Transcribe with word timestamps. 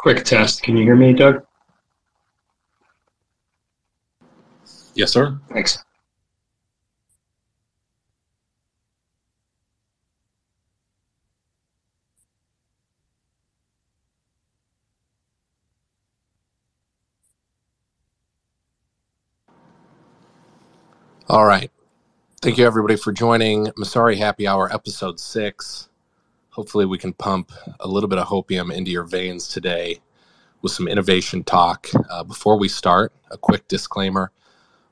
Quick 0.00 0.24
test. 0.24 0.62
Can 0.62 0.78
you 0.78 0.84
hear 0.84 0.96
me, 0.96 1.12
Doug? 1.12 1.44
Yes, 4.94 5.12
sir. 5.12 5.38
Thanks. 5.52 5.84
All 21.28 21.44
right. 21.44 21.70
Thank 22.40 22.56
you, 22.56 22.64
everybody, 22.64 22.96
for 22.96 23.12
joining 23.12 23.66
Messari 23.72 24.16
Happy 24.16 24.48
Hour, 24.48 24.72
episode 24.72 25.20
six. 25.20 25.89
Hopefully, 26.50 26.84
we 26.84 26.98
can 26.98 27.12
pump 27.12 27.52
a 27.80 27.88
little 27.88 28.08
bit 28.08 28.18
of 28.18 28.28
hopium 28.28 28.72
into 28.72 28.90
your 28.90 29.04
veins 29.04 29.48
today 29.48 30.00
with 30.62 30.72
some 30.72 30.88
innovation 30.88 31.44
talk. 31.44 31.88
Uh, 32.10 32.24
before 32.24 32.58
we 32.58 32.68
start, 32.68 33.12
a 33.30 33.38
quick 33.38 33.66
disclaimer 33.68 34.32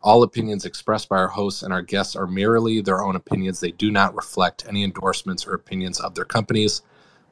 all 0.03 0.23
opinions 0.23 0.65
expressed 0.65 1.09
by 1.09 1.17
our 1.17 1.29
hosts 1.29 1.63
and 1.63 1.73
our 1.73 1.83
guests 1.83 2.15
are 2.15 2.27
merely 2.27 2.81
their 2.81 3.03
own 3.03 3.17
opinions. 3.17 3.61
They 3.61 3.73
do 3.73 3.91
not 3.91 4.15
reflect 4.15 4.65
any 4.69 4.85
endorsements 4.85 5.47
or 5.47 5.55
opinions 5.55 6.01
of 6.01 6.15
their 6.15 6.25
companies. 6.25 6.83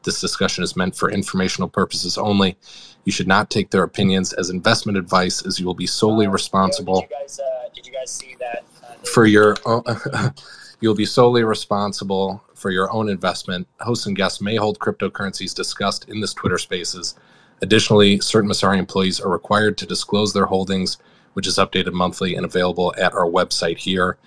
This 0.02 0.20
discussion 0.20 0.62
is 0.62 0.76
meant 0.76 0.96
for 0.96 1.10
informational 1.10 1.68
purposes 1.68 2.18
only. 2.18 2.56
You 3.04 3.12
should 3.12 3.28
not 3.28 3.50
take 3.50 3.70
their 3.70 3.82
opinions 3.82 4.32
as 4.32 4.50
investment 4.50 4.98
advice, 4.98 5.44
as 5.44 5.58
you 5.58 5.66
will 5.66 5.74
be 5.74 5.86
solely 5.86 6.28
responsible. 6.28 7.00
Did 7.00 7.10
you 7.10 7.16
guys, 7.20 7.40
uh, 7.40 7.68
did 7.74 7.86
you 7.86 7.92
guys 7.92 8.10
see 8.10 8.36
that? 8.38 8.64
Uh, 8.82 8.94
for 9.04 9.26
your 9.26 9.56
own, 9.64 9.82
you'll 10.80 10.94
be 10.94 11.06
solely 11.06 11.42
responsible 11.42 12.42
for 12.54 12.70
your 12.70 12.90
own 12.92 13.08
investment. 13.08 13.66
Hosts 13.80 14.06
and 14.06 14.16
guests 14.16 14.40
may 14.40 14.56
hold 14.56 14.78
cryptocurrencies 14.78 15.54
discussed 15.54 16.08
in 16.08 16.20
this 16.20 16.34
Twitter 16.34 16.58
Spaces. 16.58 17.14
Additionally, 17.62 18.20
certain 18.20 18.50
Messari 18.50 18.78
employees 18.78 19.20
are 19.20 19.30
required 19.30 19.78
to 19.78 19.86
disclose 19.86 20.32
their 20.32 20.46
holdings, 20.46 20.98
which 21.32 21.46
is 21.46 21.56
updated 21.56 21.92
monthly 21.92 22.34
and 22.34 22.44
available 22.44 22.94
at 22.98 23.14
our 23.14 23.26
website 23.26 23.78
here. 23.78 24.18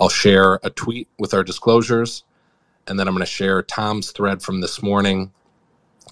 I'll 0.00 0.08
share 0.08 0.58
a 0.62 0.70
tweet 0.70 1.08
with 1.18 1.34
our 1.34 1.44
disclosures, 1.44 2.24
and 2.86 2.98
then 2.98 3.08
I'm 3.08 3.14
going 3.14 3.24
to 3.24 3.30
share 3.30 3.62
Tom's 3.62 4.10
thread 4.12 4.40
from 4.40 4.60
this 4.60 4.82
morning, 4.82 5.32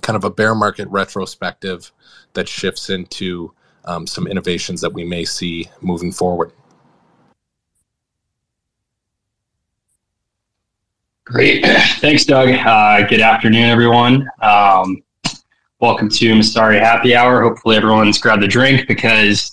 kind 0.02 0.16
of 0.16 0.24
a 0.24 0.30
bear 0.30 0.54
market 0.54 0.88
retrospective 0.88 1.90
that 2.34 2.48
shifts 2.48 2.90
into 2.90 3.54
um, 3.86 4.06
some 4.06 4.26
innovations 4.26 4.80
that 4.82 4.92
we 4.92 5.04
may 5.04 5.24
see 5.24 5.70
moving 5.80 6.12
forward. 6.12 6.52
Great. 11.26 11.66
Thanks, 11.98 12.24
Doug. 12.24 12.50
Uh, 12.50 13.04
good 13.08 13.20
afternoon, 13.20 13.64
everyone. 13.64 14.30
Um, 14.42 15.02
welcome 15.80 16.08
to 16.08 16.34
Messari 16.34 16.78
Happy 16.78 17.16
Hour. 17.16 17.42
Hopefully, 17.42 17.74
everyone's 17.74 18.16
grabbed 18.18 18.44
a 18.44 18.46
drink 18.46 18.86
because 18.86 19.50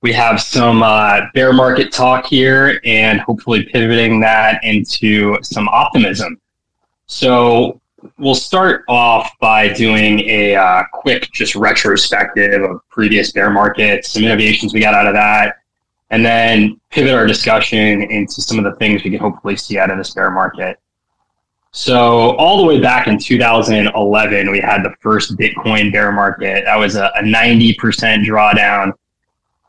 we 0.00 0.12
have 0.12 0.40
some 0.40 0.82
uh, 0.82 1.20
bear 1.32 1.52
market 1.52 1.92
talk 1.92 2.26
here 2.26 2.80
and 2.84 3.20
hopefully 3.20 3.62
pivoting 3.62 4.18
that 4.22 4.58
into 4.64 5.38
some 5.40 5.68
optimism. 5.68 6.40
So, 7.06 7.80
we'll 8.18 8.34
start 8.34 8.84
off 8.88 9.30
by 9.40 9.72
doing 9.72 10.18
a 10.28 10.56
uh, 10.56 10.82
quick, 10.92 11.30
just 11.30 11.54
retrospective 11.54 12.60
of 12.64 12.80
previous 12.88 13.30
bear 13.30 13.50
markets, 13.50 14.10
some 14.10 14.24
innovations 14.24 14.74
we 14.74 14.80
got 14.80 14.94
out 14.94 15.06
of 15.06 15.14
that, 15.14 15.58
and 16.10 16.26
then 16.26 16.80
pivot 16.90 17.14
our 17.14 17.24
discussion 17.24 18.02
into 18.02 18.42
some 18.42 18.58
of 18.58 18.64
the 18.64 18.76
things 18.80 19.04
we 19.04 19.10
can 19.10 19.20
hopefully 19.20 19.54
see 19.54 19.78
out 19.78 19.90
of 19.90 19.96
this 19.96 20.12
bear 20.12 20.32
market. 20.32 20.76
So 21.76 22.36
all 22.36 22.56
the 22.56 22.64
way 22.64 22.78
back 22.78 23.08
in 23.08 23.18
2011, 23.18 24.48
we 24.48 24.60
had 24.60 24.84
the 24.84 24.94
first 25.00 25.36
Bitcoin 25.36 25.90
bear 25.90 26.12
market. 26.12 26.64
That 26.66 26.76
was 26.76 26.94
a, 26.94 27.10
a 27.16 27.22
90% 27.22 27.74
drawdown. 28.24 28.92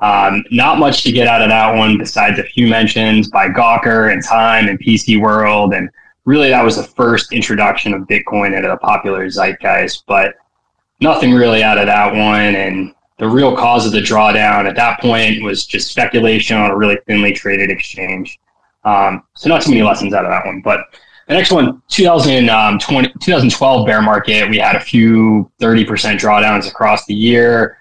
Um, 0.02 0.46
not 0.52 0.78
much 0.78 1.02
to 1.06 1.12
get 1.12 1.26
out 1.28 1.42
of 1.42 1.50
that 1.50 1.76
one 1.76 1.98
besides 1.98 2.38
a 2.38 2.44
few 2.44 2.68
mentions 2.68 3.32
by 3.32 3.50
Gawker 3.50 4.14
and 4.14 4.24
Time 4.24 4.68
and 4.68 4.80
PC 4.80 5.20
World. 5.20 5.74
And 5.74 5.90
really, 6.26 6.50
that 6.50 6.64
was 6.64 6.76
the 6.76 6.84
first 6.84 7.34
introduction 7.34 7.92
of 7.92 8.04
Bitcoin 8.04 8.56
into 8.56 8.68
the 8.68 8.78
popular 8.78 9.28
zeitgeist, 9.28 10.04
but 10.06 10.36
nothing 11.00 11.34
really 11.34 11.64
out 11.64 11.80
of 11.80 11.88
that 11.88 12.14
one. 12.14 12.56
And 12.56 12.94
the 13.18 13.28
real 13.28 13.58
cause 13.58 13.88
of 13.88 13.94
the 13.94 14.02
drawdown 14.02 14.70
at 14.70 14.76
that 14.76 15.02
point 15.02 15.42
was 15.42 15.66
just 15.66 15.90
speculation 15.90 16.56
on 16.56 16.70
a 16.70 16.78
really 16.78 17.00
thinly 17.08 17.34
traded 17.34 17.72
exchange. 17.72 18.40
Um, 18.84 19.24
so 19.34 19.50
not 19.50 19.64
too 19.64 19.72
many 19.72 19.82
lessons 19.82 20.14
out 20.14 20.24
of 20.24 20.30
that 20.30 20.46
one, 20.46 20.62
but 20.62 20.82
the 21.28 21.34
next 21.34 21.52
one, 21.52 21.82
2020, 21.90 23.08
2012 23.20 23.86
bear 23.86 24.02
market, 24.02 24.50
we 24.50 24.58
had 24.58 24.76
a 24.76 24.80
few 24.80 25.52
30% 25.60 25.86
drawdowns 26.18 26.68
across 26.68 27.06
the 27.06 27.16
year. 27.16 27.78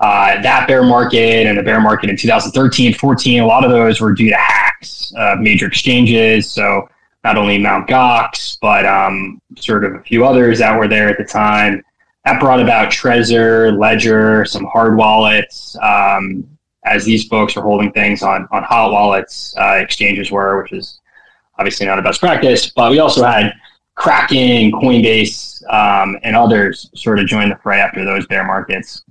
Uh, 0.00 0.40
that 0.42 0.68
bear 0.68 0.82
market 0.82 1.46
and 1.46 1.56
the 1.56 1.62
bear 1.62 1.80
market 1.80 2.10
in 2.10 2.16
2013, 2.16 2.92
14, 2.94 3.40
a 3.40 3.46
lot 3.46 3.64
of 3.64 3.70
those 3.70 4.00
were 4.00 4.12
due 4.12 4.28
to 4.28 4.36
hacks 4.36 5.12
of 5.16 5.38
major 5.38 5.66
exchanges. 5.66 6.50
So 6.50 6.88
not 7.22 7.38
only 7.38 7.56
Mt. 7.56 7.88
Gox, 7.88 8.58
but 8.60 8.84
um, 8.84 9.40
sort 9.56 9.84
of 9.84 9.94
a 9.94 10.00
few 10.00 10.26
others 10.26 10.58
that 10.58 10.78
were 10.78 10.86
there 10.86 11.08
at 11.08 11.16
the 11.16 11.24
time. 11.24 11.82
That 12.26 12.38
brought 12.38 12.60
about 12.60 12.90
Trezor, 12.92 13.78
Ledger, 13.78 14.44
some 14.44 14.64
hard 14.66 14.96
wallets, 14.96 15.76
um, 15.82 16.46
as 16.84 17.04
these 17.04 17.26
folks 17.26 17.56
were 17.56 17.62
holding 17.62 17.92
things 17.92 18.22
on, 18.22 18.46
on 18.50 18.62
hot 18.62 18.92
wallets, 18.92 19.54
uh, 19.58 19.76
exchanges 19.78 20.30
were, 20.30 20.62
which 20.62 20.72
is 20.72 21.00
obviously 21.58 21.86
not 21.86 21.98
a 21.98 22.02
best 22.02 22.20
practice, 22.20 22.70
but 22.70 22.90
we 22.90 22.98
also 22.98 23.24
had 23.24 23.52
Kraken, 23.94 24.72
Coinbase, 24.72 25.62
um, 25.72 26.18
and 26.22 26.34
others 26.34 26.90
sort 26.94 27.18
of 27.18 27.26
join 27.26 27.48
the 27.48 27.56
fray 27.56 27.80
after 27.80 28.04
those 28.04 28.26
bear 28.26 28.44
markets. 28.44 29.04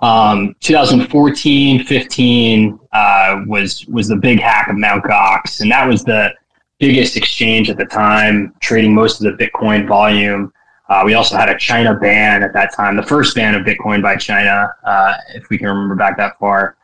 Um, 0.00 0.56
2014, 0.60 1.84
15 1.84 2.80
uh, 2.92 3.42
was 3.46 3.86
was 3.86 4.08
the 4.08 4.16
big 4.16 4.40
hack 4.40 4.68
of 4.68 4.76
Mt. 4.76 5.04
Gox, 5.04 5.60
and 5.60 5.70
that 5.70 5.86
was 5.86 6.02
the 6.02 6.32
biggest 6.80 7.16
exchange 7.16 7.70
at 7.70 7.76
the 7.76 7.84
time, 7.84 8.52
trading 8.60 8.92
most 8.92 9.22
of 9.22 9.36
the 9.36 9.44
Bitcoin 9.44 9.86
volume. 9.86 10.52
Uh, 10.88 11.02
we 11.04 11.14
also 11.14 11.36
had 11.36 11.48
a 11.48 11.56
China 11.56 11.94
ban 11.94 12.42
at 12.42 12.52
that 12.52 12.74
time, 12.74 12.96
the 12.96 13.02
first 13.02 13.36
ban 13.36 13.54
of 13.54 13.62
Bitcoin 13.62 14.02
by 14.02 14.16
China, 14.16 14.68
uh, 14.84 15.14
if 15.34 15.48
we 15.48 15.56
can 15.56 15.68
remember 15.68 15.94
back 15.94 16.16
that 16.16 16.36
far. 16.40 16.76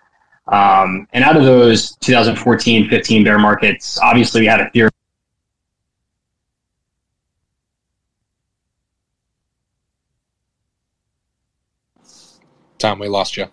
Um, 0.48 1.06
and 1.12 1.25
out 1.25 1.36
of 1.36 1.44
those 1.44 1.97
2014, 1.97 2.88
15 2.88 3.25
bear 3.25 3.38
markets, 3.38 3.98
obviously 4.00 4.41
we 4.42 4.47
had 4.47 4.60
Ethereum. 4.60 4.91
Tom, 12.78 12.98
we 12.98 13.08
lost 13.08 13.37
you. 13.37 13.47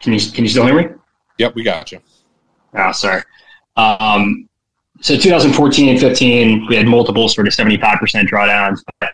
Can 0.00 0.12
you 0.12 0.20
can 0.32 0.44
you 0.44 0.50
still 0.50 0.66
hear 0.66 0.74
me? 0.74 0.88
Yep, 1.38 1.54
we 1.54 1.62
got 1.62 1.92
you. 1.92 2.00
Oh, 2.74 2.92
sorry. 2.92 3.22
Um, 3.76 4.48
so 5.00 5.16
2014 5.16 5.88
and 5.88 6.00
15, 6.00 6.66
we 6.66 6.76
had 6.76 6.86
multiple 6.86 7.28
sort 7.28 7.46
of 7.46 7.54
75% 7.54 7.78
drawdowns. 8.28 8.80
But, 9.00 9.12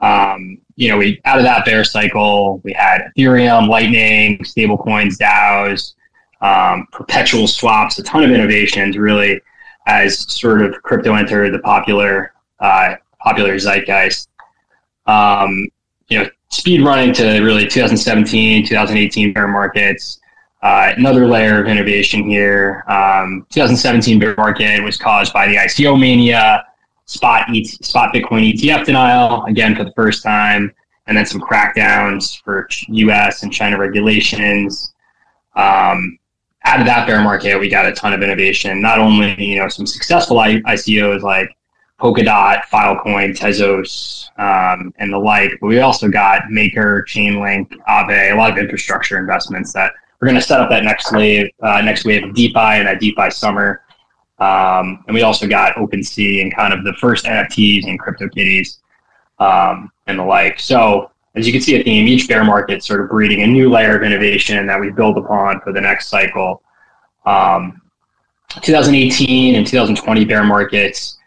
um, 0.00 0.58
you 0.76 0.88
know, 0.88 0.96
we 0.96 1.20
out 1.24 1.38
of 1.38 1.44
that 1.44 1.64
bear 1.64 1.84
cycle, 1.84 2.60
we 2.64 2.72
had 2.72 3.02
Ethereum, 3.16 3.68
Lightning, 3.68 4.38
stablecoins, 4.38 5.18
DAOs, 5.18 5.94
um, 6.40 6.86
perpetual 6.90 7.46
swaps, 7.46 7.98
a 7.98 8.02
ton 8.02 8.24
of 8.24 8.30
innovations 8.30 8.96
really 8.96 9.40
as 9.86 10.32
sort 10.32 10.62
of 10.62 10.82
crypto 10.82 11.14
entered 11.14 11.52
the 11.52 11.58
popular 11.58 12.32
uh, 12.60 12.94
popular 13.20 13.56
zeitgeist. 13.56 14.28
Um, 15.06 15.66
you 16.08 16.18
know, 16.18 16.30
speed 16.48 16.82
running 16.82 17.12
to 17.14 17.40
really 17.40 17.66
2017, 17.66 18.66
2018 18.66 19.32
bear 19.32 19.48
markets. 19.48 20.20
Uh, 20.62 20.92
another 20.96 21.26
layer 21.26 21.60
of 21.60 21.66
innovation 21.66 22.28
here. 22.28 22.84
Um, 22.86 23.46
2017 23.50 24.18
bear 24.18 24.34
market 24.36 24.82
was 24.82 24.98
caused 24.98 25.32
by 25.32 25.46
the 25.46 25.56
ICO 25.56 25.98
mania, 25.98 26.64
spot 27.10 27.46
ET, 27.48 27.66
spot 27.66 28.14
Bitcoin 28.14 28.52
ETF 28.52 28.84
denial 28.84 29.44
again 29.46 29.74
for 29.74 29.82
the 29.82 29.92
first 29.92 30.22
time, 30.22 30.72
and 31.06 31.16
then 31.16 31.26
some 31.26 31.40
crackdowns 31.40 32.40
for 32.42 32.68
U.S. 32.88 33.42
and 33.42 33.52
China 33.52 33.76
regulations. 33.76 34.94
Um, 35.56 36.18
out 36.64 36.78
of 36.78 36.86
that 36.86 37.06
bear 37.06 37.20
market, 37.22 37.58
we 37.58 37.68
got 37.68 37.86
a 37.86 37.92
ton 37.92 38.12
of 38.12 38.22
innovation. 38.22 38.80
Not 38.80 38.98
only 38.98 39.34
you 39.42 39.58
know 39.58 39.68
some 39.68 39.86
successful 39.86 40.36
ICOs 40.36 41.22
like 41.22 41.50
Polkadot, 41.98 42.62
Filecoin, 42.72 43.36
Tezos, 43.36 44.28
um, 44.38 44.94
and 44.98 45.12
the 45.12 45.18
like, 45.18 45.50
but 45.60 45.66
we 45.66 45.80
also 45.80 46.08
got 46.08 46.48
Maker, 46.48 47.04
Chainlink, 47.08 47.70
Aave, 47.88 48.32
a 48.32 48.36
lot 48.36 48.52
of 48.52 48.58
infrastructure 48.58 49.18
investments 49.18 49.72
that 49.72 49.92
we're 50.20 50.28
going 50.28 50.40
to 50.40 50.46
set 50.46 50.60
up 50.60 50.70
that 50.70 50.84
next 50.84 51.12
wave, 51.12 51.50
uh, 51.62 51.80
next 51.80 52.04
wave 52.04 52.22
of 52.22 52.34
DeFi 52.34 52.54
and 52.54 52.86
that 52.86 53.00
DeFi 53.00 53.30
summer. 53.30 53.82
Um, 54.40 55.04
and 55.06 55.14
we 55.14 55.22
also 55.22 55.46
got 55.46 55.74
OpenSea 55.76 56.42
and 56.42 56.54
kind 56.54 56.72
of 56.72 56.82
the 56.84 56.94
first 56.94 57.26
NFTs 57.26 57.86
and 57.86 58.00
CryptoKitties 58.00 58.78
um, 59.38 59.92
and 60.06 60.18
the 60.18 60.24
like. 60.24 60.58
So 60.58 61.10
as 61.34 61.46
you 61.46 61.52
can 61.52 61.60
see 61.60 61.78
a 61.78 61.84
theme, 61.84 62.08
each 62.08 62.26
bear 62.26 62.42
market 62.42 62.82
sort 62.82 63.02
of 63.02 63.10
breeding 63.10 63.42
a 63.42 63.46
new 63.46 63.70
layer 63.70 63.96
of 63.96 64.02
innovation 64.02 64.66
that 64.66 64.80
we 64.80 64.90
build 64.90 65.18
upon 65.18 65.60
for 65.60 65.72
the 65.72 65.80
next 65.80 66.08
cycle. 66.08 66.62
Um, 67.26 67.82
2018 68.62 69.54
and 69.54 69.66
2020 69.66 70.24
bear 70.24 70.42
markets, 70.42 71.18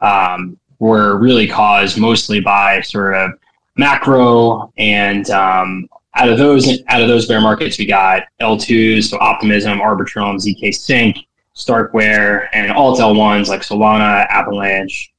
um, 0.00 0.56
were 0.78 1.18
really 1.18 1.46
caused 1.46 1.98
mostly 1.98 2.40
by 2.40 2.80
sort 2.80 3.14
of 3.14 3.32
macro 3.76 4.72
and 4.78 5.30
um, 5.30 5.88
out 6.14 6.28
of 6.28 6.38
those 6.38 6.82
out 6.88 7.00
of 7.00 7.08
those 7.08 7.26
bear 7.26 7.40
markets 7.40 7.78
we 7.78 7.86
got 7.86 8.24
L2s, 8.40 9.04
so 9.04 9.18
Optimism, 9.18 9.78
Arbitrum, 9.78 10.36
ZK 10.36 10.74
Sync, 10.74 11.18
Starkware, 11.54 12.48
and 12.52 12.72
alt 12.72 12.98
L1s 12.98 13.48
like 13.48 13.62
Solana, 13.62 14.26
Avalanche. 14.28 15.12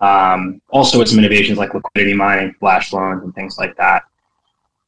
Um, 0.00 0.60
also 0.70 0.98
with 0.98 1.08
some 1.08 1.18
innovations 1.18 1.58
like 1.58 1.74
liquidity 1.74 2.14
mining, 2.14 2.54
flash 2.60 2.92
loans, 2.92 3.24
and 3.24 3.34
things 3.34 3.58
like 3.58 3.76
that. 3.76 4.04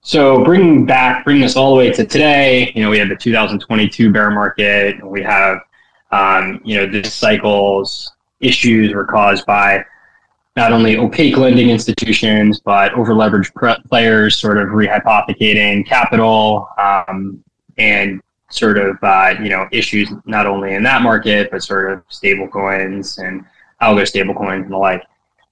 So 0.03 0.45
bringing 0.45 0.87
back, 0.87 1.25
bringing 1.25 1.45
us 1.45 1.57
all 1.57 1.71
the 1.73 1.77
way 1.77 1.91
to 1.91 2.07
today, 2.07 2.73
you 2.75 2.83
know, 2.83 2.91
we 2.91 2.99
have 2.99 3.09
the 3.09 3.17
2022 3.17 4.13
bear 4.13 4.31
market. 4.31 5.05
We 5.05 5.23
have, 5.23 5.59
um, 6.11 6.61
you 6.65 6.77
know, 6.77 6.87
this 6.87 7.13
cycle's 7.13 8.13
issues 8.41 8.95
were 8.95 9.05
caused 9.05 9.45
by 9.47 9.85
not 10.57 10.73
only 10.73 10.97
opaque 10.97 11.37
lending 11.37 11.71
institutions, 11.71 12.61
but 12.61 12.93
over-leveraged 12.95 13.85
players 13.89 14.37
sort 14.37 14.59
of 14.59 14.69
rehypothecating 14.69 15.87
capital 15.87 16.69
um, 16.79 17.43
and 17.79 18.21
sort 18.51 18.79
of, 18.79 18.97
uh, 19.03 19.35
you 19.43 19.49
know, 19.49 19.69
issues 19.73 20.11
not 20.25 20.47
only 20.47 20.75
in 20.75 20.83
that 20.83 21.03
market, 21.03 21.51
but 21.51 21.63
sort 21.63 21.93
of 21.93 22.03
stable 22.09 22.49
coins 22.49 23.19
and 23.19 23.45
algo 23.81 24.07
stable 24.07 24.35
coins 24.35 24.65
and 24.65 24.73
the 24.73 24.79
like. 24.79 25.03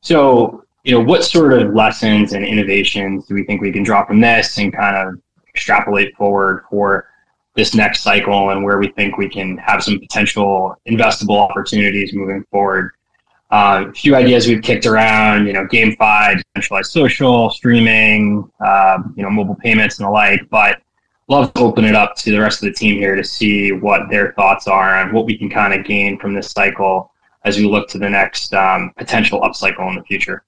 So 0.01 0.65
you 0.85 0.93
know, 0.93 1.01
what 1.01 1.25
sort 1.25 1.53
of 1.53 1.75
lessons 1.75 2.33
and 2.33 2.45
innovations 2.45 3.27
do 3.27 3.35
we 3.35 3.45
think 3.45 3.61
we 3.61 3.73
can 3.73 3.83
draw 3.83 4.07
from 4.07 4.21
this 4.21 4.59
and 4.59 4.73
kind 4.73 4.97
of 4.97 5.21
extrapolate 5.49 6.17
forward 6.17 6.65
for 6.71 7.09
this 7.55 7.75
next 7.75 8.03
cycle 8.03 8.51
and 8.51 8.65
where 8.65 8.79
we 8.79 8.89
think 8.93 9.19
we 9.19 9.29
can 9.29 9.59
have 9.59 9.83
some 9.83 9.99
potential 9.99 10.75
investable 10.89 11.39
opportunities 11.39 12.15
moving 12.15 12.45
forward? 12.51 12.93
Uh, 13.51 13.87
a 13.89 13.93
few 13.93 14.15
ideas 14.15 14.47
we've 14.47 14.63
kicked 14.63 14.87
around, 14.87 15.47
you 15.47 15.53
know, 15.53 15.67
GameFi, 15.67 16.43
decentralized 16.55 16.91
social, 16.91 17.51
streaming, 17.51 18.51
uh, 18.65 19.03
you 19.17 19.23
know, 19.23 19.31
mobile 19.31 19.57
payments 19.57 19.99
and 19.99 20.07
the 20.07 20.11
like. 20.11 20.49
But 20.49 20.81
love 21.29 21.53
to 21.55 21.61
open 21.61 21.85
it 21.85 21.95
up 21.95 22.17
to 22.17 22.31
the 22.31 22.41
rest 22.41 22.63
of 22.63 22.69
the 22.69 22.75
team 22.75 22.97
here 22.97 23.15
to 23.15 23.25
see 23.25 23.73
what 23.73 24.09
their 24.11 24.33
thoughts 24.33 24.67
are 24.67 25.01
and 25.01 25.13
what 25.13 25.27
we 25.27 25.37
can 25.37 25.51
kind 25.51 25.79
of 25.79 25.85
gain 25.85 26.19
from 26.19 26.35
this 26.35 26.51
cycle 26.51 27.13
as 27.45 27.57
we 27.59 27.65
look 27.65 27.89
to 27.89 27.99
the 27.99 28.09
next 28.09 28.53
um, 28.55 28.93
potential 28.97 29.41
upcycle 29.43 29.89
in 29.91 29.97
the 29.97 30.03
future. 30.03 30.45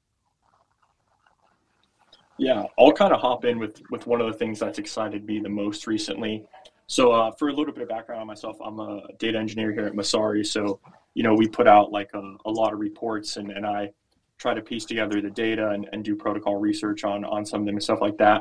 Yeah, 2.39 2.65
I'll 2.79 2.93
kind 2.93 3.13
of 3.13 3.21
hop 3.21 3.45
in 3.45 3.59
with 3.59 3.83
with 3.91 4.07
one 4.07 4.23
of 4.23 4.27
the 4.27 4.33
things 4.33 4.59
that's 4.59 4.79
excited 4.79 5.27
me 5.27 5.41
the 5.41 5.51
most 5.51 5.87
recently. 5.87 6.47
So, 6.87 7.13
uh, 7.13 7.31
for 7.33 7.49
a 7.49 7.53
little 7.53 7.73
bit 7.73 7.83
of 7.83 7.89
background 7.91 8.23
on 8.23 8.27
myself, 8.27 8.57
I'm 8.65 8.81
a 8.81 9.03
data 9.19 9.39
engineer 9.39 9.73
here 9.73 9.87
at 9.87 9.93
Messari. 9.93 10.45
So, 10.45 10.81
you 11.13 11.23
know, 11.23 11.35
we 11.35 11.47
put 11.47 11.69
out 11.69 11.93
like 11.93 12.11
a, 12.15 12.37
a 12.47 12.51
lot 12.51 12.73
of 12.73 12.81
reports, 12.81 13.37
and, 13.37 13.51
and 13.51 13.67
I 13.67 13.93
try 14.39 14.55
to 14.55 14.63
piece 14.63 14.87
together 14.87 15.21
the 15.21 15.31
data 15.31 15.69
and, 15.69 15.87
and 15.93 16.03
do 16.03 16.17
protocol 16.17 16.57
research 16.57 17.05
on 17.05 17.27
on 17.27 17.45
some 17.45 17.61
of 17.61 17.67
them 17.67 17.75
and 17.75 17.83
stuff 17.83 18.01
like 18.01 18.17
that. 18.17 18.41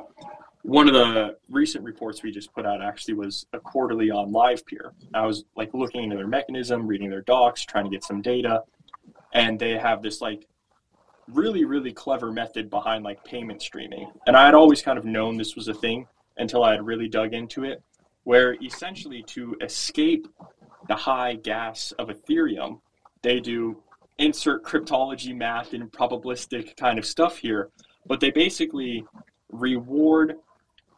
One 0.63 0.87
of 0.87 0.93
the 0.93 1.37
recent 1.49 1.83
reports 1.83 2.21
we 2.21 2.31
just 2.31 2.53
put 2.53 2.65
out 2.65 2.81
actually 2.81 3.13
was 3.13 3.45
a 3.53 3.59
quarterly 3.59 4.11
on 4.11 4.31
LivePeer. 4.31 4.91
I 5.13 5.25
was 5.25 5.45
like 5.55 5.73
looking 5.73 6.03
into 6.03 6.17
their 6.17 6.27
mechanism, 6.27 6.85
reading 6.85 7.09
their 7.09 7.21
docs, 7.21 7.63
trying 7.63 7.85
to 7.85 7.89
get 7.89 8.03
some 8.03 8.21
data, 8.21 8.63
and 9.33 9.57
they 9.57 9.77
have 9.77 10.01
this 10.01 10.21
like 10.21 10.47
really, 11.29 11.63
really 11.63 11.93
clever 11.93 12.31
method 12.31 12.69
behind 12.69 13.03
like 13.03 13.23
payment 13.23 13.61
streaming. 13.61 14.11
And 14.27 14.35
I 14.35 14.45
had 14.45 14.53
always 14.55 14.81
kind 14.81 14.97
of 14.97 15.05
known 15.05 15.37
this 15.37 15.55
was 15.55 15.67
a 15.69 15.73
thing 15.73 16.07
until 16.37 16.63
I 16.63 16.71
had 16.71 16.85
really 16.85 17.07
dug 17.07 17.33
into 17.33 17.63
it, 17.63 17.81
where 18.23 18.55
essentially 18.61 19.23
to 19.23 19.55
escape 19.61 20.27
the 20.87 20.95
high 20.95 21.35
gas 21.35 21.93
of 21.93 22.09
Ethereum, 22.09 22.81
they 23.21 23.39
do 23.39 23.81
insert 24.17 24.63
cryptology 24.63 25.35
math 25.35 25.73
and 25.73 25.91
probabilistic 25.91 26.75
kind 26.75 26.99
of 26.99 27.05
stuff 27.05 27.37
here, 27.37 27.69
but 28.05 28.19
they 28.19 28.31
basically 28.31 29.05
reward 29.51 30.35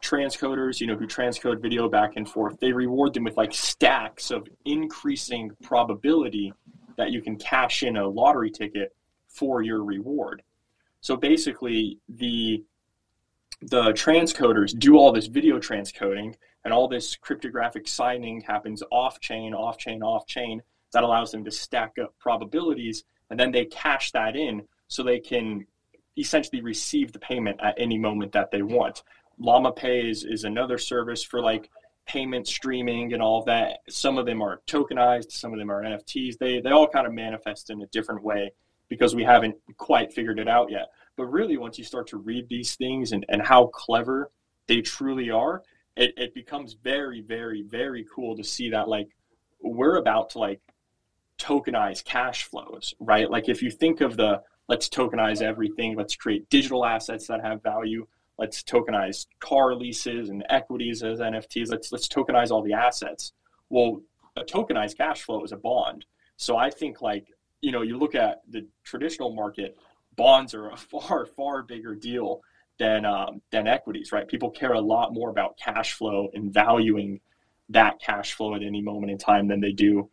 transcoders, 0.02 0.80
you 0.80 0.86
know, 0.86 0.96
who 0.96 1.06
transcode 1.06 1.62
video 1.62 1.88
back 1.88 2.16
and 2.16 2.28
forth. 2.28 2.58
They 2.60 2.72
reward 2.72 3.14
them 3.14 3.24
with 3.24 3.36
like 3.36 3.54
stacks 3.54 4.30
of 4.30 4.48
increasing 4.64 5.52
probability 5.62 6.52
that 6.96 7.12
you 7.12 7.22
can 7.22 7.36
cash 7.36 7.82
in 7.82 7.96
a 7.96 8.06
lottery 8.06 8.50
ticket 8.50 8.94
for 9.28 9.62
your 9.62 9.82
reward. 9.82 10.42
So 11.00 11.16
basically, 11.16 11.98
the 12.08 12.64
the 13.62 13.92
transcoders 13.92 14.76
do 14.76 14.96
all 14.96 15.12
this 15.12 15.28
video 15.28 15.58
transcoding, 15.58 16.34
and 16.64 16.74
all 16.74 16.88
this 16.88 17.14
cryptographic 17.16 17.86
signing 17.86 18.40
happens 18.40 18.82
off 18.90 19.20
chain, 19.20 19.54
off 19.54 19.78
chain, 19.78 20.02
off 20.02 20.26
chain. 20.26 20.62
That 20.92 21.04
allows 21.04 21.30
them 21.30 21.44
to 21.44 21.50
stack 21.50 21.96
up 22.02 22.14
probabilities, 22.18 23.04
and 23.30 23.38
then 23.38 23.52
they 23.52 23.64
cash 23.64 24.10
that 24.12 24.36
in 24.36 24.66
so 24.88 25.02
they 25.02 25.20
can 25.20 25.66
essentially 26.18 26.60
receive 26.60 27.12
the 27.12 27.18
payment 27.18 27.58
at 27.62 27.74
any 27.78 27.98
moment 27.98 28.32
that 28.32 28.50
they 28.50 28.62
want. 28.62 29.02
Llama 29.38 29.72
Pay 29.72 30.08
is, 30.08 30.24
is 30.24 30.44
another 30.44 30.78
service 30.78 31.22
for 31.22 31.40
like 31.40 31.70
payment 32.06 32.46
streaming 32.46 33.12
and 33.12 33.22
all 33.22 33.38
of 33.38 33.46
that. 33.46 33.78
Some 33.88 34.18
of 34.18 34.26
them 34.26 34.42
are 34.42 34.60
tokenized, 34.66 35.32
some 35.32 35.52
of 35.52 35.58
them 35.58 35.70
are 35.70 35.82
NFTs. 35.82 36.38
They 36.38 36.60
they 36.60 36.70
all 36.70 36.88
kind 36.88 37.06
of 37.06 37.12
manifest 37.12 37.70
in 37.70 37.82
a 37.82 37.86
different 37.86 38.22
way 38.22 38.52
because 38.88 39.14
we 39.14 39.24
haven't 39.24 39.56
quite 39.78 40.12
figured 40.12 40.38
it 40.38 40.48
out 40.48 40.70
yet. 40.70 40.88
But 41.16 41.26
really, 41.26 41.56
once 41.56 41.78
you 41.78 41.84
start 41.84 42.06
to 42.08 42.18
read 42.18 42.48
these 42.48 42.74
things 42.74 43.12
and, 43.12 43.24
and 43.28 43.42
how 43.42 43.66
clever 43.66 44.30
they 44.66 44.80
truly 44.80 45.30
are, 45.30 45.62
it, 45.96 46.12
it 46.16 46.34
becomes 46.34 46.74
very, 46.74 47.20
very, 47.20 47.62
very 47.62 48.06
cool 48.14 48.36
to 48.36 48.44
see 48.44 48.70
that 48.70 48.88
like 48.88 49.08
we're 49.62 49.96
about 49.96 50.30
to 50.30 50.38
like 50.38 50.60
tokenize 51.38 52.04
cash 52.04 52.44
flows, 52.44 52.94
right? 53.00 53.30
Like 53.30 53.48
if 53.48 53.62
you 53.62 53.70
think 53.70 54.00
of 54.00 54.16
the 54.16 54.42
let's 54.68 54.88
tokenize 54.88 55.42
everything, 55.42 55.96
let's 55.96 56.16
create 56.16 56.48
digital 56.48 56.84
assets 56.84 57.26
that 57.26 57.44
have 57.44 57.62
value, 57.62 58.06
let's 58.38 58.62
tokenize 58.62 59.26
car 59.40 59.74
leases 59.74 60.28
and 60.28 60.44
equities 60.48 61.02
as 61.02 61.20
NFTs, 61.20 61.70
let's 61.70 61.92
let's 61.92 62.08
tokenize 62.08 62.50
all 62.50 62.62
the 62.62 62.72
assets. 62.72 63.32
Well, 63.68 64.02
a 64.36 64.42
tokenized 64.42 64.96
cash 64.96 65.22
flow 65.22 65.42
is 65.44 65.52
a 65.52 65.56
bond. 65.56 66.04
So 66.36 66.56
I 66.56 66.70
think 66.70 67.02
like 67.02 67.26
you 67.62 67.70
know, 67.70 67.82
you 67.82 67.96
look 67.96 68.14
at 68.14 68.42
the 68.50 68.66
traditional 68.84 69.34
market, 69.34 69.76
bonds 70.16 70.52
are 70.52 70.68
a 70.68 70.76
far, 70.76 71.24
far 71.24 71.62
bigger 71.62 71.94
deal 71.94 72.42
than 72.78 73.04
um, 73.04 73.40
than 73.50 73.66
equities, 73.66 74.12
right? 74.12 74.28
People 74.28 74.50
care 74.50 74.72
a 74.72 74.80
lot 74.80 75.14
more 75.14 75.30
about 75.30 75.56
cash 75.56 75.94
flow 75.94 76.28
and 76.34 76.52
valuing 76.52 77.20
that 77.68 78.00
cash 78.00 78.34
flow 78.34 78.54
at 78.54 78.62
any 78.62 78.82
moment 78.82 79.10
in 79.10 79.18
time 79.18 79.48
than 79.48 79.60
they 79.60 79.72
do, 79.72 80.10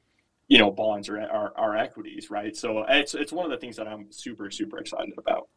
you 0.48 0.58
know, 0.58 0.72
bonds 0.72 1.10
or, 1.10 1.20
or, 1.20 1.52
or 1.58 1.76
equities, 1.76 2.30
right? 2.30 2.56
So 2.56 2.86
it's 2.88 3.16
it's 3.16 3.34
one 3.34 3.46
of 3.46 3.52
the 3.52 3.58
things 3.58 3.76
that 3.78 3.88
I'm 3.88 4.12
super, 4.12 4.50
super 4.52 4.78
excited 4.78 5.14
about. 5.18 5.50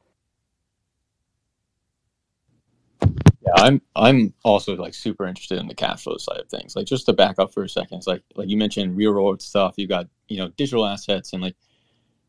I'm 3.57 3.83
I'm 3.97 4.35
also 4.45 4.77
like 4.77 4.95
super 4.95 5.27
interested 5.27 5.59
in 5.59 5.69
the 5.69 5.75
cash 5.75 6.05
flow 6.05 6.17
side 6.17 6.39
of 6.39 6.49
things. 6.49 6.77
Like 6.77 6.87
just 6.87 7.07
to 7.07 7.13
back 7.13 7.39
up 7.39 7.53
for 7.53 7.63
a 7.63 7.69
second, 7.69 7.99
it's 7.99 8.07
like 8.07 8.23
like 8.35 8.49
you 8.49 8.57
mentioned 8.57 8.97
real 8.97 9.13
world 9.13 9.43
stuff. 9.43 9.75
You 9.77 9.87
got 9.87 10.07
you 10.29 10.39
know 10.39 10.49
digital 10.49 10.87
assets 10.87 11.33
and 11.33 11.43
like 11.43 11.57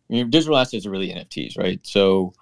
I 0.09 0.13
mean, 0.13 0.29
digital 0.29 0.57
assets 0.57 0.85
are 0.85 0.91
really 0.91 1.09
NFTs, 1.09 1.57
right? 1.57 1.79
So, 1.83 2.33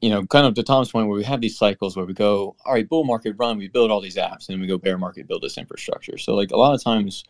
you 0.00 0.10
know, 0.10 0.26
kind 0.26 0.46
of 0.46 0.54
to 0.54 0.62
Tom's 0.62 0.90
point, 0.90 1.08
where 1.08 1.16
we 1.16 1.24
have 1.24 1.40
these 1.40 1.56
cycles 1.56 1.96
where 1.96 2.04
we 2.04 2.12
go, 2.12 2.56
all 2.64 2.74
right, 2.74 2.88
bull 2.88 3.04
market 3.04 3.34
run, 3.38 3.58
we 3.58 3.68
build 3.68 3.90
all 3.90 4.00
these 4.00 4.16
apps, 4.16 4.48
and 4.48 4.54
then 4.54 4.60
we 4.60 4.66
go 4.66 4.78
bear 4.78 4.98
market, 4.98 5.28
build 5.28 5.42
this 5.42 5.58
infrastructure. 5.58 6.18
So, 6.18 6.34
like 6.34 6.50
a 6.50 6.56
lot 6.56 6.74
of 6.74 6.82
times, 6.82 7.24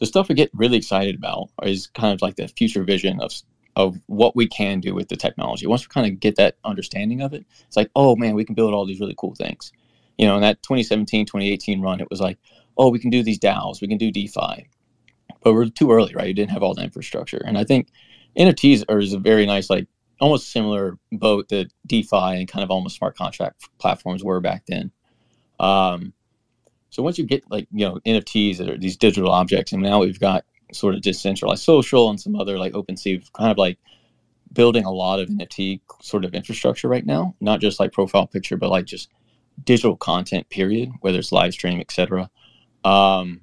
the 0.00 0.06
stuff 0.06 0.28
we 0.28 0.34
get 0.34 0.50
really 0.52 0.76
excited 0.76 1.14
about 1.14 1.50
is 1.62 1.86
kind 1.86 2.12
of 2.12 2.20
like 2.20 2.36
the 2.36 2.48
future 2.48 2.84
vision 2.84 3.20
of 3.20 3.32
of 3.76 3.96
what 4.06 4.34
we 4.34 4.48
can 4.48 4.80
do 4.80 4.94
with 4.94 5.08
the 5.08 5.16
technology. 5.16 5.66
Once 5.66 5.82
we 5.82 5.92
kind 5.92 6.12
of 6.12 6.18
get 6.20 6.36
that 6.36 6.56
understanding 6.64 7.22
of 7.22 7.32
it, 7.32 7.46
it's 7.66 7.76
like, 7.76 7.90
oh 7.94 8.16
man, 8.16 8.34
we 8.34 8.44
can 8.44 8.54
build 8.54 8.74
all 8.74 8.84
these 8.84 9.00
really 9.00 9.14
cool 9.16 9.34
things. 9.34 9.72
You 10.20 10.26
know, 10.26 10.36
in 10.36 10.42
that 10.42 10.62
2017, 10.62 11.24
2018 11.24 11.80
run, 11.80 11.98
it 11.98 12.10
was 12.10 12.20
like, 12.20 12.36
oh, 12.76 12.90
we 12.90 12.98
can 12.98 13.08
do 13.08 13.22
these 13.22 13.38
DAOs, 13.38 13.80
we 13.80 13.88
can 13.88 13.96
do 13.96 14.12
DeFi, 14.12 14.68
but 15.42 15.54
we're 15.54 15.70
too 15.70 15.90
early, 15.90 16.14
right? 16.14 16.28
You 16.28 16.34
didn't 16.34 16.50
have 16.50 16.62
all 16.62 16.74
the 16.74 16.82
infrastructure, 16.82 17.42
and 17.46 17.56
I 17.56 17.64
think 17.64 17.88
NFTs 18.36 18.84
are 18.90 18.98
is 18.98 19.14
a 19.14 19.18
very 19.18 19.46
nice, 19.46 19.70
like 19.70 19.88
almost 20.20 20.52
similar 20.52 20.98
boat 21.10 21.48
that 21.48 21.72
DeFi 21.86 22.36
and 22.36 22.46
kind 22.46 22.62
of 22.62 22.70
almost 22.70 22.96
smart 22.96 23.16
contract 23.16 23.66
platforms 23.78 24.22
were 24.22 24.42
back 24.42 24.64
then. 24.66 24.92
Um, 25.58 26.12
so 26.90 27.02
once 27.02 27.16
you 27.16 27.24
get 27.24 27.50
like 27.50 27.66
you 27.72 27.88
know 27.88 27.98
NFTs 28.06 28.58
that 28.58 28.68
are 28.68 28.76
these 28.76 28.98
digital 28.98 29.30
objects, 29.30 29.72
and 29.72 29.82
now 29.82 30.00
we've 30.00 30.20
got 30.20 30.44
sort 30.70 30.94
of 30.94 31.00
decentralized 31.00 31.62
social 31.62 32.10
and 32.10 32.20
some 32.20 32.36
other 32.36 32.58
like 32.58 32.74
OpenSea, 32.74 33.24
kind 33.32 33.50
of 33.50 33.56
like 33.56 33.78
building 34.52 34.84
a 34.84 34.92
lot 34.92 35.18
of 35.18 35.30
NFT 35.30 35.80
sort 36.02 36.26
of 36.26 36.34
infrastructure 36.34 36.88
right 36.88 37.06
now, 37.06 37.34
not 37.40 37.62
just 37.62 37.80
like 37.80 37.92
profile 37.92 38.26
picture, 38.26 38.58
but 38.58 38.68
like 38.68 38.84
just 38.84 39.08
digital 39.62 39.96
content. 39.96 40.48
Period, 40.50 40.90
whether 41.00 41.18
it's 41.18 41.32
live 41.32 41.52
stream, 41.52 41.80
etc. 41.80 42.30
Um, 42.84 43.42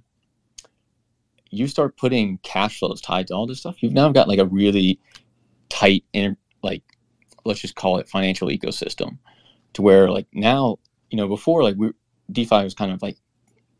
you 1.50 1.68
start 1.68 1.98
putting 1.98 2.40
cash 2.40 2.80
flows 2.80 3.02
tied 3.02 3.28
to 3.28 3.34
all 3.34 3.48
this 3.48 3.60
stuff, 3.60 3.82
you've 3.82 3.94
now 3.94 4.10
got 4.10 4.28
like 4.28 4.40
a 4.40 4.46
really 4.46 5.00
tight, 5.70 6.04
inter- 6.14 6.38
like 6.64 6.84
let's 7.46 7.62
just 7.62 7.76
call 7.76 7.98
it 7.98 8.10
financial 8.10 8.50
ecosystem, 8.50 9.18
to 9.74 9.82
where 9.82 10.10
like 10.10 10.28
now, 10.34 10.78
you 11.10 11.18
know, 11.18 11.28
before 11.28 11.64
like 11.64 11.76
we 11.78 11.92
DeFi 12.32 12.64
was 12.64 12.74
kind 12.74 12.92
of 12.92 13.02
like 13.02 13.18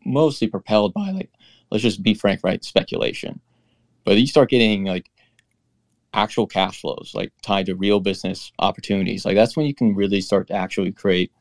mostly 0.06 0.48
propelled 0.48 0.94
by 0.94 1.12
like 1.12 1.32
let's 1.72 1.84
just 1.84 2.04
be 2.04 2.14
frank, 2.14 2.42
right, 2.44 2.64
speculation. 2.64 3.42
But 4.06 4.18
you 4.18 4.28
start 4.28 4.50
getting 4.50 4.86
like 4.86 5.12
actual 6.14 6.48
cash 6.48 6.82
flows, 6.82 7.12
like 7.14 7.32
tied 7.42 7.66
to 7.66 7.76
real 7.76 8.00
business 8.00 8.52
opportunities. 8.60 9.26
Like 9.26 9.36
that's 9.36 9.58
when 9.58 9.66
you 9.66 9.74
can 9.74 9.96
really 9.96 10.22
start 10.22 10.48
to 10.48 10.54
actually 10.54 10.92
create 10.92 11.32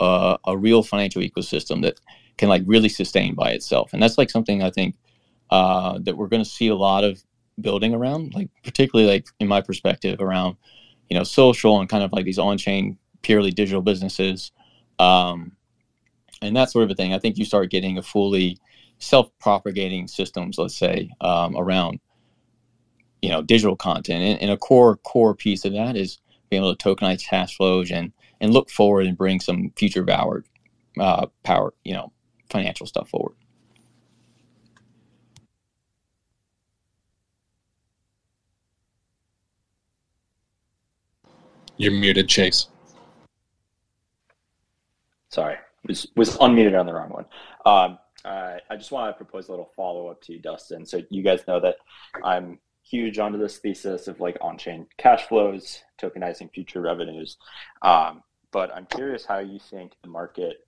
a, 0.00 0.38
a 0.46 0.56
real 0.56 0.82
financial 0.82 1.22
ecosystem 1.22 1.82
that 1.82 2.00
can 2.36 2.48
like 2.48 2.62
really 2.66 2.88
sustain 2.88 3.34
by 3.34 3.50
itself. 3.50 3.92
And 3.92 4.02
that's 4.02 4.18
like 4.18 4.30
something 4.30 4.62
I 4.62 4.70
think 4.70 4.96
uh, 5.50 5.98
that 6.02 6.16
we're 6.16 6.28
going 6.28 6.42
to 6.42 6.48
see 6.48 6.68
a 6.68 6.76
lot 6.76 7.04
of 7.04 7.22
building 7.60 7.94
around, 7.94 8.34
like 8.34 8.48
particularly 8.62 9.10
like 9.10 9.26
in 9.40 9.48
my 9.48 9.60
perspective 9.60 10.20
around, 10.20 10.56
you 11.08 11.16
know, 11.16 11.24
social 11.24 11.80
and 11.80 11.88
kind 11.88 12.04
of 12.04 12.12
like 12.12 12.24
these 12.24 12.38
on-chain 12.38 12.96
purely 13.22 13.50
digital 13.50 13.82
businesses. 13.82 14.52
Um, 14.98 15.52
and 16.40 16.56
that 16.56 16.70
sort 16.70 16.84
of 16.84 16.90
a 16.90 16.94
thing. 16.94 17.12
I 17.12 17.18
think 17.18 17.36
you 17.36 17.44
start 17.44 17.70
getting 17.70 17.98
a 17.98 18.02
fully 18.02 18.58
self-propagating 18.98 20.08
systems, 20.08 20.58
let's 20.58 20.76
say, 20.76 21.10
um, 21.20 21.56
around 21.56 22.00
you 23.22 23.28
know 23.28 23.42
digital 23.42 23.76
content 23.76 24.22
and, 24.22 24.42
and, 24.42 24.50
a 24.50 24.56
core 24.56 24.96
core 24.98 25.34
piece 25.34 25.64
of 25.64 25.72
that 25.72 25.96
is 25.96 26.18
being 26.50 26.62
able 26.62 26.74
to 26.74 26.84
tokenize 26.88 27.26
cash 27.26 27.56
flows 27.56 27.90
and 27.90 28.12
and 28.40 28.52
look 28.52 28.70
forward 28.70 29.06
and 29.06 29.16
bring 29.16 29.40
some 29.40 29.70
future 29.76 30.04
power 30.04 30.44
uh, 30.98 31.26
power 31.42 31.72
you 31.84 31.94
know 31.94 32.12
financial 32.50 32.86
stuff 32.86 33.08
forward 33.08 33.36
you're 41.76 41.92
muted 41.92 42.28
chase 42.28 42.68
sorry 45.28 45.56
was 45.86 46.06
was 46.16 46.36
unmuted 46.38 46.78
on 46.78 46.86
the 46.86 46.92
wrong 46.92 47.10
one 47.10 47.26
um, 47.66 47.98
uh, 48.24 48.58
I 48.68 48.76
just 48.76 48.90
want 48.90 49.10
to 49.10 49.16
propose 49.16 49.48
a 49.48 49.52
little 49.52 49.70
follow 49.76 50.08
up 50.08 50.20
to 50.22 50.32
you, 50.32 50.40
Dustin. 50.40 50.84
So 50.84 51.02
you 51.10 51.22
guys 51.22 51.46
know 51.46 51.60
that 51.60 51.76
I'm 52.24 52.58
huge 52.82 53.18
onto 53.18 53.38
this 53.38 53.58
thesis 53.58 54.08
of 54.08 54.20
like 54.20 54.36
on-chain 54.40 54.86
cash 54.96 55.26
flows, 55.28 55.82
tokenizing 56.00 56.52
future 56.52 56.80
revenues. 56.80 57.36
Um, 57.82 58.22
but 58.52 58.74
I'm 58.74 58.86
curious 58.86 59.24
how 59.24 59.38
you 59.38 59.58
think 59.58 59.92
the 60.02 60.08
market 60.08 60.66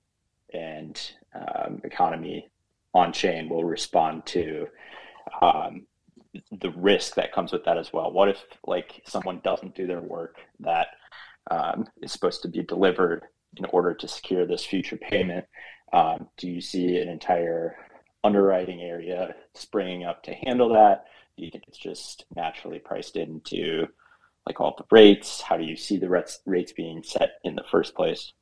and 0.53 1.01
um, 1.35 1.81
economy 1.85 2.49
on-chain 2.95 3.49
will 3.49 3.65
respond 3.65 4.27
to 4.27 4.67
um, 5.41 5.87
the 6.61 6.71
risk 6.71 7.15
that 7.15 7.33
comes 7.33 7.53
with 7.53 7.65
that 7.65 7.79
as 7.79 7.93
well. 7.93 8.13
What 8.13 8.29
if 8.29 8.43
like 8.67 9.03
someone 9.05 9.41
doesn't 9.43 9.75
do 9.75 9.87
their 9.87 10.01
work 10.01 10.37
that 10.61 10.89
um, 11.51 11.87
is 12.03 12.13
supposed 12.13 12.43
to 12.43 12.49
be 12.49 12.63
delivered 12.63 13.25
in 13.57 13.65
order 13.67 13.95
to 13.95 14.09
secure 14.09 14.47
this 14.47 14.65
future 14.65 14.97
payment? 14.97 15.45
Um, 15.93 16.29
do 16.37 16.49
you 16.49 16.61
see 16.61 16.99
an 16.99 17.09
entire 17.09 17.77
underwriting 18.23 18.81
area 18.81 19.35
springing 19.55 20.05
up 20.05 20.23
to 20.25 20.35
handle 20.35 20.69
that? 20.75 21.05
Do 21.37 21.45
you 21.45 21.51
think 21.51 21.65
it's 21.67 21.79
just 21.79 22.27
naturally 22.35 22.79
priced 22.79 23.17
into 23.17 23.87
like 24.47 24.61
all 24.61 24.75
the 24.77 24.85
rates? 24.91 25.41
How 25.41 25.57
do 25.57 25.65
you 25.65 25.77
see 25.77 25.97
the 25.97 26.09
rates 26.09 26.41
rates 26.47 26.73
being 26.73 27.03
set 27.03 27.33
in 27.45 27.55
the 27.55 27.65
first 27.71 27.95
place? 27.95 28.33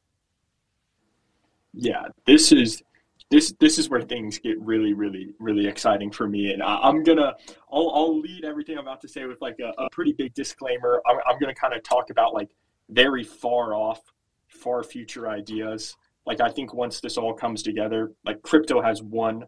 Yeah, 1.75 2.07
this 2.27 2.53
is 2.53 2.83
this 3.31 3.55
this 3.61 3.79
is 3.79 3.91
where 3.91 4.01
things 4.01 4.39
get 4.39 4.59
really 4.61 4.95
really 4.95 5.31
really 5.39 5.67
exciting 5.67 6.11
for 6.11 6.29
me. 6.29 6.53
And 6.53 6.63
I, 6.63 6.89
am 6.89 7.03
gonna 7.03 7.35
I'll, 7.73 7.91
I'll 7.95 8.21
lead 8.21 8.45
everything 8.45 8.79
i'm 8.79 8.87
about 8.87 9.01
to 9.03 9.09
say 9.09 9.27
with 9.27 9.41
like 9.41 9.59
a, 9.61 9.73
a 9.83 9.91
pretty 9.91 10.13
big 10.13 10.35
disclaimer. 10.35 11.03
I'm, 11.07 11.19
I'm 11.27 11.39
gonna 11.39 11.55
kind 11.55 11.75
of 11.75 11.83
talk 11.83 12.11
about 12.11 12.35
like 12.35 12.49
very 12.91 13.25
far 13.25 13.75
off 13.75 14.01
far 14.49 14.83
future 14.83 15.29
ideas. 15.29 15.97
Like 16.27 16.41
i 16.41 16.49
think 16.49 16.73
once 16.73 17.01
this 17.01 17.19
all 17.19 17.35
comes 17.35 17.63
together 17.63 18.13
like 18.25 18.43
crypto 18.43 18.81
has 18.81 19.03
won. 19.03 19.45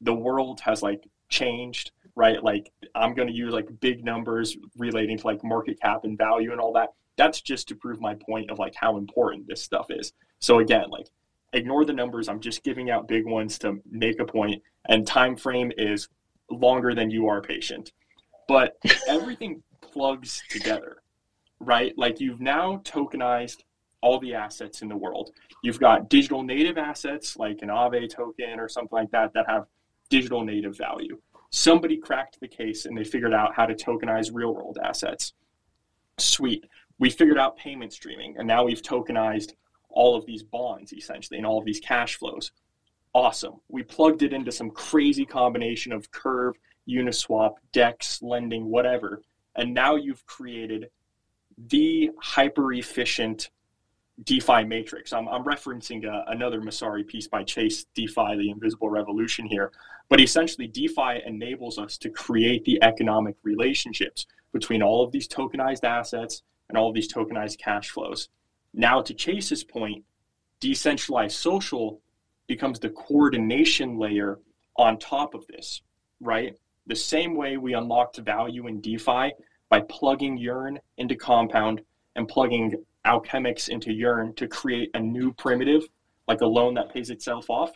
The 0.00 0.14
world 0.14 0.60
has 0.60 0.82
like 0.82 1.06
changed 1.28 1.92
right? 2.16 2.42
Like 2.42 2.72
I'm 2.94 3.14
going 3.14 3.28
to 3.28 3.34
use 3.34 3.52
like 3.52 3.68
big 3.80 4.04
numbers 4.04 4.56
relating 4.76 5.18
to 5.18 5.26
like 5.26 5.42
market 5.44 5.80
cap 5.80 6.04
and 6.04 6.16
value 6.16 6.52
and 6.52 6.60
all 6.60 6.72
that. 6.74 6.90
That's 7.16 7.40
just 7.40 7.68
to 7.68 7.74
prove 7.74 8.00
my 8.00 8.14
point 8.14 8.50
of 8.50 8.58
like 8.58 8.74
how 8.74 8.96
important 8.96 9.46
this 9.46 9.62
stuff 9.62 9.86
is. 9.90 10.12
So 10.38 10.58
again, 10.58 10.90
like 10.90 11.08
ignore 11.52 11.84
the 11.84 11.92
numbers. 11.92 12.28
I'm 12.28 12.40
just 12.40 12.62
giving 12.62 12.90
out 12.90 13.08
big 13.08 13.26
ones 13.26 13.58
to 13.60 13.78
make 13.90 14.20
a 14.20 14.24
point 14.24 14.62
and 14.88 15.06
time 15.06 15.36
frame 15.36 15.72
is 15.76 16.08
longer 16.50 16.94
than 16.94 17.10
you 17.10 17.28
are 17.28 17.40
patient. 17.40 17.92
But 18.48 18.76
everything 19.08 19.62
plugs 19.80 20.42
together, 20.48 21.02
right? 21.60 21.92
Like 21.96 22.20
you've 22.20 22.40
now 22.40 22.78
tokenized 22.84 23.58
all 24.02 24.18
the 24.18 24.34
assets 24.34 24.82
in 24.82 24.88
the 24.88 24.96
world. 24.96 25.30
You've 25.62 25.80
got 25.80 26.08
digital 26.08 26.42
native 26.42 26.78
assets 26.78 27.36
like 27.36 27.58
an 27.62 27.68
Aave 27.68 28.08
token 28.08 28.58
or 28.58 28.68
something 28.68 28.96
like 28.96 29.10
that 29.10 29.32
that 29.34 29.46
have 29.48 29.66
digital 30.08 30.42
native 30.42 30.76
value 30.76 31.18
somebody 31.50 31.96
cracked 31.96 32.40
the 32.40 32.48
case 32.48 32.86
and 32.86 32.96
they 32.96 33.04
figured 33.04 33.34
out 33.34 33.54
how 33.54 33.66
to 33.66 33.74
tokenize 33.74 34.30
real 34.32 34.54
world 34.54 34.78
assets. 34.82 35.34
Sweet. 36.18 36.64
We 36.98 37.10
figured 37.10 37.38
out 37.38 37.56
payment 37.56 37.92
streaming 37.92 38.36
and 38.38 38.46
now 38.46 38.64
we've 38.64 38.82
tokenized 38.82 39.52
all 39.88 40.16
of 40.16 40.26
these 40.26 40.42
bonds 40.42 40.92
essentially 40.92 41.38
and 41.38 41.46
all 41.46 41.58
of 41.58 41.64
these 41.64 41.80
cash 41.80 42.16
flows. 42.16 42.52
Awesome. 43.12 43.54
We 43.68 43.82
plugged 43.82 44.22
it 44.22 44.32
into 44.32 44.52
some 44.52 44.70
crazy 44.70 45.26
combination 45.26 45.92
of 45.92 46.10
Curve, 46.12 46.54
Uniswap, 46.88 47.54
DEX, 47.72 48.22
lending, 48.22 48.66
whatever. 48.66 49.22
And 49.56 49.74
now 49.74 49.96
you've 49.96 50.24
created 50.26 50.90
the 51.58 52.10
hyper 52.20 52.72
efficient 52.72 53.50
DeFi 54.24 54.64
matrix. 54.64 55.12
I'm, 55.12 55.28
I'm 55.28 55.44
referencing 55.44 56.04
a, 56.04 56.10
uh, 56.10 56.24
another 56.28 56.60
Messari 56.60 57.06
piece 57.06 57.26
by 57.26 57.42
Chase, 57.42 57.86
DeFi, 57.94 58.36
the 58.36 58.50
Invisible 58.50 58.90
Revolution 58.90 59.46
here. 59.46 59.72
But 60.08 60.20
essentially, 60.20 60.66
DeFi 60.66 61.22
enables 61.24 61.78
us 61.78 61.96
to 61.98 62.10
create 62.10 62.64
the 62.64 62.82
economic 62.82 63.36
relationships 63.42 64.26
between 64.52 64.82
all 64.82 65.04
of 65.04 65.12
these 65.12 65.28
tokenized 65.28 65.84
assets 65.84 66.42
and 66.68 66.76
all 66.76 66.88
of 66.88 66.94
these 66.94 67.12
tokenized 67.12 67.58
cash 67.58 67.90
flows. 67.90 68.28
Now, 68.74 69.00
to 69.02 69.14
Chase's 69.14 69.64
point, 69.64 70.04
decentralized 70.60 71.36
social 71.36 72.00
becomes 72.46 72.80
the 72.80 72.90
coordination 72.90 73.98
layer 73.98 74.38
on 74.76 74.98
top 74.98 75.34
of 75.34 75.46
this, 75.46 75.82
right? 76.20 76.54
The 76.86 76.96
same 76.96 77.36
way 77.36 77.56
we 77.56 77.74
unlocked 77.74 78.18
value 78.18 78.66
in 78.66 78.80
DeFi 78.80 79.32
by 79.68 79.80
plugging 79.88 80.36
Yearn 80.36 80.78
into 80.98 81.14
Compound 81.14 81.80
and 82.16 82.28
plugging 82.28 82.74
Alchemix 83.06 83.68
into 83.68 83.92
Yearn 83.92 84.34
to 84.34 84.46
create 84.46 84.90
a 84.94 85.00
new 85.00 85.32
primitive, 85.32 85.88
like 86.28 86.40
a 86.40 86.46
loan 86.46 86.74
that 86.74 86.92
pays 86.92 87.10
itself 87.10 87.48
off. 87.50 87.72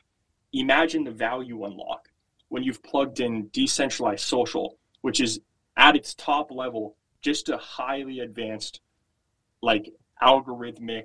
Imagine 0.53 1.05
the 1.05 1.11
value 1.11 1.65
unlock 1.65 2.09
when 2.49 2.63
you've 2.63 2.83
plugged 2.83 3.21
in 3.21 3.49
decentralized 3.49 4.25
social, 4.25 4.79
which 5.01 5.21
is 5.21 5.41
at 5.77 5.97
its 5.97 6.15
top 6.15 6.51
level, 6.51 6.97
just 7.21 7.49
a 7.49 7.57
highly 7.57 8.21
advanced, 8.21 8.81
like 9.63 9.93
algorithmic, 10.23 11.05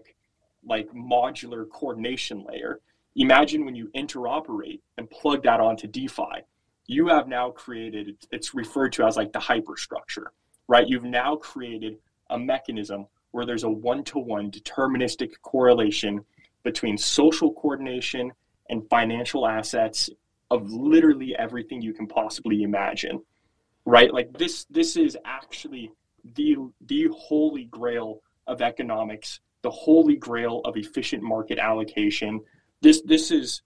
like 0.63 0.88
modular 0.89 1.67
coordination 1.69 2.45
layer. 2.47 2.81
Imagine 3.15 3.65
when 3.65 3.75
you 3.75 3.89
interoperate 3.95 4.81
and 4.97 5.09
plug 5.09 5.43
that 5.43 5.59
onto 5.59 5.88
DeFi, 5.88 6.43
you 6.85 7.07
have 7.07 7.27
now 7.27 7.51
created, 7.51 8.17
it's 8.31 8.53
referred 8.53 8.91
to 8.93 9.05
as 9.05 9.15
like 9.17 9.31
the 9.31 9.39
hyperstructure, 9.39 10.27
right? 10.67 10.88
You've 10.88 11.03
now 11.03 11.35
created 11.35 11.97
a 12.29 12.38
mechanism 12.38 13.07
where 13.31 13.45
there's 13.45 13.63
a 13.63 13.69
one 13.69 14.03
to 14.03 14.19
one 14.19 14.51
deterministic 14.51 15.31
correlation 15.41 16.24
between 16.63 16.98
social 16.98 17.53
coordination 17.53 18.31
and 18.69 18.88
financial 18.89 19.48
assets 19.48 20.09
of 20.51 20.71
literally 20.71 21.36
everything 21.38 21.81
you 21.81 21.93
can 21.93 22.07
possibly 22.07 22.63
imagine 22.63 23.21
right? 23.89 24.13
Like 24.13 24.38
this 24.38 24.65
this 24.69 24.95
is 24.95 25.17
actually 25.25 25.91
the 26.36 26.57
the 26.86 27.09
holy 27.15 27.65
grail 27.65 28.21
of 28.48 28.62
economics 28.62 29.39
the 29.62 29.69
holy 29.69 30.15
grail 30.15 30.62
of 30.63 30.77
efficient 30.77 31.21
market 31.21 31.57
allocation. 31.57 32.41
This 32.81 33.01
this 33.01 33.31
is 33.31 33.62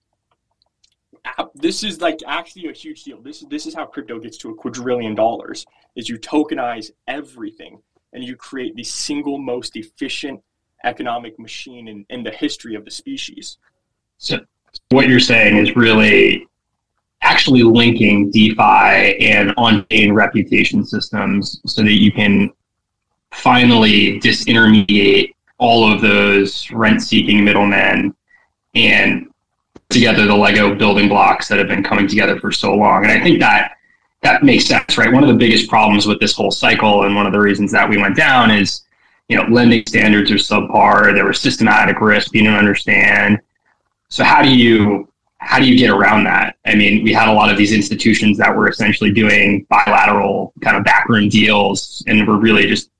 this 1.55 1.83
is 1.83 2.01
like 2.01 2.19
actually 2.27 2.69
a 2.69 2.73
huge 2.73 3.03
deal. 3.03 3.21
This 3.21 3.45
this 3.49 3.65
is 3.65 3.73
how 3.73 3.85
crypto 3.85 4.19
gets 4.19 4.37
to 4.39 4.49
a 4.49 4.55
quadrillion 4.55 5.13
dollars 5.15 5.65
is 5.95 6.09
you 6.09 6.17
tokenize 6.17 6.91
everything 7.07 7.79
and 8.13 8.23
you 8.23 8.35
create 8.35 8.75
the 8.75 8.83
single 8.83 9.37
most 9.37 9.75
efficient 9.75 10.41
economic 10.83 11.37
machine 11.39 11.87
in, 11.87 12.05
in 12.09 12.23
the 12.23 12.31
history 12.31 12.75
of 12.75 12.85
the 12.85 12.91
species. 12.91 13.57
So, 14.17 14.39
what 14.89 15.07
you're 15.07 15.19
saying 15.19 15.57
is 15.57 15.75
really 15.75 16.47
actually 17.21 17.63
linking 17.63 18.29
DeFi 18.31 19.17
and 19.19 19.53
on 19.57 19.85
chain 19.89 20.13
reputation 20.13 20.85
systems 20.85 21.61
so 21.65 21.81
that 21.81 21.93
you 21.93 22.11
can 22.11 22.51
finally 23.31 24.19
disintermediate 24.19 25.33
all 25.57 25.91
of 25.91 26.01
those 26.01 26.69
rent 26.71 27.01
seeking 27.01 27.43
middlemen 27.43 28.13
and 28.75 29.27
together 29.89 30.25
the 30.25 30.35
Lego 30.35 30.75
building 30.75 31.07
blocks 31.07 31.47
that 31.47 31.57
have 31.57 31.67
been 31.67 31.83
coming 31.83 32.07
together 32.07 32.39
for 32.39 32.51
so 32.51 32.73
long. 32.73 33.03
And 33.03 33.11
I 33.11 33.23
think 33.23 33.39
that 33.39 33.77
that 34.23 34.43
makes 34.43 34.65
sense, 34.65 34.97
right? 34.97 35.11
One 35.11 35.23
of 35.23 35.29
the 35.29 35.35
biggest 35.35 35.69
problems 35.69 36.07
with 36.07 36.19
this 36.19 36.33
whole 36.33 36.51
cycle, 36.51 37.03
and 37.03 37.15
one 37.15 37.25
of 37.25 37.33
the 37.33 37.39
reasons 37.39 37.71
that 37.73 37.87
we 37.87 37.97
went 37.97 38.15
down 38.15 38.51
is, 38.51 38.83
you 39.27 39.37
know, 39.37 39.43
lending 39.49 39.83
standards 39.87 40.31
are 40.31 40.35
subpar. 40.35 41.13
There 41.13 41.25
was 41.25 41.39
systematic 41.39 42.01
risk 42.01 42.33
you 42.33 42.41
didn't 42.41 42.57
understand. 42.57 43.39
So 44.09 44.23
how 44.23 44.41
do 44.41 44.55
you 44.55 45.07
how 45.37 45.59
do 45.59 45.65
you 45.65 45.77
get 45.77 45.89
around 45.89 46.23
that? 46.23 46.55
I 46.65 46.75
mean, 46.75 47.03
we 47.03 47.11
had 47.11 47.27
a 47.27 47.33
lot 47.33 47.51
of 47.51 47.57
these 47.57 47.73
institutions 47.73 48.37
that 48.37 48.55
were 48.55 48.69
essentially 48.69 49.11
doing 49.11 49.65
bilateral 49.69 50.53
kind 50.61 50.77
of 50.77 50.85
backroom 50.85 51.27
deals 51.27 52.01
and 52.07 52.25
were 52.25 52.37
really 52.37 52.65
just 52.65 52.91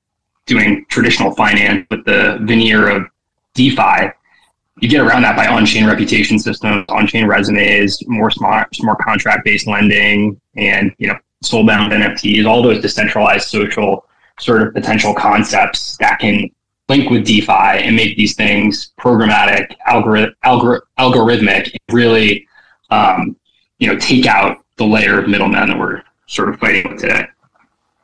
doing 0.46 0.86
traditional 0.90 1.34
finance 1.36 1.88
with 1.90 2.04
the 2.04 2.40
veneer 2.42 2.90
of 2.90 3.08
DeFi. 3.54 4.12
You 4.80 4.90
get 4.90 5.02
around 5.02 5.22
that 5.22 5.36
by 5.36 5.48
on-chain 5.48 5.86
reputation 5.86 6.40
systems, 6.40 6.86
on-chain 6.90 7.28
resumes, 7.28 8.00
more 8.08 8.32
smart, 8.32 8.70
more 8.82 8.96
contract-based 8.96 9.68
lending, 9.68 10.40
and 10.56 10.92
you 10.98 11.08
know, 11.08 11.18
soul-bound 11.42 11.92
NFTs, 11.92 12.46
all 12.48 12.62
those 12.64 12.82
decentralized 12.82 13.48
social 13.48 14.06
sort 14.40 14.62
of 14.62 14.74
potential 14.74 15.14
concepts 15.14 15.96
that 15.98 16.20
can 16.20 16.50
link 16.90 17.10
with 17.10 17.26
DeFi 17.26 17.52
and 17.52 17.96
make 17.96 18.18
these 18.18 18.36
things 18.36 18.92
programmatic, 19.00 19.74
algor- 19.88 20.32
algorithmic, 20.44 21.76
really, 21.92 22.48
um, 22.90 23.36
you 23.80 23.88
know, 23.88 23.98
take 23.98 24.26
out 24.26 24.64
the 24.78 24.84
layer 24.84 25.20
of 25.20 25.30
middlemen 25.30 25.70
that 25.70 25.78
we're 25.78 26.02
sort 26.28 26.50
of 26.50 26.60
fighting 26.60 26.90
with 26.92 27.00
today. 27.00 27.26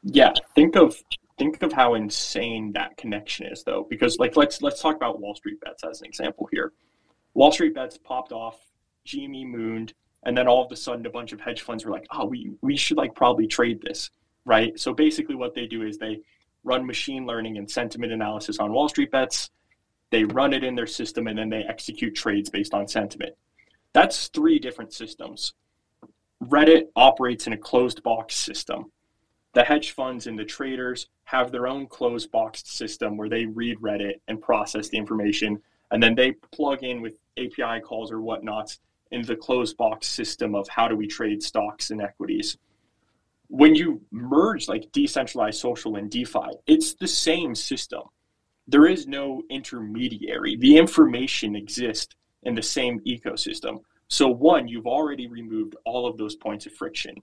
Yeah, 0.04 0.32
think 0.56 0.76
of 0.76 0.96
think 1.40 1.64
of 1.64 1.74
how 1.74 1.96
insane 1.96 2.74
that 2.74 2.98
connection 2.98 3.48
is, 3.48 3.64
though, 3.64 3.88
because 3.90 4.20
like 4.20 4.36
let's 4.36 4.62
let's 4.62 4.82
talk 4.82 4.96
about 4.96 5.20
Wall 5.20 5.34
Street 5.34 5.60
bets 5.62 5.84
as 5.84 6.02
an 6.02 6.08
example 6.08 6.48
here. 6.52 6.74
Wall 7.34 7.52
Street 7.52 7.74
bets 7.74 7.98
popped 7.98 8.32
off, 8.32 8.60
GME 9.08 9.48
mooned, 9.48 9.94
and 10.24 10.38
then 10.38 10.48
all 10.48 10.64
of 10.64 10.72
a 10.72 10.76
sudden 10.76 11.06
a 11.06 11.10
bunch 11.10 11.32
of 11.32 11.40
hedge 11.40 11.62
funds 11.62 11.86
were 11.86 11.92
like, 11.92 12.06
"Oh, 12.12 12.26
we 12.26 12.52
we 12.62 12.76
should 12.76 12.98
like 12.98 13.16
probably 13.16 13.48
trade 13.48 13.82
this." 13.82 14.12
Right? 14.46 14.78
So 14.80 14.94
basically 14.94 15.36
what 15.36 15.56
they 15.56 15.66
do 15.66 15.84
is 15.84 15.98
they 15.98 16.20
run 16.64 16.86
machine 16.86 17.26
learning 17.26 17.58
and 17.58 17.70
sentiment 17.70 18.12
analysis 18.12 18.60
on 18.60 18.74
Wall 18.74 18.90
Street 18.90 19.12
bets. 19.12 19.50
They 20.12 20.24
run 20.26 20.54
it 20.54 20.64
in 20.64 20.76
their 20.76 20.88
system 20.88 21.28
and 21.28 21.38
then 21.38 21.50
they 21.50 21.64
execute 21.64 22.16
trades 22.16 22.50
based 22.50 22.74
on 22.74 22.88
sentiment. 22.88 23.36
That's 23.94 24.28
three 24.28 24.60
different 24.60 24.94
systems. 24.94 25.54
Reddit 26.44 26.88
operates 26.96 27.48
in 27.48 27.54
a 27.54 27.58
closed 27.58 28.02
box 28.04 28.36
system. 28.36 28.92
The 29.54 29.64
hedge 29.64 29.92
funds 29.92 30.28
and 30.28 30.38
the 30.38 30.46
traders 30.46 31.08
have 31.26 31.52
their 31.52 31.68
own 31.68 31.88
closed 31.88 32.32
box 32.32 32.64
system 32.66 33.18
where 33.18 33.30
they 33.30 33.46
read 33.46 33.80
Reddit 33.80 34.22
and 34.28 34.42
process 34.42 34.90
the 34.90 34.98
information, 34.98 35.62
and 35.92 36.02
then 36.02 36.16
they 36.16 36.34
plug 36.52 36.84
in 36.84 37.02
with 37.02 37.18
API 37.38 37.82
calls 37.82 38.12
or 38.12 38.22
whatnots 38.22 38.80
into 39.12 39.28
the 39.28 39.36
closed 39.36 39.76
box 39.78 40.08
system 40.08 40.54
of 40.54 40.68
how 40.70 40.88
do 40.88 40.96
we 40.96 41.08
trade 41.08 41.42
stocks 41.42 41.90
and 41.90 42.02
equities 42.02 42.58
when 43.50 43.76
you 43.76 44.02
merge 44.12 44.68
like 44.68 44.92
decentralized 44.92 45.60
social 45.60 45.96
and 45.96 46.10
DeFi, 46.10 46.52
it's 46.68 46.94
the 46.94 47.08
same 47.08 47.54
system. 47.54 48.04
There 48.68 48.86
is 48.86 49.08
no 49.08 49.42
intermediary. 49.50 50.56
The 50.56 50.78
information 50.78 51.56
exists 51.56 52.16
in 52.44 52.54
the 52.54 52.62
same 52.62 53.00
ecosystem. 53.02 53.80
So, 54.08 54.28
one, 54.28 54.68
you've 54.68 54.88
already 54.88 55.28
removed 55.28 55.76
all 55.84 56.08
of 56.08 56.18
those 56.18 56.36
points 56.36 56.68
of 56.68 56.74
friction. 56.74 57.16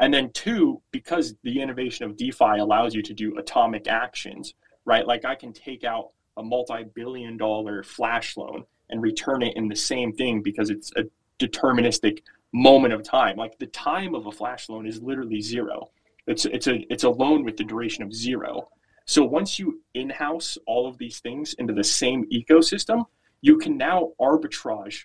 And 0.00 0.14
then, 0.14 0.30
two, 0.32 0.80
because 0.92 1.34
the 1.42 1.60
innovation 1.60 2.04
of 2.04 2.16
DeFi 2.16 2.58
allows 2.58 2.94
you 2.94 3.02
to 3.02 3.14
do 3.14 3.36
atomic 3.36 3.88
actions, 3.88 4.54
right? 4.84 5.06
Like 5.06 5.24
I 5.24 5.34
can 5.34 5.52
take 5.52 5.84
out 5.84 6.10
a 6.36 6.42
multi 6.42 6.84
billion 6.94 7.36
dollar 7.36 7.82
flash 7.82 8.36
loan 8.36 8.64
and 8.90 9.02
return 9.02 9.42
it 9.42 9.56
in 9.56 9.68
the 9.68 9.76
same 9.76 10.12
thing 10.12 10.40
because 10.40 10.70
it's 10.70 10.92
a 10.96 11.04
deterministic 11.38 12.22
moment 12.52 12.94
of 12.94 13.02
time. 13.02 13.36
Like 13.36 13.58
the 13.58 13.66
time 13.66 14.14
of 14.14 14.26
a 14.26 14.32
flash 14.32 14.68
loan 14.68 14.86
is 14.86 15.02
literally 15.02 15.40
zero. 15.40 15.90
It's 16.26 16.44
it's 16.44 16.66
a 16.66 16.80
it's 16.92 17.04
a 17.04 17.10
loan 17.10 17.44
with 17.44 17.56
the 17.56 17.64
duration 17.64 18.04
of 18.04 18.14
zero. 18.14 18.68
So 19.04 19.24
once 19.24 19.58
you 19.58 19.82
in-house 19.94 20.58
all 20.66 20.86
of 20.86 20.98
these 20.98 21.20
things 21.20 21.54
into 21.54 21.72
the 21.72 21.84
same 21.84 22.26
ecosystem, 22.30 23.06
you 23.40 23.56
can 23.56 23.76
now 23.76 24.12
arbitrage 24.20 25.04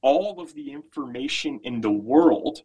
all 0.00 0.40
of 0.40 0.54
the 0.54 0.72
information 0.72 1.60
in 1.64 1.80
the 1.80 1.90
world 1.90 2.62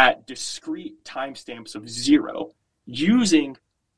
at 0.00 0.26
discrete 0.26 1.04
timestamps 1.04 1.74
of 1.74 1.86
zero 1.86 2.50
using 2.86 3.54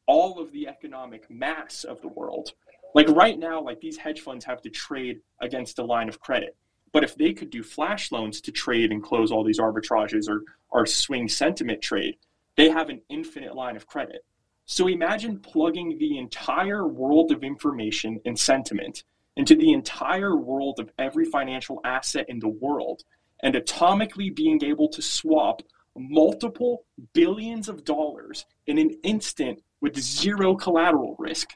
all 0.06 0.40
of 0.40 0.50
the 0.50 0.66
economic 0.66 1.30
mass 1.30 1.84
of 1.84 2.02
the 2.02 2.08
world. 2.08 2.50
Like 2.92 3.08
right 3.10 3.38
now, 3.38 3.62
like 3.62 3.80
these 3.80 3.98
hedge 3.98 4.20
funds 4.20 4.44
have 4.46 4.60
to 4.62 4.68
trade 4.68 5.20
against 5.40 5.78
a 5.78 5.84
line 5.84 6.08
of 6.08 6.18
credit. 6.18 6.56
But 6.90 7.04
if 7.04 7.14
they 7.14 7.32
could 7.32 7.50
do 7.50 7.62
flash 7.62 8.10
loans 8.10 8.40
to 8.40 8.50
trade 8.50 8.90
and 8.90 9.00
close 9.00 9.30
all 9.30 9.44
these 9.44 9.60
arbitrages 9.60 10.28
or, 10.28 10.42
or 10.70 10.86
swing 10.86 11.28
sentiment 11.28 11.80
trade, 11.80 12.16
they 12.56 12.68
have 12.68 12.88
an 12.88 13.00
infinite 13.08 13.54
line 13.54 13.76
of 13.76 13.86
credit. 13.86 14.24
So 14.66 14.88
imagine 14.88 15.38
plugging 15.38 15.98
the 15.98 16.18
entire 16.18 16.88
world 16.88 17.30
of 17.30 17.44
information 17.44 18.18
and 18.26 18.36
sentiment 18.36 19.04
into 19.36 19.54
the 19.54 19.72
entire 19.72 20.34
world 20.34 20.80
of 20.80 20.90
every 20.98 21.26
financial 21.26 21.80
asset 21.84 22.26
in 22.28 22.40
the 22.40 22.48
world 22.48 23.04
and 23.44 23.54
atomically 23.54 24.34
being 24.34 24.64
able 24.64 24.88
to 24.88 25.00
swap 25.00 25.62
multiple 25.96 26.84
billions 27.12 27.68
of 27.68 27.84
dollars 27.84 28.46
in 28.66 28.78
an 28.78 28.90
instant 29.02 29.62
with 29.80 29.98
zero 29.98 30.54
collateral 30.54 31.16
risk. 31.18 31.50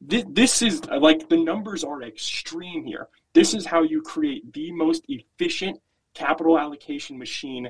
This 0.00 0.62
is 0.62 0.84
like 0.86 1.28
the 1.28 1.36
numbers 1.36 1.82
are 1.82 2.02
extreme 2.02 2.84
here. 2.84 3.08
This 3.32 3.54
is 3.54 3.66
how 3.66 3.82
you 3.82 4.02
create 4.02 4.52
the 4.52 4.70
most 4.72 5.04
efficient 5.08 5.80
capital 6.14 6.58
allocation 6.58 7.18
machine 7.18 7.68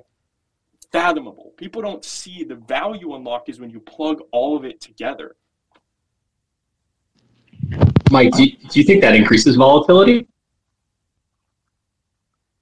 fathomable. 0.93 1.53
People 1.57 1.83
don't 1.83 2.05
see 2.05 2.45
the 2.45 2.57
value 2.57 3.15
unlock 3.15 3.49
is 3.49 3.59
when 3.59 3.71
you 3.71 3.81
plug 3.81 4.21
all 4.33 4.57
of 4.57 4.65
it 4.65 4.81
together. 4.81 5.37
Mike, 8.11 8.33
do 8.33 8.45
you, 8.45 8.57
do 8.69 8.79
you 8.79 8.85
think 8.85 9.01
that 9.01 9.15
increases 9.15 9.57
volatility? 9.57 10.29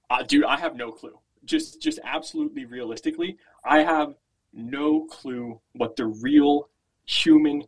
Uh, 0.09 0.23
dude, 0.23 0.45
I 0.45 0.57
have 0.57 0.75
no 0.75 0.91
clue. 0.91 1.17
Just, 1.45 1.81
just 1.81 1.99
absolutely 2.03 2.65
realistically, 2.65 3.37
I 3.65 3.79
have 3.79 4.15
no 4.53 5.05
clue 5.05 5.59
what 5.73 5.95
the 5.95 6.05
real 6.05 6.69
human 7.05 7.63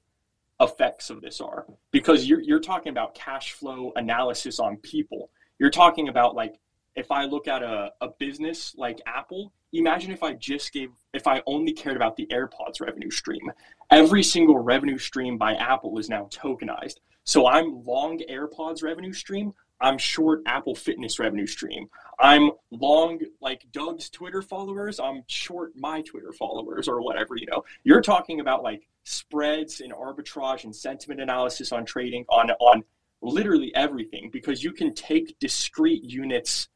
effects 0.59 1.09
of 1.09 1.21
this 1.21 1.41
are. 1.41 1.65
Because 1.91 2.27
you're, 2.27 2.41
you're 2.41 2.59
talking 2.59 2.89
about 2.89 3.15
cash 3.15 3.53
flow 3.53 3.91
analysis 3.95 4.59
on 4.59 4.77
people. 4.77 5.29
You're 5.59 5.69
talking 5.69 6.09
about 6.09 6.35
like 6.35 6.59
if 6.95 7.11
i 7.11 7.25
look 7.25 7.47
at 7.47 7.61
a, 7.61 7.91
a 8.01 8.09
business 8.19 8.73
like 8.77 9.01
apple 9.05 9.51
imagine 9.73 10.11
if 10.11 10.23
i 10.23 10.33
just 10.33 10.71
gave 10.71 10.89
if 11.13 11.27
i 11.27 11.41
only 11.45 11.73
cared 11.73 11.95
about 11.95 12.15
the 12.15 12.25
airpods 12.27 12.81
revenue 12.81 13.11
stream. 13.11 13.51
Every 13.91 14.23
single 14.23 14.57
revenue 14.57 14.97
stream 14.97 15.37
by 15.37 15.53
apple 15.55 15.97
is 15.99 16.09
now 16.09 16.27
tokenized. 16.31 16.95
So 17.23 17.47
i'm 17.47 17.83
long 17.83 18.19
airpods 18.29 18.83
revenue 18.83 19.13
stream. 19.13 19.53
I'm 19.81 19.97
short 19.97 20.41
apple 20.45 20.75
fitness 20.75 21.19
revenue 21.19 21.47
stream 21.47 21.89
i'm 22.19 22.51
long 22.71 23.19
like 23.41 23.65
doug's 23.71 24.09
twitter 24.09 24.41
followers. 24.41 24.99
I'm 24.99 25.23
short 25.27 25.73
my 25.75 26.01
twitter 26.01 26.33
followers 26.33 26.87
or 26.87 27.01
whatever 27.01 27.35
you 27.35 27.47
know. 27.47 27.63
You're 27.83 28.01
talking 28.01 28.39
about 28.39 28.63
like 28.63 28.87
spreads 29.03 29.81
and 29.81 29.93
arbitrage 29.93 30.63
and 30.63 30.75
sentiment 30.75 31.21
analysis 31.21 31.71
on 31.71 31.85
trading 31.85 32.25
on 32.29 32.51
on 32.51 32.83
literally 33.21 33.73
everything 33.75 34.29
because 34.31 34.63
you 34.63 34.71
can 34.71 34.93
take 34.93 35.37
discrete 35.39 36.03
units. 36.03 36.69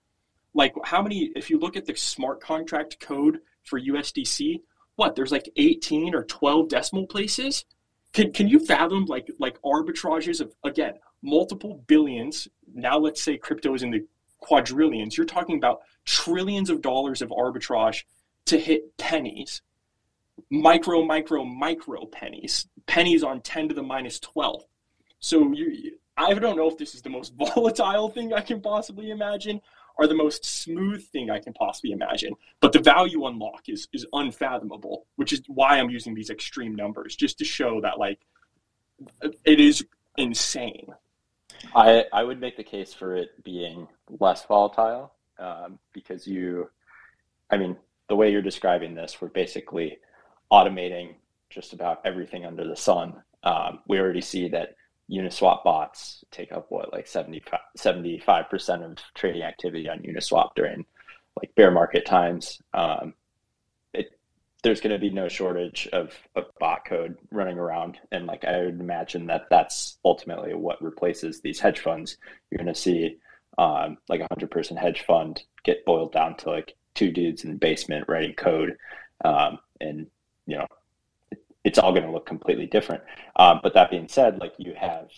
Like 0.54 0.74
how 0.84 1.02
many 1.02 1.32
if 1.36 1.50
you 1.50 1.60
look 1.60 1.76
at 1.78 1.86
the 1.86 1.96
smart 1.96 2.42
contract 2.42 3.00
code 3.00 3.40
for 3.64 3.80
USDC 3.80 4.62
what 5.00 5.16
there's 5.16 5.32
like 5.32 5.50
18 5.56 6.14
or 6.14 6.26
12 6.26 6.68
decimal 6.68 7.08
places? 7.08 7.64
Can 8.12 8.34
can 8.34 8.50
you 8.50 8.60
fathom 8.60 9.06
like 9.06 9.32
like 9.40 9.62
arbitrages 9.62 10.42
of 10.42 10.54
again 10.66 10.96
multiple 11.22 11.84
billions? 11.88 12.50
Now 12.74 12.98
let's 12.98 13.22
say 13.22 13.38
crypto 13.38 13.74
is 13.74 13.82
in 13.82 13.92
the 13.92 14.06
quadrillions 14.40 15.18
you're 15.18 15.26
talking 15.26 15.58
about 15.58 15.82
trillions 16.06 16.70
of 16.70 16.82
dollars 16.82 17.22
of 17.22 17.30
arbitrage 17.30 18.04
to 18.46 18.58
hit 18.58 18.98
pennies 18.98 19.62
micro, 20.50 21.04
micro, 21.04 21.44
micro 21.44 22.06
pennies, 22.06 22.68
pennies 22.86 23.24
on 23.24 23.42
10 23.42 23.70
to 23.70 23.76
the 23.76 23.84
minus 23.84 24.20
12. 24.20 24.64
So 25.20 25.52
you, 25.52 25.98
I 26.18 26.34
don't 26.34 26.58
know 26.58 26.70
if 26.70 26.78
this 26.78 26.96
is 26.96 27.02
the 27.02 27.10
most 27.10 27.34
volatile 27.38 28.10
thing 28.10 28.34
I 28.34 28.42
can 28.42 28.62
possibly 28.62 29.12
imagine 29.12 29.62
or 29.98 30.08
the 30.08 30.16
most 30.16 30.46
smooth 30.46 31.06
thing 31.08 31.30
I 31.30 31.40
can 31.40 31.54
possibly 31.54 31.92
imagine. 31.92 32.34
But 32.62 32.72
the 32.72 32.80
value 32.80 33.26
unlock 33.26 33.68
is, 33.68 33.88
is 33.92 34.06
unfathomable, 34.14 35.06
which 35.18 35.34
is 35.34 35.42
why 35.48 35.78
I'm 35.78 35.90
using 35.90 36.14
these 36.14 36.30
extreme 36.30 36.74
numbers, 36.74 37.16
just 37.16 37.38
to 37.40 37.46
show 37.46 37.82
that 37.82 38.00
like 38.00 38.20
it 39.44 39.60
is 39.60 39.86
insane. 40.18 40.88
I, 41.76 42.06
I 42.12 42.24
would 42.24 42.40
make 42.40 42.58
the 42.58 42.64
case 42.64 42.94
for 42.94 43.16
it 43.16 43.44
being 43.44 43.88
less 44.20 44.46
volatile 44.46 45.14
um, 45.38 45.80
because 45.94 46.28
you, 46.28 46.70
I 47.50 47.58
mean, 47.58 47.78
the 48.08 48.16
way 48.16 48.32
you're 48.32 48.42
describing 48.42 48.96
this, 48.96 49.22
we're 49.22 49.30
basically 49.30 50.00
automating 50.52 51.16
just 51.50 51.74
about 51.74 52.02
everything 52.06 52.46
under 52.46 52.68
the 52.68 52.76
sun. 52.76 53.22
Um, 53.44 53.80
we 53.88 54.00
already 54.00 54.22
see 54.22 54.50
that 54.50 54.76
Uniswap 55.10 55.64
bots 55.64 56.24
take 56.32 56.52
up 56.52 56.68
what 56.70 56.94
like 56.94 57.08
75 57.08 57.60
75% 57.78 58.84
of 58.84 58.98
trading 59.16 59.42
activity 59.42 59.90
on 59.90 60.00
Uniswap 60.00 60.50
during 60.56 60.86
like 61.36 61.54
bear 61.56 61.72
market 61.72 62.06
times. 62.06 62.62
Um, 62.74 63.14
there's 64.64 64.82
going 64.82 64.94
to 64.94 65.00
be 65.00 65.10
no 65.10 65.30
shortage 65.30 65.88
of, 65.94 66.14
of 66.36 66.46
bot 66.60 66.86
code 66.86 67.18
running 67.32 67.58
around, 67.58 67.98
and 68.12 68.26
like 68.26 68.44
I 68.44 68.66
would 68.66 68.80
imagine 68.80 69.28
that 69.28 69.48
that's 69.50 69.98
ultimately 70.04 70.54
what 70.54 70.82
replaces 70.82 71.42
these 71.42 71.60
hedge 71.60 71.80
funds. 71.80 72.18
You're 72.50 72.64
going 72.64 72.74
to 72.74 72.80
see 72.80 73.18
um, 73.58 73.98
like 74.10 74.22
a 74.22 74.28
hundred 74.30 74.52
person 74.52 74.76
hedge 74.76 75.02
fund 75.02 75.44
get 75.64 75.86
boiled 75.86 76.12
down 76.12 76.36
to 76.38 76.50
like 76.50 76.76
two 76.94 77.12
dudes 77.12 77.44
in 77.44 77.52
the 77.52 77.58
basement 77.58 78.06
writing 78.10 78.34
code, 78.34 78.78
um, 79.24 79.60
and 79.80 80.08
you 80.46 80.58
know 80.58 80.68
it, 81.32 81.42
it's 81.64 81.80
all 81.80 81.94
going 81.94 82.06
to 82.06 82.12
look 82.12 82.26
completely 82.26 82.66
different. 82.66 83.04
Um, 83.38 83.62
but 83.64 83.74
that 83.76 83.92
being 83.92 84.10
said, 84.10 84.40
like 84.40 84.54
you 84.58 84.74
have 84.78 85.10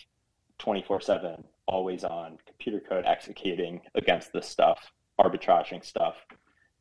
twenty 0.58 0.82
four 0.82 1.00
seven 1.00 1.44
always 1.66 2.04
on 2.04 2.38
computer 2.46 2.80
code 2.80 3.04
executing 3.06 3.80
against 3.94 4.32
this 4.32 4.48
stuff, 4.48 4.92
arbitraging 5.20 5.84
stuff, 5.84 6.16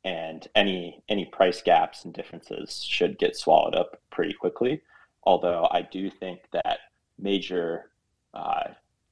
and 0.03 0.47
any 0.55 1.03
any 1.09 1.25
price 1.25 1.61
gaps 1.61 2.05
and 2.05 2.13
differences 2.13 2.83
should 2.83 3.19
get 3.19 3.35
swallowed 3.35 3.75
up 3.75 4.01
pretty 4.09 4.33
quickly. 4.33 4.81
Although 5.23 5.67
I 5.71 5.83
do 5.83 6.09
think 6.09 6.39
that 6.51 6.79
major 7.19 7.91
uh, 8.33 8.69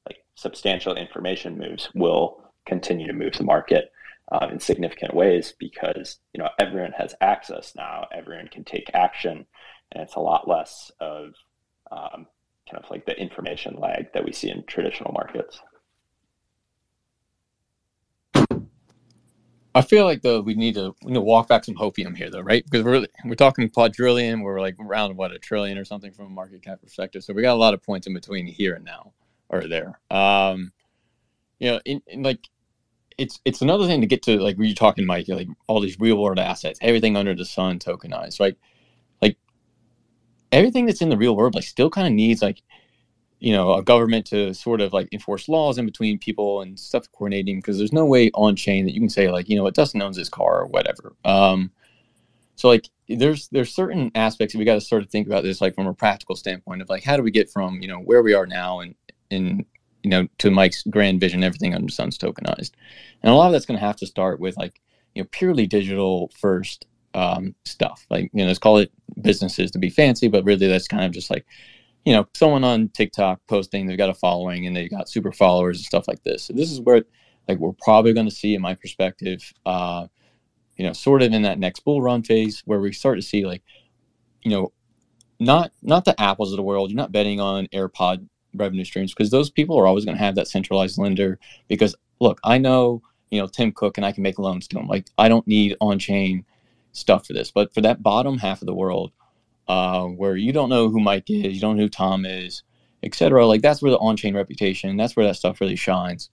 like 0.07 0.23
substantial 0.35 0.95
information 0.95 1.57
moves 1.57 1.89
will 1.93 2.43
continue 2.65 3.07
to 3.07 3.13
move 3.13 3.33
the 3.33 3.43
market 3.43 3.91
um, 4.31 4.51
in 4.51 4.59
significant 4.59 5.13
ways 5.13 5.53
because 5.59 6.17
you 6.33 6.41
know 6.41 6.49
everyone 6.59 6.91
has 6.91 7.15
access 7.21 7.73
now 7.75 8.07
everyone 8.11 8.47
can 8.47 8.63
take 8.63 8.89
action 8.93 9.45
and 9.91 10.03
it's 10.03 10.15
a 10.15 10.19
lot 10.19 10.47
less 10.47 10.91
of 10.99 11.33
um, 11.91 12.27
kind 12.69 12.83
of 12.83 12.89
like 12.91 13.05
the 13.05 13.19
information 13.19 13.75
lag 13.79 14.11
that 14.13 14.23
we 14.23 14.31
see 14.31 14.49
in 14.49 14.63
traditional 14.67 15.11
markets 15.13 15.59
I 19.79 19.81
feel 19.81 20.03
like 20.03 20.23
though 20.23 20.41
we 20.41 20.55
need 20.55 20.73
to 20.73 20.93
you 21.05 21.11
know 21.11 21.21
walk 21.21 21.47
back 21.47 21.63
some 21.63 21.73
hopium 21.75 22.13
here 22.13 22.29
though, 22.29 22.41
right? 22.41 22.65
Because 22.65 22.83
we're 22.83 23.07
we're 23.23 23.35
talking 23.35 23.69
quadrillion, 23.69 24.41
we're 24.41 24.59
like 24.59 24.75
around 24.77 25.15
what 25.15 25.31
a 25.31 25.39
trillion 25.39 25.77
or 25.77 25.85
something 25.85 26.11
from 26.11 26.25
a 26.25 26.29
market 26.29 26.61
cap 26.61 26.81
perspective. 26.81 27.23
So 27.23 27.33
we 27.33 27.43
got 27.43 27.53
a 27.53 27.55
lot 27.55 27.73
of 27.73 27.81
points 27.81 28.05
in 28.05 28.13
between 28.13 28.45
here 28.45 28.73
and 28.75 28.83
now 28.83 29.13
or 29.47 29.69
there. 29.69 30.01
Um, 30.11 30.73
you 31.59 31.71
know, 31.71 31.79
in, 31.85 32.01
in 32.07 32.23
like 32.23 32.49
it's 33.17 33.39
it's 33.45 33.61
another 33.61 33.87
thing 33.87 34.01
to 34.01 34.07
get 34.07 34.21
to 34.23 34.37
like 34.41 34.57
you're 34.59 34.75
talking, 34.75 35.05
Mike, 35.05 35.29
like 35.29 35.47
all 35.67 35.79
these 35.79 35.97
real 35.97 36.21
world 36.21 36.39
assets, 36.39 36.77
everything 36.81 37.15
under 37.15 37.33
the 37.33 37.45
sun 37.45 37.79
tokenized, 37.79 38.41
right? 38.41 38.57
Like 39.21 39.37
everything 40.51 40.87
that's 40.87 41.01
in 41.01 41.07
the 41.07 41.17
real 41.17 41.37
world, 41.37 41.55
like 41.55 41.63
still 41.63 41.89
kind 41.89 42.05
of 42.05 42.11
needs 42.11 42.41
like 42.41 42.61
you 43.39 43.53
know 43.53 43.73
a 43.73 43.83
government 43.83 44.25
to 44.27 44.53
sort 44.53 44.81
of 44.81 44.93
like 44.93 45.07
enforce 45.11 45.47
laws 45.47 45.77
in 45.77 45.85
between 45.85 46.19
people 46.19 46.61
and 46.61 46.79
stuff 46.79 47.09
coordinating 47.11 47.57
because 47.57 47.77
there's 47.77 47.93
no 47.93 48.05
way 48.05 48.29
on 48.33 48.55
chain 48.55 48.85
that 48.85 48.93
you 48.93 48.99
can 48.99 49.09
say 49.09 49.29
like 49.29 49.49
you 49.49 49.55
know 49.55 49.63
what 49.63 49.75
Dustin 49.75 50.01
owns 50.01 50.17
his 50.17 50.29
car 50.29 50.61
or 50.61 50.67
whatever. 50.67 51.15
Um, 51.25 51.71
so 52.55 52.67
like 52.67 52.89
there's 53.07 53.47
there's 53.49 53.73
certain 53.73 54.11
aspects 54.15 54.53
that 54.53 54.59
we 54.59 54.65
got 54.65 54.75
to 54.75 54.81
sort 54.81 55.01
of 55.01 55.09
think 55.09 55.27
about 55.27 55.43
this 55.43 55.61
like 55.61 55.75
from 55.75 55.87
a 55.87 55.93
practical 55.93 56.35
standpoint 56.35 56.81
of 56.81 56.89
like 56.89 57.03
how 57.03 57.15
do 57.15 57.23
we 57.23 57.31
get 57.31 57.49
from 57.49 57.81
you 57.81 57.87
know 57.87 57.99
where 57.99 58.21
we 58.21 58.33
are 58.33 58.45
now 58.45 58.81
and 58.81 58.95
in 59.29 59.65
you 60.03 60.09
know 60.09 60.27
to 60.39 60.51
Mike's 60.51 60.83
grand 60.83 61.19
vision 61.19 61.43
everything 61.43 61.73
under 61.73 61.91
sun's 61.91 62.17
tokenized, 62.17 62.71
and 63.23 63.31
a 63.31 63.35
lot 63.35 63.47
of 63.47 63.53
that's 63.53 63.65
going 63.65 63.79
to 63.79 63.85
have 63.85 63.95
to 63.97 64.07
start 64.07 64.39
with 64.39 64.57
like 64.57 64.81
you 65.15 65.21
know 65.21 65.29
purely 65.31 65.65
digital 65.65 66.31
first 66.37 66.85
um, 67.13 67.55
stuff 67.65 68.05
like 68.09 68.29
you 68.33 68.41
know 68.41 68.47
let's 68.47 68.59
call 68.59 68.77
it 68.77 68.91
businesses 69.21 69.71
to 69.71 69.79
be 69.79 69.89
fancy 69.89 70.27
but 70.27 70.43
really 70.43 70.67
that's 70.67 70.87
kind 70.87 71.05
of 71.05 71.11
just 71.11 71.29
like 71.29 71.45
you 72.05 72.13
know, 72.13 72.27
someone 72.33 72.63
on 72.63 72.89
TikTok 72.89 73.41
posting, 73.47 73.85
they've 73.85 73.97
got 73.97 74.09
a 74.09 74.13
following 74.13 74.65
and 74.65 74.75
they've 74.75 74.89
got 74.89 75.09
super 75.09 75.31
followers 75.31 75.77
and 75.77 75.85
stuff 75.85 76.07
like 76.07 76.23
this. 76.23 76.43
So 76.43 76.53
this 76.53 76.71
is 76.71 76.79
where 76.81 77.03
like 77.47 77.57
we're 77.57 77.73
probably 77.81 78.13
going 78.13 78.27
to 78.27 78.35
see, 78.35 78.55
in 78.55 78.61
my 78.61 78.75
perspective, 78.75 79.53
uh, 79.65 80.07
you 80.77 80.85
know, 80.85 80.93
sort 80.93 81.21
of 81.21 81.33
in 81.33 81.41
that 81.41 81.59
next 81.59 81.81
bull 81.81 82.01
run 82.01 82.23
phase 82.23 82.61
where 82.65 82.79
we 82.79 82.93
start 82.93 83.17
to 83.17 83.21
see 83.21 83.45
like, 83.45 83.63
you 84.43 84.51
know, 84.51 84.71
not 85.39 85.71
not 85.81 86.05
the 86.05 86.19
apples 86.19 86.51
of 86.51 86.57
the 86.57 86.63
world. 86.63 86.89
You're 86.89 86.97
not 86.97 87.11
betting 87.11 87.39
on 87.39 87.67
AirPod 87.67 88.27
revenue 88.53 88.83
streams 88.83 89.13
because 89.13 89.29
those 89.29 89.49
people 89.49 89.77
are 89.79 89.87
always 89.87 90.05
going 90.05 90.17
to 90.17 90.23
have 90.23 90.35
that 90.35 90.47
centralized 90.47 90.97
lender. 90.97 91.39
Because 91.67 91.95
look, 92.19 92.39
I 92.43 92.57
know 92.57 93.01
you 93.29 93.39
know 93.39 93.47
Tim 93.47 93.71
Cook 93.71 93.97
and 93.97 94.05
I 94.05 94.11
can 94.11 94.23
make 94.23 94.39
loans 94.39 94.67
to 94.69 94.79
him. 94.79 94.87
Like 94.87 95.07
I 95.17 95.29
don't 95.29 95.47
need 95.47 95.75
on 95.79 95.99
chain 95.99 96.45
stuff 96.91 97.27
for 97.27 97.33
this. 97.33 97.51
But 97.51 97.73
for 97.73 97.81
that 97.81 98.03
bottom 98.03 98.37
half 98.37 98.61
of 98.61 98.65
the 98.65 98.73
world, 98.73 99.11
uh, 99.69 100.05
where 100.05 100.35
you 100.35 100.51
don't 100.51 100.69
know 100.69 100.89
who 100.89 100.99
Mike 100.99 101.29
is, 101.29 101.53
you 101.53 101.61
don't 101.61 101.77
know 101.77 101.83
who 101.83 101.89
Tom 101.89 102.25
is, 102.25 102.63
etc. 103.03 103.45
Like 103.45 103.61
that's 103.61 103.81
where 103.81 103.91
the 103.91 103.99
on-chain 103.99 104.35
reputation, 104.35 104.97
that's 104.97 105.15
where 105.15 105.27
that 105.27 105.35
stuff 105.35 105.61
really 105.61 105.75
shines. 105.75 106.29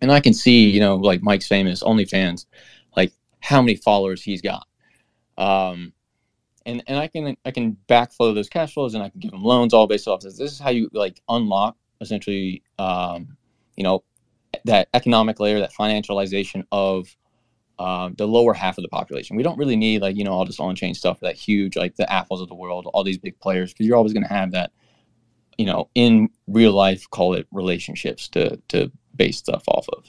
And 0.00 0.10
I 0.10 0.20
can 0.20 0.32
see, 0.32 0.70
you 0.70 0.80
know, 0.80 0.96
like 0.96 1.22
Mike's 1.22 1.46
famous 1.46 1.82
OnlyFans, 1.82 2.46
like 2.96 3.12
how 3.40 3.60
many 3.60 3.76
followers 3.76 4.22
he's 4.22 4.40
got. 4.40 4.66
Um, 5.36 5.92
and 6.64 6.82
and 6.86 6.98
I 6.98 7.08
can 7.08 7.36
I 7.44 7.50
can 7.50 7.76
backflow 7.88 8.32
those 8.32 8.48
cash 8.48 8.74
flows 8.74 8.94
and 8.94 9.02
I 9.02 9.08
can 9.08 9.18
give 9.18 9.32
him 9.32 9.42
loans 9.42 9.74
all 9.74 9.88
based 9.88 10.06
off 10.06 10.20
this. 10.20 10.38
This 10.38 10.52
is 10.52 10.60
how 10.60 10.70
you 10.70 10.88
like 10.92 11.20
unlock 11.28 11.76
essentially, 12.00 12.62
um, 12.78 13.36
you 13.76 13.82
know, 13.82 14.04
that 14.66 14.88
economic 14.94 15.40
layer, 15.40 15.58
that 15.58 15.72
financialization 15.72 16.64
of 16.70 17.16
um, 17.78 18.14
the 18.16 18.26
lower 18.26 18.54
half 18.54 18.78
of 18.78 18.82
the 18.82 18.88
population. 18.88 19.36
We 19.36 19.42
don't 19.42 19.58
really 19.58 19.76
need 19.76 20.02
like 20.02 20.16
you 20.16 20.24
know 20.24 20.32
all 20.32 20.44
this 20.44 20.60
on-chain 20.60 20.94
stuff 20.94 21.20
that 21.20 21.36
huge 21.36 21.76
like 21.76 21.96
the 21.96 22.10
apples 22.12 22.40
of 22.40 22.48
the 22.48 22.54
world, 22.54 22.88
all 22.92 23.04
these 23.04 23.18
big 23.18 23.38
players, 23.40 23.72
because 23.72 23.86
you're 23.86 23.96
always 23.96 24.12
going 24.12 24.24
to 24.24 24.28
have 24.32 24.52
that, 24.52 24.72
you 25.58 25.66
know, 25.66 25.88
in 25.94 26.28
real 26.46 26.72
life, 26.72 27.08
call 27.10 27.34
it 27.34 27.46
relationships 27.52 28.28
to 28.28 28.56
to 28.68 28.90
base 29.16 29.38
stuff 29.38 29.64
off 29.68 29.86
of. 29.90 30.04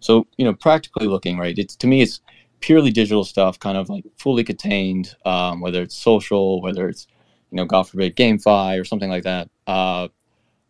So 0.00 0.26
you 0.36 0.44
know, 0.44 0.54
practically 0.54 1.06
looking, 1.06 1.38
right? 1.38 1.58
It's 1.58 1.76
to 1.76 1.86
me, 1.86 2.02
it's 2.02 2.20
purely 2.60 2.90
digital 2.90 3.24
stuff, 3.24 3.58
kind 3.58 3.78
of 3.78 3.88
like 3.88 4.04
fully 4.18 4.44
contained, 4.44 5.14
um, 5.24 5.60
whether 5.60 5.82
it's 5.82 5.96
social, 5.96 6.60
whether 6.62 6.88
it's 6.88 7.06
you 7.50 7.56
know, 7.56 7.64
God 7.64 7.84
forbid, 7.84 8.16
GameFi 8.16 8.80
or 8.80 8.84
something 8.84 9.10
like 9.10 9.22
that. 9.24 9.48
Uh, 9.66 10.08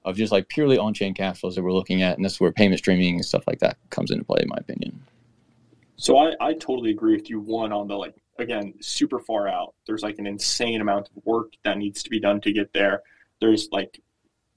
of 0.05 0.17
just 0.17 0.31
like 0.31 0.49
purely 0.49 0.79
on-chain 0.79 1.15
cash 1.15 1.41
flows 1.41 1.57
that 1.57 1.63
we're 1.65 1.73
looking 1.73 2.01
at, 2.01 2.17
and 2.17 2.25
this 2.25 2.35
is 2.35 2.41
where 2.41 2.53
payment 2.53 2.79
streaming 2.79 3.17
and 3.17 3.25
stuff 3.25 3.43
like 3.47 3.59
that 3.59 3.77
comes 3.91 4.13
into 4.13 4.25
play, 4.25 4.41
in 4.41 4.49
my 4.49 4.57
opinion. 4.59 5.03
So 5.97 6.19
I, 6.19 6.35
I 6.41 6.53
totally 6.53 6.91
agree 6.91 7.17
with 7.17 7.31
you. 7.31 7.41
One 7.41 7.73
on 7.73 7.89
the 7.89 7.97
like 7.97 8.15
again 8.39 8.75
super 8.81 9.19
far 9.19 9.49
out. 9.49 9.75
There's 9.87 10.03
like 10.03 10.19
an 10.19 10.27
insane 10.27 10.81
amount 10.81 11.09
of 11.09 11.25
work 11.25 11.53
that 11.65 11.79
needs 11.79 12.03
to 12.03 12.11
be 12.11 12.21
done 12.21 12.41
to 12.43 12.53
get 12.53 12.73
there. 12.73 13.03
There's 13.41 13.69
like 13.73 14.01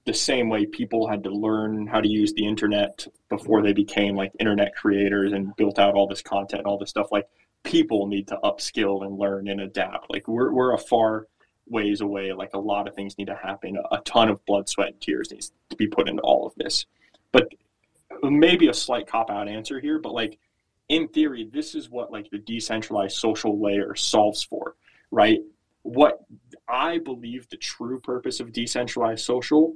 the 0.04 0.14
same 0.14 0.48
way 0.48 0.66
people 0.66 1.08
had 1.08 1.22
to 1.24 1.30
learn 1.30 1.86
how 1.86 2.00
to 2.00 2.08
use 2.08 2.32
the 2.32 2.46
internet 2.46 3.06
before 3.28 3.62
they 3.62 3.72
became 3.72 4.16
like 4.16 4.32
internet 4.38 4.74
creators 4.74 5.32
and 5.32 5.54
built 5.56 5.78
out 5.78 5.94
all 5.94 6.06
this 6.06 6.22
content, 6.22 6.60
and 6.60 6.66
all 6.66 6.78
this 6.78 6.90
stuff. 6.90 7.12
Like 7.12 7.28
people 7.62 8.06
need 8.06 8.28
to 8.28 8.38
upskill 8.42 9.04
and 9.04 9.18
learn 9.18 9.48
and 9.48 9.60
adapt. 9.60 10.10
Like 10.10 10.28
we're 10.28 10.52
we're 10.52 10.74
a 10.74 10.78
far 10.78 11.26
ways 11.68 12.00
away. 12.00 12.32
Like 12.32 12.52
a 12.54 12.58
lot 12.58 12.88
of 12.88 12.94
things 12.94 13.16
need 13.16 13.28
to 13.28 13.34
happen. 13.34 13.78
A 13.90 13.98
ton 13.98 14.28
of 14.28 14.44
blood, 14.44 14.68
sweat, 14.68 14.88
and 14.88 15.00
tears 15.00 15.30
needs 15.30 15.52
to 15.70 15.76
be 15.76 15.86
put 15.86 16.08
into 16.08 16.22
all 16.22 16.46
of 16.46 16.54
this. 16.56 16.86
But 17.32 17.48
maybe 18.22 18.68
a 18.68 18.74
slight 18.74 19.06
cop 19.06 19.30
out 19.30 19.48
answer 19.48 19.80
here, 19.80 19.98
but 19.98 20.12
like 20.12 20.38
in 20.90 21.06
theory, 21.08 21.48
this 21.50 21.74
is 21.74 21.88
what 21.88 22.10
like 22.10 22.28
the 22.30 22.38
decentralized 22.38 23.16
social 23.16 23.62
layer 23.62 23.94
solves 23.94 24.42
for, 24.42 24.74
right? 25.12 25.38
What 25.82 26.18
I 26.68 26.98
believe 26.98 27.48
the 27.48 27.56
true 27.56 28.00
purpose 28.00 28.40
of 28.40 28.52
decentralized 28.52 29.24
social 29.24 29.74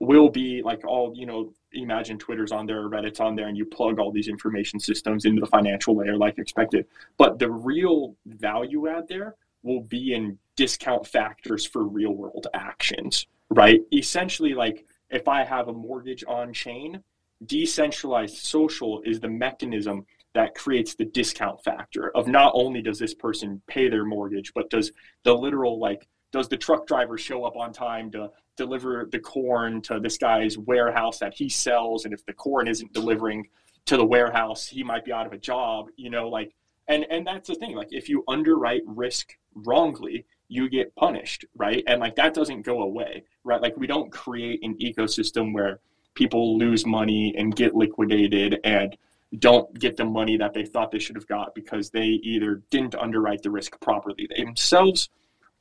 will 0.00 0.30
be 0.30 0.62
like 0.62 0.84
all, 0.86 1.12
you 1.14 1.26
know, 1.26 1.52
imagine 1.72 2.18
Twitter's 2.18 2.50
on 2.50 2.64
there, 2.64 2.88
Reddit's 2.88 3.20
on 3.20 3.36
there, 3.36 3.48
and 3.48 3.58
you 3.58 3.66
plug 3.66 3.98
all 3.98 4.10
these 4.10 4.28
information 4.28 4.80
systems 4.80 5.26
into 5.26 5.40
the 5.40 5.46
financial 5.46 5.94
layer 5.94 6.16
like 6.16 6.38
expected. 6.38 6.86
But 7.18 7.38
the 7.38 7.50
real 7.50 8.16
value 8.24 8.88
add 8.88 9.06
there 9.06 9.34
will 9.62 9.82
be 9.82 10.14
in 10.14 10.38
discount 10.56 11.06
factors 11.06 11.66
for 11.66 11.84
real 11.84 12.12
world 12.12 12.46
actions, 12.54 13.26
right? 13.50 13.80
Essentially, 13.92 14.54
like 14.54 14.86
if 15.10 15.28
I 15.28 15.44
have 15.44 15.68
a 15.68 15.74
mortgage 15.74 16.24
on 16.26 16.54
chain, 16.54 17.02
decentralized 17.44 18.38
social 18.38 19.02
is 19.04 19.20
the 19.20 19.28
mechanism 19.28 20.06
that 20.34 20.54
creates 20.54 20.94
the 20.94 21.04
discount 21.04 21.62
factor 21.64 22.10
of 22.14 22.28
not 22.28 22.52
only 22.54 22.82
does 22.82 22.98
this 22.98 23.14
person 23.14 23.60
pay 23.66 23.88
their 23.88 24.04
mortgage, 24.04 24.52
but 24.54 24.70
does 24.70 24.92
the 25.24 25.34
literal 25.34 25.78
like 25.78 26.08
does 26.30 26.48
the 26.48 26.56
truck 26.56 26.86
driver 26.86 27.16
show 27.16 27.44
up 27.44 27.56
on 27.56 27.72
time 27.72 28.10
to 28.10 28.30
deliver 28.56 29.08
the 29.10 29.18
corn 29.18 29.80
to 29.80 29.98
this 29.98 30.18
guy's 30.18 30.58
warehouse 30.58 31.18
that 31.18 31.34
he 31.34 31.48
sells? 31.48 32.04
And 32.04 32.12
if 32.12 32.24
the 32.26 32.34
corn 32.34 32.68
isn't 32.68 32.92
delivering 32.92 33.48
to 33.88 33.96
the 33.96 34.04
warehouse 34.04 34.66
he 34.66 34.84
might 34.84 35.02
be 35.02 35.12
out 35.12 35.26
of 35.26 35.32
a 35.32 35.38
job 35.38 35.86
you 35.96 36.10
know 36.10 36.28
like 36.28 36.52
and 36.88 37.06
and 37.10 37.26
that's 37.26 37.48
the 37.48 37.54
thing 37.54 37.74
like 37.74 37.88
if 37.90 38.06
you 38.06 38.22
underwrite 38.28 38.82
risk 38.84 39.34
wrongly 39.54 40.26
you 40.48 40.68
get 40.68 40.94
punished 40.94 41.46
right? 41.56 41.82
And 41.86 41.98
like 41.98 42.14
that 42.16 42.34
doesn't 42.34 42.62
go 42.62 42.82
away 42.82 43.24
right? 43.44 43.62
Like 43.62 43.78
we 43.78 43.86
don't 43.86 44.12
create 44.12 44.62
an 44.62 44.76
ecosystem 44.76 45.54
where 45.54 45.80
people 46.14 46.58
lose 46.58 46.84
money 46.84 47.34
and 47.38 47.56
get 47.56 47.74
liquidated 47.74 48.60
and 48.62 48.94
don't 49.36 49.78
get 49.78 49.96
the 49.96 50.04
money 50.04 50.36
that 50.36 50.54
they 50.54 50.64
thought 50.64 50.90
they 50.90 50.98
should 50.98 51.16
have 51.16 51.26
got 51.26 51.54
because 51.54 51.90
they 51.90 52.06
either 52.06 52.62
didn't 52.70 52.94
underwrite 52.94 53.42
the 53.42 53.50
risk 53.50 53.78
properly 53.80 54.28
themselves 54.36 55.10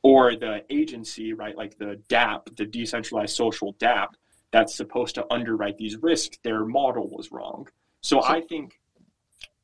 or 0.04 0.36
the 0.36 0.64
agency, 0.70 1.34
right, 1.34 1.58
like 1.58 1.78
the 1.78 2.00
dApp, 2.08 2.56
the 2.56 2.66
decentralized 2.66 3.36
social 3.36 3.74
dApp, 3.74 4.10
that's 4.52 4.76
supposed 4.76 5.16
to 5.16 5.26
underwrite 5.32 5.78
these 5.78 5.98
risks, 5.98 6.38
their 6.44 6.64
model 6.64 7.10
was 7.10 7.32
wrong. 7.32 7.68
So 8.02 8.24
I 8.24 8.42
think 8.42 8.80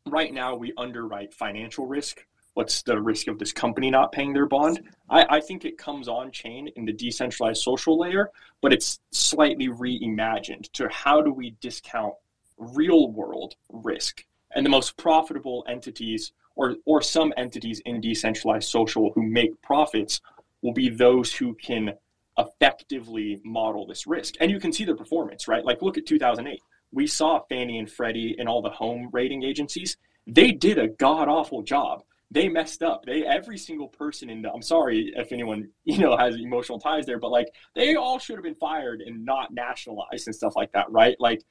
right 0.08 0.34
now 0.34 0.56
we 0.56 0.74
underwrite 0.78 1.34
financial 1.34 1.86
risk. 1.86 2.26
What's 2.56 2.84
the 2.84 3.02
risk 3.02 3.28
of 3.28 3.40
this 3.40 3.54
company 3.54 3.90
not 3.90 4.12
paying 4.12 4.34
their 4.34 4.46
bond? 4.46 4.82
I, 5.10 5.38
I 5.38 5.40
think 5.40 5.66
it 5.66 5.78
comes 5.78 6.08
on 6.08 6.32
chain 6.32 6.68
in 6.76 6.86
the 6.86 6.94
decentralized 6.94 7.62
social 7.62 7.98
layer, 7.98 8.30
but 8.62 8.74
it's 8.74 9.00
slightly 9.12 9.70
reimagined 9.70 10.72
to 10.74 10.88
how 10.90 11.22
do 11.22 11.32
we 11.32 11.56
discount 11.62 12.14
real 12.58 13.12
world 13.12 13.56
risk. 13.70 14.26
And 14.56 14.66
the 14.66 14.70
most 14.70 14.98
profitable 14.98 15.66
entities 15.68 16.32
or, 16.56 16.76
or 16.86 17.02
some 17.02 17.34
entities 17.38 17.82
in 17.86 18.02
decentralized 18.02 18.70
social 18.70 19.12
who 19.14 19.24
make 19.24 19.60
profits 19.62 20.22
will 20.62 20.74
be 20.74 20.90
those 20.90 21.34
who 21.34 21.56
can 21.56 21.94
effectively 22.38 23.40
model 23.44 23.86
this 23.86 24.08
risk. 24.08 24.36
And 24.40 24.50
you 24.50 24.60
can 24.60 24.72
see 24.72 24.86
the 24.86 24.96
performance, 24.96 25.48
right? 25.48 25.66
Like 25.66 25.82
look 25.82 25.98
at 25.98 26.06
2008. 26.06 26.60
We 26.92 27.08
saw 27.08 27.42
Fannie 27.50 27.80
and 27.80 27.90
Freddie 27.90 28.36
and 28.40 28.48
all 28.48 28.62
the 28.62 28.70
home 28.70 29.10
rating 29.12 29.44
agencies. 29.44 29.98
They 30.28 30.52
did 30.52 30.78
a 30.78 30.88
god 30.88 31.28
awful 31.28 31.64
job. 31.64 32.04
They 32.32 32.50
messed 32.50 32.82
up. 32.82 33.06
They 33.06 33.26
every 33.26 33.58
single 33.58 33.88
person 33.88 34.30
in 34.30 34.42
the 34.42 34.52
I'm 34.52 34.62
sorry 34.62 35.14
if 35.16 35.32
anyone, 35.32 35.70
you 35.84 36.00
know, 36.00 36.18
has 36.18 36.36
emotional 36.36 36.80
ties 36.80 37.06
there, 37.06 37.20
but 37.20 37.32
like 37.32 37.48
they 37.76 37.96
all 37.96 38.20
should 38.20 38.36
have 38.36 38.44
been 38.44 38.56
fired 38.56 39.02
and 39.02 39.26
not 39.26 39.54
nationalized 39.54 40.28
and 40.28 40.36
stuff 40.36 40.56
like 40.56 40.72
that, 40.72 40.92
right? 40.92 41.16
Like 41.20 41.44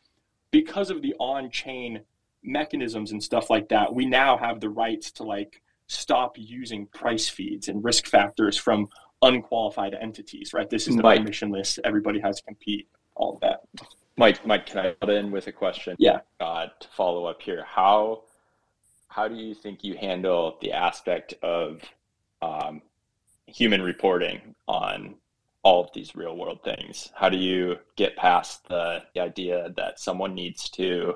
because 0.53 0.91
of 0.91 1.03
the 1.03 1.15
on-chain 1.19 2.03
mechanisms 2.45 3.11
and 3.11 3.23
stuff 3.23 3.51
like 3.51 3.69
that, 3.71 3.93
we 3.93 4.07
now 4.07 4.37
have 4.37 4.61
the 4.61 4.69
rights 4.69 5.11
to 5.11 5.25
like 5.25 5.61
stop 5.89 6.37
using 6.39 6.87
price 6.87 7.29
feeds 7.29 7.69
and 7.69 7.83
risk 7.83 8.07
factors 8.07 8.57
from 8.57 8.89
unqualified 9.23 9.95
entities, 9.95 10.53
right? 10.53 10.71
This 10.71 10.87
is 10.87 10.97
the 10.97 11.03
Mike, 11.03 11.21
permissionless. 11.21 11.79
Everybody 11.85 12.21
has 12.21 12.37
to 12.37 12.45
compete. 12.45 12.89
All 13.15 13.35
of 13.35 13.41
that. 13.41 13.61
Mike, 14.17 14.45
Mike, 14.47 14.67
can 14.67 14.79
I 14.79 14.91
put 14.93 15.11
in 15.11 15.31
with 15.31 15.47
a 15.47 15.53
question? 15.53 15.97
Yeah. 15.99 16.21
Uh, 16.41 16.67
to 16.81 16.89
follow 16.89 17.27
up 17.27 17.43
here, 17.43 17.65
how 17.65 18.23
how 19.09 19.29
do 19.29 19.35
you 19.35 19.55
think 19.55 19.85
you 19.85 19.95
handle 19.95 20.57
the 20.63 20.73
aspect 20.73 21.35
of 21.43 21.83
um, 22.41 22.81
human 23.47 23.83
reporting 23.83 24.55
on 24.67 25.15
all 25.63 25.85
of 25.85 25.91
these 25.95 26.17
real 26.17 26.37
world 26.37 26.61
things? 26.65 27.11
How 27.15 27.29
do 27.29 27.37
you 27.37 27.77
get 27.97 28.17
past 28.17 28.69
the, 28.69 29.03
the 29.15 29.21
idea 29.21 29.73
that 29.77 30.01
someone 30.01 30.35
needs 30.35 30.69
to 30.71 31.15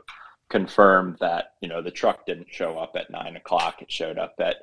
confirm 0.48 1.16
that 1.20 1.54
you 1.60 1.68
know 1.68 1.82
the 1.82 1.90
truck 1.90 2.24
didn't 2.26 2.46
show 2.50 2.78
up 2.78 2.96
at 2.96 3.10
nine 3.10 3.36
o'clock; 3.36 3.82
it 3.82 3.90
showed 3.90 4.18
up 4.18 4.34
at 4.38 4.56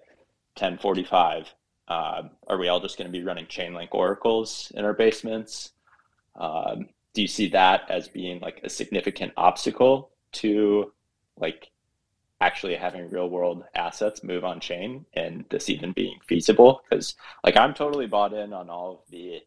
ten 0.56 0.78
forty-five? 0.78 1.54
Uh, 1.88 2.24
are 2.48 2.58
we 2.58 2.70
all 2.70 2.80
just 2.80 2.98
going 2.98 3.12
to 3.12 3.18
be 3.18 3.24
running 3.24 3.46
Chainlink 3.46 3.90
oracles 3.92 4.72
in 4.76 4.86
our 4.86 4.94
basements? 4.94 5.74
Um, 6.36 6.88
do 7.14 7.22
you 7.22 7.28
see 7.28 7.50
that 7.50 7.90
as 7.90 8.08
being 8.08 8.40
like 8.40 8.62
a 8.64 8.70
significant 8.70 9.34
obstacle 9.38 10.10
to 10.34 10.92
like 11.38 11.70
actually 12.42 12.76
having 12.76 13.10
real 13.10 13.30
world 13.30 13.64
assets 13.76 14.24
move 14.24 14.44
on 14.44 14.60
chain 14.60 15.06
and 15.14 15.46
this 15.50 15.70
even 15.70 15.92
being 15.92 16.18
feasible? 16.26 16.82
Because 16.90 17.16
like 17.44 17.58
I'm 17.58 17.74
totally 17.74 18.08
bought 18.08 18.34
in 18.34 18.54
on 18.54 18.70
all 18.70 19.04
of 19.04 19.12
the 19.12 19.42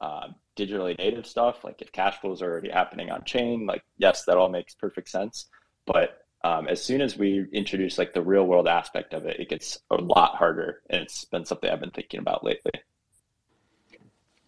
uh, 0.00 0.28
digitally 0.56 0.96
native 0.98 1.26
stuff. 1.26 1.64
Like 1.64 1.82
if 1.82 1.92
cash 1.92 2.20
flows 2.20 2.42
are 2.42 2.50
already 2.50 2.70
happening 2.70 3.10
on 3.10 3.24
chain, 3.24 3.66
like 3.66 3.84
yes, 3.98 4.24
that 4.24 4.36
all 4.36 4.48
makes 4.48 4.74
perfect 4.74 5.08
sense. 5.08 5.46
But 5.86 6.26
um, 6.44 6.68
as 6.68 6.82
soon 6.82 7.00
as 7.00 7.16
we 7.16 7.46
introduce 7.52 7.98
like 7.98 8.14
the 8.14 8.22
real 8.22 8.44
world 8.46 8.68
aspect 8.68 9.14
of 9.14 9.26
it, 9.26 9.40
it 9.40 9.48
gets 9.48 9.78
a 9.90 9.96
lot 9.96 10.36
harder, 10.36 10.82
and 10.90 11.02
it's 11.02 11.24
been 11.24 11.44
something 11.44 11.70
I've 11.70 11.80
been 11.80 11.90
thinking 11.90 12.20
about 12.20 12.44
lately. 12.44 12.72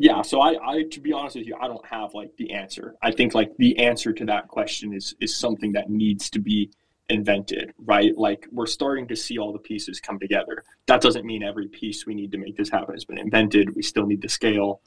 Yeah, 0.00 0.22
so 0.22 0.40
I, 0.40 0.54
I, 0.64 0.82
to 0.84 1.00
be 1.00 1.12
honest 1.12 1.34
with 1.34 1.46
you, 1.46 1.56
I 1.60 1.66
don't 1.66 1.84
have 1.84 2.14
like 2.14 2.36
the 2.36 2.52
answer. 2.52 2.94
I 3.02 3.10
think 3.10 3.34
like 3.34 3.56
the 3.56 3.78
answer 3.78 4.12
to 4.12 4.24
that 4.26 4.46
question 4.46 4.92
is 4.94 5.14
is 5.20 5.36
something 5.36 5.72
that 5.72 5.90
needs 5.90 6.30
to 6.30 6.38
be 6.38 6.70
invented, 7.08 7.72
right? 7.78 8.16
Like 8.16 8.46
we're 8.52 8.66
starting 8.66 9.08
to 9.08 9.16
see 9.16 9.38
all 9.38 9.52
the 9.52 9.58
pieces 9.58 9.98
come 10.00 10.18
together. 10.18 10.62
That 10.86 11.00
doesn't 11.00 11.24
mean 11.24 11.42
every 11.42 11.66
piece 11.66 12.06
we 12.06 12.14
need 12.14 12.30
to 12.32 12.38
make 12.38 12.56
this 12.56 12.68
happen 12.68 12.94
has 12.94 13.04
been 13.04 13.18
invented. 13.18 13.74
We 13.74 13.82
still 13.82 14.06
need 14.06 14.22
to 14.22 14.28
scale. 14.28 14.82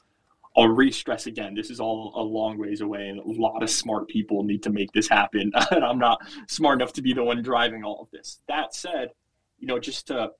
I'll 0.56 0.68
re-stress 0.68 1.26
again. 1.26 1.54
This 1.54 1.70
is 1.70 1.80
all 1.80 2.12
a 2.14 2.22
long 2.22 2.58
ways 2.58 2.82
away, 2.82 3.08
and 3.08 3.18
a 3.18 3.40
lot 3.40 3.62
of 3.62 3.70
smart 3.70 4.08
people 4.08 4.42
need 4.42 4.62
to 4.64 4.70
make 4.70 4.92
this 4.92 5.08
happen. 5.08 5.50
and 5.70 5.84
I'm 5.84 5.98
not 5.98 6.20
smart 6.48 6.80
enough 6.80 6.92
to 6.94 7.02
be 7.02 7.14
the 7.14 7.24
one 7.24 7.42
driving 7.42 7.84
all 7.84 8.00
of 8.02 8.10
this. 8.10 8.40
That 8.48 8.74
said, 8.74 9.12
you 9.58 9.66
know, 9.66 9.78
just 9.78 10.08
to 10.08 10.32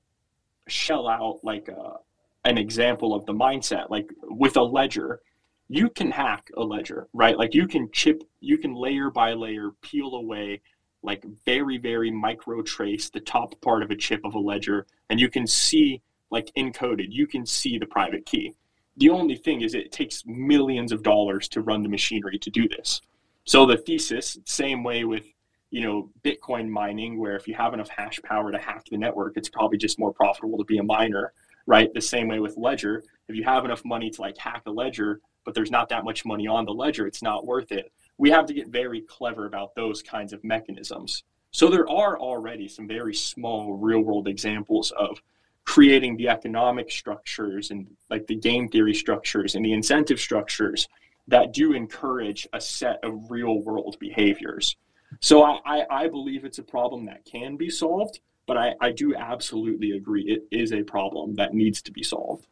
shell 0.67 1.07
out 1.07 1.39
like 1.43 1.67
a, 1.67 1.77
uh, 1.77 1.97
an 2.45 2.57
example 2.57 3.15
of 3.15 3.25
the 3.25 3.33
mindset, 3.33 3.89
like 3.89 4.09
with 4.23 4.57
a 4.57 4.61
ledger, 4.61 5.21
you 5.69 5.89
can 5.89 6.11
hack 6.11 6.49
a 6.57 6.61
ledger, 6.61 7.07
right? 7.13 7.37
Like 7.37 7.53
you 7.53 7.67
can 7.67 7.89
chip, 7.91 8.21
you 8.41 8.57
can 8.57 8.75
layer 8.75 9.09
by 9.09 9.33
layer 9.33 9.71
peel 9.81 10.15
away, 10.15 10.61
like 11.01 11.25
very 11.45 11.77
very 11.77 12.11
micro 12.11 12.61
trace 12.61 13.09
the 13.09 13.21
top 13.21 13.59
part 13.61 13.81
of 13.81 13.91
a 13.91 13.95
chip 13.95 14.21
of 14.25 14.35
a 14.35 14.39
ledger, 14.39 14.85
and 15.09 15.19
you 15.19 15.29
can 15.29 15.47
see 15.47 16.01
like 16.29 16.51
encoded. 16.57 17.07
You 17.09 17.27
can 17.27 17.45
see 17.45 17.77
the 17.77 17.85
private 17.85 18.25
key 18.25 18.53
the 18.97 19.09
only 19.09 19.35
thing 19.35 19.61
is 19.61 19.73
it 19.73 19.91
takes 19.91 20.23
millions 20.25 20.91
of 20.91 21.03
dollars 21.03 21.47
to 21.49 21.61
run 21.61 21.81
the 21.83 21.89
machinery 21.89 22.37
to 22.39 22.49
do 22.49 22.67
this. 22.67 23.01
So 23.45 23.65
the 23.65 23.77
thesis, 23.77 24.37
same 24.45 24.83
way 24.83 25.03
with 25.03 25.25
you 25.71 25.81
know 25.81 26.09
Bitcoin 26.23 26.69
mining, 26.69 27.19
where 27.19 27.35
if 27.35 27.47
you 27.47 27.55
have 27.55 27.73
enough 27.73 27.89
hash 27.89 28.21
power 28.23 28.51
to 28.51 28.57
hack 28.57 28.85
the 28.89 28.97
network, 28.97 29.37
it's 29.37 29.49
probably 29.49 29.77
just 29.77 29.99
more 29.99 30.13
profitable 30.13 30.57
to 30.57 30.63
be 30.63 30.77
a 30.77 30.83
miner, 30.83 31.33
right? 31.65 31.93
The 31.93 32.01
same 32.01 32.27
way 32.27 32.39
with 32.39 32.57
Ledger, 32.57 33.03
if 33.27 33.35
you 33.35 33.43
have 33.43 33.65
enough 33.65 33.83
money 33.83 34.09
to 34.11 34.21
like 34.21 34.37
hack 34.37 34.63
a 34.65 34.71
ledger, 34.71 35.19
but 35.45 35.53
there's 35.53 35.71
not 35.71 35.89
that 35.89 36.03
much 36.03 36.25
money 36.25 36.47
on 36.47 36.65
the 36.65 36.73
ledger, 36.73 37.07
it's 37.07 37.23
not 37.23 37.45
worth 37.45 37.71
it. 37.71 37.91
We 38.17 38.29
have 38.29 38.45
to 38.45 38.53
get 38.53 38.67
very 38.67 39.01
clever 39.01 39.45
about 39.45 39.75
those 39.75 40.01
kinds 40.01 40.33
of 40.33 40.43
mechanisms. 40.43 41.23
So 41.51 41.69
there 41.69 41.89
are 41.89 42.19
already 42.19 42.67
some 42.67 42.87
very 42.87 43.13
small 43.13 43.73
real 43.73 44.01
world 44.01 44.27
examples 44.27 44.91
of 44.91 45.21
creating 45.65 46.17
the 46.17 46.27
economic 46.27 46.91
structures 46.91 47.71
and 47.71 47.87
like 48.09 48.27
the 48.27 48.35
game 48.35 48.67
theory 48.67 48.93
structures 48.93 49.55
and 49.55 49.63
the 49.63 49.73
incentive 49.73 50.19
structures 50.19 50.87
that 51.27 51.53
do 51.53 51.73
encourage 51.73 52.47
a 52.53 52.59
set 52.59 52.99
of 53.03 53.31
real 53.31 53.61
world 53.61 53.97
behaviors. 53.99 54.75
So 55.21 55.43
I, 55.43 55.59
I, 55.65 55.85
I, 55.89 56.07
believe 56.07 56.43
it's 56.43 56.57
a 56.57 56.63
problem 56.63 57.05
that 57.05 57.23
can 57.23 57.55
be 57.55 57.69
solved, 57.69 58.19
but 58.45 58.57
I, 58.57 58.73
I 58.81 58.91
do 58.91 59.15
absolutely 59.15 59.91
agree 59.91 60.23
it 60.23 60.43
is 60.51 60.73
a 60.73 60.83
problem 60.83 61.35
that 61.35 61.53
needs 61.53 61.81
to 61.83 61.91
be 61.91 62.03
solved. 62.03 62.47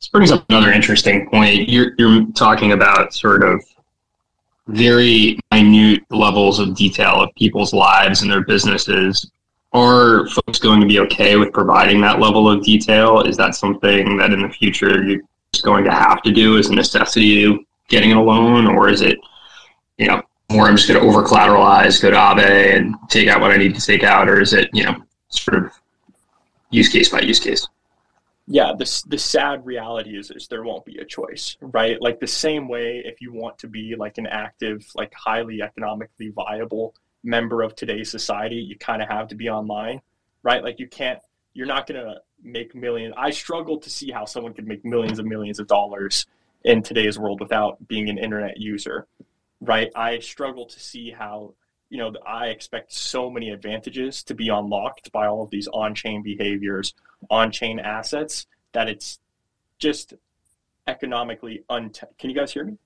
This 0.00 0.08
brings 0.08 0.30
up 0.30 0.44
another 0.48 0.72
interesting 0.72 1.28
point. 1.30 1.68
You're, 1.68 1.92
you're 1.96 2.26
talking 2.32 2.72
about 2.72 3.14
sort 3.14 3.42
of 3.42 3.64
very 4.68 5.38
minute 5.50 6.04
levels 6.10 6.58
of 6.58 6.74
detail 6.74 7.20
of 7.22 7.34
people's 7.34 7.72
lives 7.72 8.22
and 8.22 8.30
their 8.30 8.44
businesses. 8.44 9.30
Are 9.72 10.28
folks 10.28 10.58
going 10.58 10.80
to 10.80 10.86
be 10.86 11.00
okay 11.00 11.36
with 11.36 11.52
providing 11.52 12.00
that 12.02 12.20
level 12.20 12.48
of 12.50 12.62
detail? 12.62 13.20
Is 13.20 13.36
that 13.36 13.54
something 13.54 14.16
that 14.16 14.32
in 14.32 14.42
the 14.42 14.48
future 14.48 15.02
you're 15.04 15.20
going 15.62 15.84
to 15.84 15.90
have 15.90 16.22
to 16.22 16.32
do 16.32 16.58
as 16.58 16.68
a 16.68 16.74
necessity 16.74 17.44
to 17.44 17.64
getting 17.88 18.12
a 18.12 18.22
loan, 18.22 18.66
or 18.66 18.88
is 18.88 19.00
it, 19.00 19.18
you 19.96 20.06
know, 20.06 20.22
more 20.50 20.66
I'm 20.66 20.76
just 20.76 20.88
going 20.88 21.00
to 21.00 21.06
over 21.06 21.22
collateralize, 21.22 22.00
go 22.00 22.10
to 22.10 22.16
Aave 22.16 22.76
and 22.76 22.94
take 23.08 23.28
out 23.28 23.40
what 23.40 23.50
I 23.50 23.56
need 23.56 23.74
to 23.74 23.84
take 23.84 24.02
out, 24.02 24.28
or 24.28 24.40
is 24.40 24.52
it, 24.52 24.70
you 24.72 24.84
know, 24.84 25.02
sort 25.28 25.64
of 25.64 25.72
use 26.70 26.88
case 26.88 27.08
by 27.08 27.20
use 27.20 27.40
case? 27.40 27.66
Yeah, 28.50 28.72
the, 28.76 29.02
the 29.06 29.18
sad 29.18 29.66
reality 29.66 30.18
is, 30.18 30.30
is 30.30 30.48
there 30.48 30.62
won't 30.62 30.86
be 30.86 30.96
a 30.96 31.04
choice, 31.04 31.58
right? 31.60 32.00
Like 32.00 32.18
the 32.18 32.26
same 32.26 32.66
way, 32.66 33.02
if 33.04 33.20
you 33.20 33.30
want 33.30 33.58
to 33.58 33.68
be 33.68 33.94
like 33.94 34.16
an 34.16 34.26
active, 34.26 34.86
like 34.94 35.12
highly 35.12 35.60
economically 35.60 36.30
viable 36.30 36.94
member 37.22 37.60
of 37.60 37.76
today's 37.76 38.10
society, 38.10 38.56
you 38.56 38.78
kind 38.78 39.02
of 39.02 39.08
have 39.08 39.28
to 39.28 39.34
be 39.34 39.50
online, 39.50 40.00
right? 40.42 40.64
Like 40.64 40.80
you 40.80 40.88
can't, 40.88 41.18
you're 41.52 41.66
not 41.66 41.86
going 41.86 42.02
to 42.02 42.22
make 42.42 42.74
millions. 42.74 43.14
I 43.18 43.30
struggle 43.30 43.78
to 43.80 43.90
see 43.90 44.10
how 44.10 44.24
someone 44.24 44.54
could 44.54 44.66
make 44.66 44.82
millions 44.82 45.18
and 45.18 45.28
millions 45.28 45.58
of 45.58 45.66
dollars 45.66 46.24
in 46.64 46.82
today's 46.82 47.18
world 47.18 47.40
without 47.40 47.86
being 47.86 48.08
an 48.08 48.16
internet 48.16 48.56
user, 48.56 49.06
right? 49.60 49.90
I 49.94 50.20
struggle 50.20 50.64
to 50.64 50.80
see 50.80 51.10
how, 51.10 51.52
you 51.90 51.98
know, 51.98 52.12
I 52.26 52.46
expect 52.48 52.92
so 52.92 53.30
many 53.30 53.50
advantages 53.50 54.22
to 54.24 54.34
be 54.34 54.48
unlocked 54.48 55.10
by 55.12 55.26
all 55.26 55.42
of 55.42 55.50
these 55.50 55.68
on 55.68 55.94
chain 55.94 56.22
behaviors 56.22 56.94
on-chain 57.30 57.78
assets 57.78 58.46
that 58.72 58.88
it's 58.88 59.18
just 59.78 60.14
economically 60.86 61.64
un. 61.68 61.90
Can 62.18 62.30
you 62.30 62.36
guys 62.36 62.52
hear 62.52 62.64
me? 62.64 62.76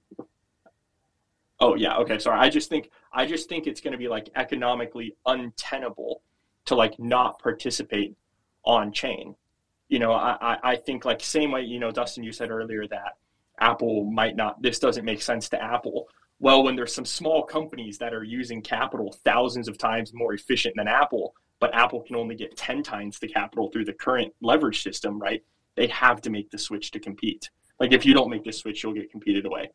Oh 1.60 1.74
yeah, 1.76 1.96
okay. 1.98 2.18
Sorry. 2.18 2.38
I 2.38 2.48
just 2.48 2.68
think 2.68 2.90
I 3.12 3.26
just 3.26 3.48
think 3.48 3.66
it's 3.66 3.80
going 3.80 3.92
to 3.92 3.98
be 3.98 4.08
like 4.08 4.30
economically 4.34 5.16
untenable 5.26 6.22
to 6.66 6.74
like 6.74 6.98
not 6.98 7.38
participate 7.40 8.16
on 8.64 8.92
chain. 8.92 9.34
You 9.88 9.98
know, 9.98 10.12
I 10.12 10.58
I 10.62 10.76
think 10.76 11.04
like 11.04 11.20
same 11.20 11.52
way 11.52 11.62
you 11.62 11.78
know 11.78 11.90
Dustin 11.90 12.24
you 12.24 12.32
said 12.32 12.50
earlier 12.50 12.86
that 12.88 13.16
Apple 13.58 14.04
might 14.04 14.36
not. 14.36 14.60
This 14.62 14.78
doesn't 14.78 15.04
make 15.04 15.22
sense 15.22 15.48
to 15.50 15.62
Apple. 15.62 16.08
Well, 16.42 16.64
when 16.64 16.74
there's 16.74 16.92
some 16.92 17.04
small 17.04 17.44
companies 17.44 17.98
that 17.98 18.12
are 18.12 18.24
using 18.24 18.62
capital 18.62 19.14
thousands 19.24 19.68
of 19.68 19.78
times 19.78 20.12
more 20.12 20.34
efficient 20.34 20.74
than 20.76 20.88
Apple, 20.88 21.36
but 21.60 21.72
Apple 21.72 22.02
can 22.02 22.16
only 22.16 22.34
get 22.34 22.56
10 22.56 22.82
times 22.82 23.20
the 23.20 23.28
capital 23.28 23.70
through 23.70 23.84
the 23.84 23.92
current 23.92 24.34
leverage 24.42 24.82
system, 24.82 25.20
right? 25.20 25.40
They 25.76 25.86
have 25.86 26.20
to 26.22 26.30
make 26.30 26.50
the 26.50 26.58
switch 26.58 26.90
to 26.90 26.98
compete. 26.98 27.48
Like 27.78 27.92
if 27.92 28.04
you 28.04 28.12
don't 28.12 28.28
make 28.28 28.42
the 28.42 28.50
switch, 28.50 28.82
you'll 28.82 28.92
get 28.92 29.08
competed 29.08 29.46
away. 29.46 29.70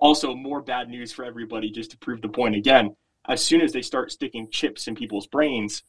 Also, 0.00 0.34
more 0.34 0.60
bad 0.60 0.88
news 0.88 1.12
for 1.12 1.24
everybody, 1.24 1.70
just 1.70 1.92
to 1.92 1.98
prove 1.98 2.22
the 2.22 2.28
point 2.28 2.56
again. 2.56 2.96
As 3.28 3.40
soon 3.40 3.60
as 3.60 3.72
they 3.72 3.82
start 3.82 4.10
sticking 4.10 4.50
chips 4.50 4.88
in 4.88 4.96
people's 4.96 5.28
brains, 5.28 5.84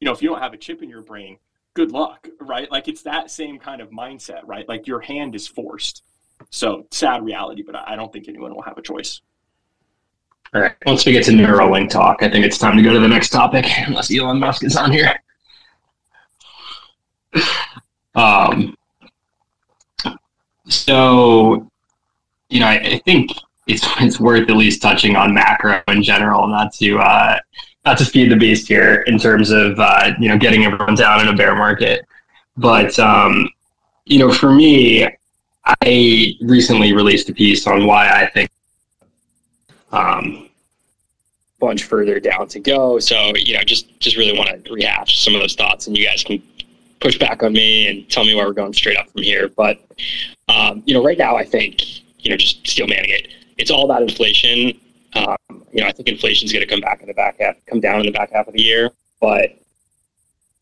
you 0.00 0.06
know, 0.06 0.12
if 0.12 0.22
you 0.22 0.30
don't 0.30 0.40
have 0.40 0.54
a 0.54 0.56
chip 0.56 0.82
in 0.82 0.88
your 0.88 1.02
brain, 1.02 1.36
good 1.74 1.92
luck, 1.92 2.26
right? 2.40 2.70
Like 2.72 2.88
it's 2.88 3.02
that 3.02 3.30
same 3.30 3.58
kind 3.58 3.82
of 3.82 3.90
mindset, 3.90 4.40
right? 4.44 4.66
Like 4.66 4.86
your 4.86 5.00
hand 5.00 5.34
is 5.34 5.46
forced. 5.46 6.02
So 6.48 6.86
sad 6.90 7.22
reality, 7.22 7.62
but 7.62 7.76
I 7.76 7.94
don't 7.94 8.10
think 8.10 8.26
anyone 8.26 8.54
will 8.54 8.62
have 8.62 8.78
a 8.78 8.82
choice. 8.82 9.20
All 10.52 10.60
right. 10.60 10.74
Once 10.84 11.06
we 11.06 11.12
get 11.12 11.24
to 11.26 11.30
Neuralink 11.30 11.90
talk, 11.90 12.22
I 12.22 12.28
think 12.28 12.44
it's 12.44 12.58
time 12.58 12.76
to 12.76 12.82
go 12.82 12.92
to 12.92 12.98
the 12.98 13.08
next 13.08 13.28
topic, 13.28 13.66
unless 13.86 14.12
Elon 14.12 14.40
Musk 14.40 14.64
is 14.64 14.76
on 14.76 14.90
here. 14.90 15.14
Um, 18.16 18.76
so, 20.66 21.70
you 22.48 22.58
know, 22.58 22.66
I, 22.66 22.78
I, 22.78 22.98
think 23.04 23.30
it's 23.68 23.86
it's 24.00 24.18
worth 24.18 24.50
at 24.50 24.56
least 24.56 24.82
touching 24.82 25.14
on 25.14 25.32
macro 25.32 25.80
in 25.86 26.02
general, 26.02 26.48
not 26.48 26.72
to 26.74 26.98
uh, 26.98 27.38
not 27.84 27.98
to 27.98 28.04
feed 28.04 28.32
the 28.32 28.36
beast 28.36 28.66
here 28.66 29.02
in 29.02 29.18
terms 29.18 29.50
of 29.50 29.78
uh, 29.78 30.12
you 30.18 30.28
know 30.28 30.36
getting 30.36 30.64
everyone 30.64 30.96
down 30.96 31.20
in 31.20 31.28
a 31.28 31.36
bear 31.36 31.54
market. 31.54 32.04
But 32.56 32.98
um, 32.98 33.48
you 34.06 34.18
know, 34.18 34.32
for 34.32 34.52
me, 34.52 35.06
I 35.64 36.34
recently 36.40 36.92
released 36.92 37.28
a 37.28 37.34
piece 37.34 37.68
on 37.68 37.86
why 37.86 38.08
I 38.08 38.28
think 38.30 38.50
um, 39.92 40.50
bunch 41.60 41.84
further 41.84 42.18
down 42.18 42.48
to 42.48 42.58
go. 42.58 42.98
So 42.98 43.32
you 43.36 43.54
know, 43.54 43.62
just 43.62 43.98
just 44.00 44.16
really 44.16 44.36
want 44.36 44.64
to 44.64 44.72
rehash 44.72 45.22
some 45.22 45.34
of 45.34 45.40
those 45.40 45.54
thoughts, 45.54 45.86
and 45.86 45.96
you 45.96 46.04
guys 46.04 46.24
can 46.24 46.42
push 47.00 47.18
back 47.18 47.42
on 47.42 47.52
me 47.52 47.86
and 47.88 48.10
tell 48.10 48.24
me 48.24 48.34
where 48.34 48.46
we're 48.46 48.52
going 48.52 48.72
straight 48.72 48.96
up 48.96 49.08
from 49.10 49.22
here. 49.22 49.48
But 49.48 49.80
um, 50.48 50.82
you 50.86 50.94
know, 50.94 51.04
right 51.04 51.18
now 51.18 51.36
I 51.36 51.44
think 51.44 51.82
you 52.24 52.30
know 52.30 52.36
just 52.36 52.66
steel 52.66 52.88
manning 52.88 53.10
it. 53.10 53.28
It's 53.58 53.70
all 53.70 53.84
about 53.84 54.02
inflation. 54.02 54.78
Um, 55.14 55.36
you 55.72 55.80
know, 55.80 55.86
I 55.86 55.92
think 55.92 56.08
inflation 56.08 56.46
is 56.46 56.52
going 56.52 56.66
to 56.66 56.70
come 56.70 56.80
back 56.80 57.00
in 57.00 57.08
the 57.08 57.14
back 57.14 57.40
half, 57.40 57.56
come 57.66 57.80
down 57.80 58.00
in 58.00 58.06
the 58.06 58.12
back 58.12 58.32
half 58.32 58.48
of 58.48 58.54
the 58.54 58.62
year. 58.62 58.90
But 59.20 59.58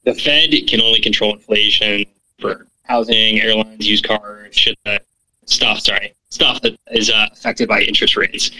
the 0.04 0.14
Fed 0.14 0.50
can 0.66 0.80
only 0.80 1.00
control 1.00 1.34
inflation 1.34 2.04
for 2.40 2.66
housing, 2.84 3.40
airlines, 3.40 3.86
used 3.86 4.06
cars, 4.06 4.56
shit 4.56 4.78
that 4.84 5.04
stuff. 5.44 5.80
Sorry, 5.80 6.14
stuff 6.30 6.60
that 6.62 6.76
is 6.90 7.10
uh, 7.10 7.28
affected 7.32 7.68
by 7.68 7.82
interest 7.82 8.16
rates 8.16 8.50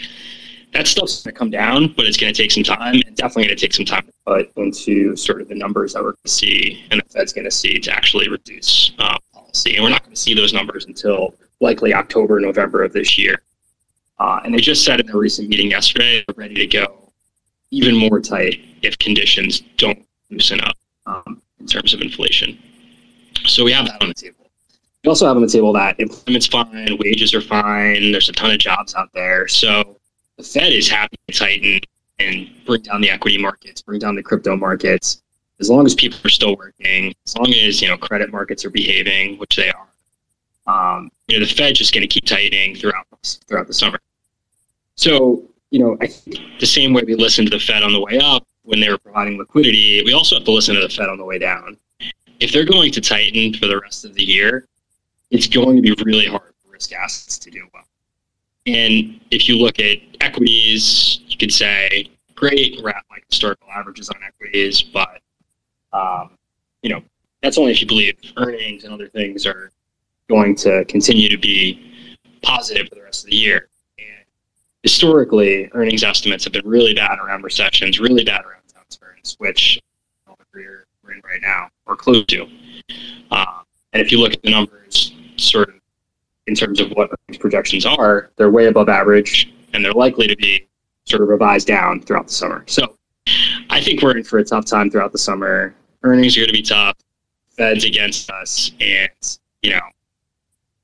that 0.73 0.87
stuff's 0.87 1.23
going 1.23 1.33
to 1.33 1.37
come 1.37 1.49
down, 1.49 1.93
but 1.95 2.05
it's 2.05 2.17
going 2.17 2.33
to 2.33 2.41
take 2.41 2.51
some 2.51 2.63
time 2.63 3.01
and 3.05 3.15
definitely 3.15 3.45
going 3.45 3.57
to 3.57 3.61
take 3.61 3.73
some 3.73 3.85
time 3.85 4.05
to 4.05 4.13
put 4.25 4.51
into 4.55 5.15
sort 5.15 5.41
of 5.41 5.47
the 5.47 5.55
numbers 5.55 5.93
that 5.93 6.03
we're 6.03 6.11
going 6.11 6.17
to 6.23 6.31
see 6.31 6.85
and 6.91 7.01
the 7.01 7.09
Fed's 7.09 7.33
going 7.33 7.45
to 7.45 7.51
see 7.51 7.79
to 7.79 7.91
actually 7.91 8.29
reduce 8.29 8.91
uh, 8.99 9.17
policy. 9.33 9.75
And 9.75 9.83
we're 9.83 9.89
not 9.89 10.03
going 10.03 10.15
to 10.15 10.21
see 10.21 10.33
those 10.33 10.53
numbers 10.53 10.85
until 10.85 11.35
likely 11.59 11.93
October, 11.93 12.39
November 12.39 12.83
of 12.83 12.93
this 12.93 13.17
year. 13.17 13.41
Uh, 14.19 14.41
and 14.43 14.53
they 14.53 14.59
just 14.59 14.83
said 14.83 14.99
in 14.99 15.09
a 15.09 15.17
recent 15.17 15.49
meeting 15.49 15.71
yesterday, 15.71 16.23
they're 16.27 16.35
ready 16.35 16.55
to 16.55 16.67
go 16.67 17.11
even 17.71 17.95
more 17.95 18.19
tight 18.19 18.59
if 18.81 18.97
conditions 18.99 19.61
don't 19.77 20.05
loosen 20.29 20.59
up 20.61 20.75
um, 21.05 21.41
in 21.59 21.65
terms 21.65 21.93
of 21.93 22.01
inflation. 22.01 22.57
So 23.45 23.63
we 23.63 23.71
have 23.71 23.85
that 23.85 24.01
on 24.01 24.09
the 24.09 24.13
table. 24.13 24.35
We 25.03 25.09
also 25.09 25.25
have 25.25 25.37
on 25.37 25.41
the 25.41 25.47
table 25.47 25.71
that 25.73 25.99
employment's 25.99 26.47
fine, 26.47 26.97
wages 26.99 27.33
are 27.33 27.41
fine, 27.41 28.11
there's 28.11 28.27
a 28.27 28.33
ton 28.33 28.51
of 28.51 28.59
jobs 28.59 28.95
out 28.95 29.09
there. 29.13 29.47
So 29.47 29.98
the 30.39 30.45
Fed 30.45 30.71
is 30.71 30.87
happy 30.87 31.17
to 31.27 31.37
tighten 31.37 31.81
and 32.19 32.49
bring 32.65 32.81
down 32.81 33.01
the 33.01 33.09
equity 33.09 33.37
markets, 33.37 33.81
bring 33.81 33.99
down 33.99 34.15
the 34.15 34.23
crypto 34.23 34.55
markets, 34.55 35.21
as 35.59 35.69
long 35.69 35.85
as 35.85 35.93
people 35.93 36.17
are 36.23 36.29
still 36.29 36.55
working, 36.55 37.13
as 37.25 37.37
long 37.37 37.53
as 37.53 37.81
you 37.81 37.89
know 37.89 37.97
credit 37.97 38.31
markets 38.31 38.63
are 38.63 38.69
behaving, 38.69 39.37
which 39.37 39.57
they 39.57 39.69
are. 39.69 39.87
Um, 40.65 41.11
you 41.27 41.37
know, 41.37 41.45
the 41.45 41.53
Fed's 41.53 41.77
just 41.77 41.93
going 41.93 42.03
to 42.03 42.07
keep 42.07 42.25
tightening 42.25 42.73
throughout 42.73 43.05
throughout 43.47 43.67
the 43.67 43.73
summer. 43.73 43.99
So, 44.95 45.43
you 45.71 45.79
know, 45.79 45.97
I 45.99 46.07
think 46.07 46.39
the 46.61 46.65
same 46.65 46.93
way 46.93 47.03
we 47.05 47.15
listened 47.15 47.51
to 47.51 47.57
the 47.57 47.63
Fed 47.63 47.83
on 47.83 47.91
the 47.91 47.99
way 47.99 48.17
up 48.19 48.47
when 48.63 48.79
they 48.79 48.89
were 48.89 48.97
providing 48.97 49.37
liquidity, 49.37 50.01
we 50.05 50.13
also 50.13 50.37
have 50.37 50.45
to 50.45 50.51
listen 50.51 50.73
to 50.75 50.81
the 50.81 50.89
Fed 50.89 51.09
on 51.09 51.17
the 51.17 51.25
way 51.25 51.37
down. 51.37 51.75
If 52.39 52.53
they're 52.53 52.65
going 52.65 52.93
to 52.93 53.01
tighten 53.01 53.53
for 53.55 53.67
the 53.67 53.77
rest 53.81 54.05
of 54.05 54.13
the 54.13 54.23
year, 54.23 54.67
it's 55.31 55.47
going 55.47 55.75
to 55.75 55.81
be 55.81 55.93
really 56.05 56.27
hard 56.27 56.53
for 56.63 56.71
risk 56.71 56.93
assets 56.93 57.37
to 57.39 57.51
do 57.51 57.67
well. 57.73 57.83
And 58.69 59.19
if 59.31 59.49
you 59.49 59.57
look 59.57 59.79
at 59.79 59.97
equities, 60.21 61.21
you 61.27 61.37
could 61.37 61.51
say, 61.51 62.09
great, 62.35 62.79
we're 62.81 62.89
at 62.89 63.03
like 63.09 63.23
historical 63.29 63.67
averages 63.75 64.09
on 64.09 64.17
equities, 64.23 64.81
but 64.81 65.21
um, 65.91 66.31
you 66.83 66.89
know, 66.89 67.01
that's 67.41 67.57
only 67.57 67.71
if 67.71 67.81
you 67.81 67.87
believe 67.87 68.15
earnings 68.37 68.83
and 68.83 68.93
other 68.93 69.07
things 69.07 69.45
are 69.45 69.71
going 70.29 70.55
to 70.57 70.85
continue 70.85 71.29
to 71.29 71.37
be 71.37 71.91
positive 72.43 72.87
for 72.89 72.95
the 72.95 73.01
rest 73.01 73.23
of 73.23 73.31
the 73.31 73.35
year. 73.35 73.69
And 73.97 74.25
historically, 74.83 75.69
earnings 75.73 76.03
estimates 76.03 76.43
have 76.43 76.53
been 76.53 76.67
really 76.67 76.93
bad 76.93 77.17
around 77.19 77.43
recessions, 77.43 77.99
really 77.99 78.23
bad 78.23 78.45
around 78.45 78.61
downturns, 78.73 79.35
which 79.39 79.79
we're 80.53 80.85
in 81.11 81.21
right 81.23 81.41
now 81.41 81.69
or 81.85 81.95
close 81.95 82.25
to. 82.27 82.43
Um, 83.31 83.63
and 83.93 84.01
if 84.01 84.11
you 84.11 84.19
look 84.19 84.33
at 84.33 84.43
the 84.43 84.51
numbers, 84.51 85.13
sort 85.37 85.69
of 85.69 85.78
in 86.49 86.55
terms 86.55 86.81
of 86.81 86.89
what 86.91 87.11
projections 87.39 87.85
are, 87.85 88.31
they're 88.35 88.49
way 88.49 88.65
above 88.65 88.89
average 88.89 89.53
and 89.73 89.85
they're 89.85 89.93
likely 89.93 90.27
to 90.27 90.35
be 90.35 90.67
sort 91.05 91.21
of 91.21 91.29
revised 91.29 91.67
down 91.67 92.01
throughout 92.01 92.27
the 92.27 92.33
summer. 92.33 92.63
So 92.65 92.95
I 93.69 93.79
think 93.79 94.01
we're 94.01 94.17
in 94.17 94.23
for 94.23 94.39
a 94.39 94.43
tough 94.43 94.65
time 94.65 94.89
throughout 94.89 95.11
the 95.11 95.19
summer. 95.19 95.75
Earnings 96.01 96.35
are 96.35 96.41
going 96.41 96.47
to 96.47 96.53
be 96.53 96.63
tough. 96.63 96.97
Fed's 97.51 97.85
against 97.85 98.31
us. 98.31 98.71
And, 98.81 99.37
you 99.61 99.71
know, 99.71 99.81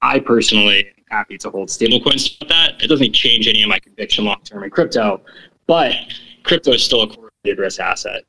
I 0.03 0.19
personally 0.19 0.87
am 0.87 1.03
happy 1.09 1.37
to 1.39 1.49
hold 1.49 1.69
stablecoins 1.69 2.39
with 2.39 2.49
that. 2.49 2.79
It 2.83 2.87
doesn't 2.87 3.13
change 3.13 3.47
any 3.47 3.63
of 3.63 3.69
my 3.69 3.79
conviction 3.79 4.23
long 4.25 4.41
term 4.43 4.63
in 4.63 4.69
crypto, 4.69 5.21
but 5.65 5.95
crypto 6.43 6.73
is 6.73 6.83
still 6.83 7.01
a 7.01 7.07
correlated 7.07 7.57
risk 7.57 7.79
asset. 7.79 8.23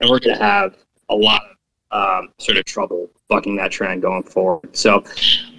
And 0.00 0.10
we're 0.10 0.18
going 0.18 0.36
to 0.36 0.44
have 0.44 0.76
a 1.08 1.14
lot 1.14 1.42
of 1.50 1.53
um, 1.94 2.28
sort 2.38 2.58
of 2.58 2.64
trouble 2.64 3.08
bucking 3.28 3.56
that 3.56 3.70
trend 3.70 4.02
going 4.02 4.24
forward. 4.24 4.76
So 4.76 5.02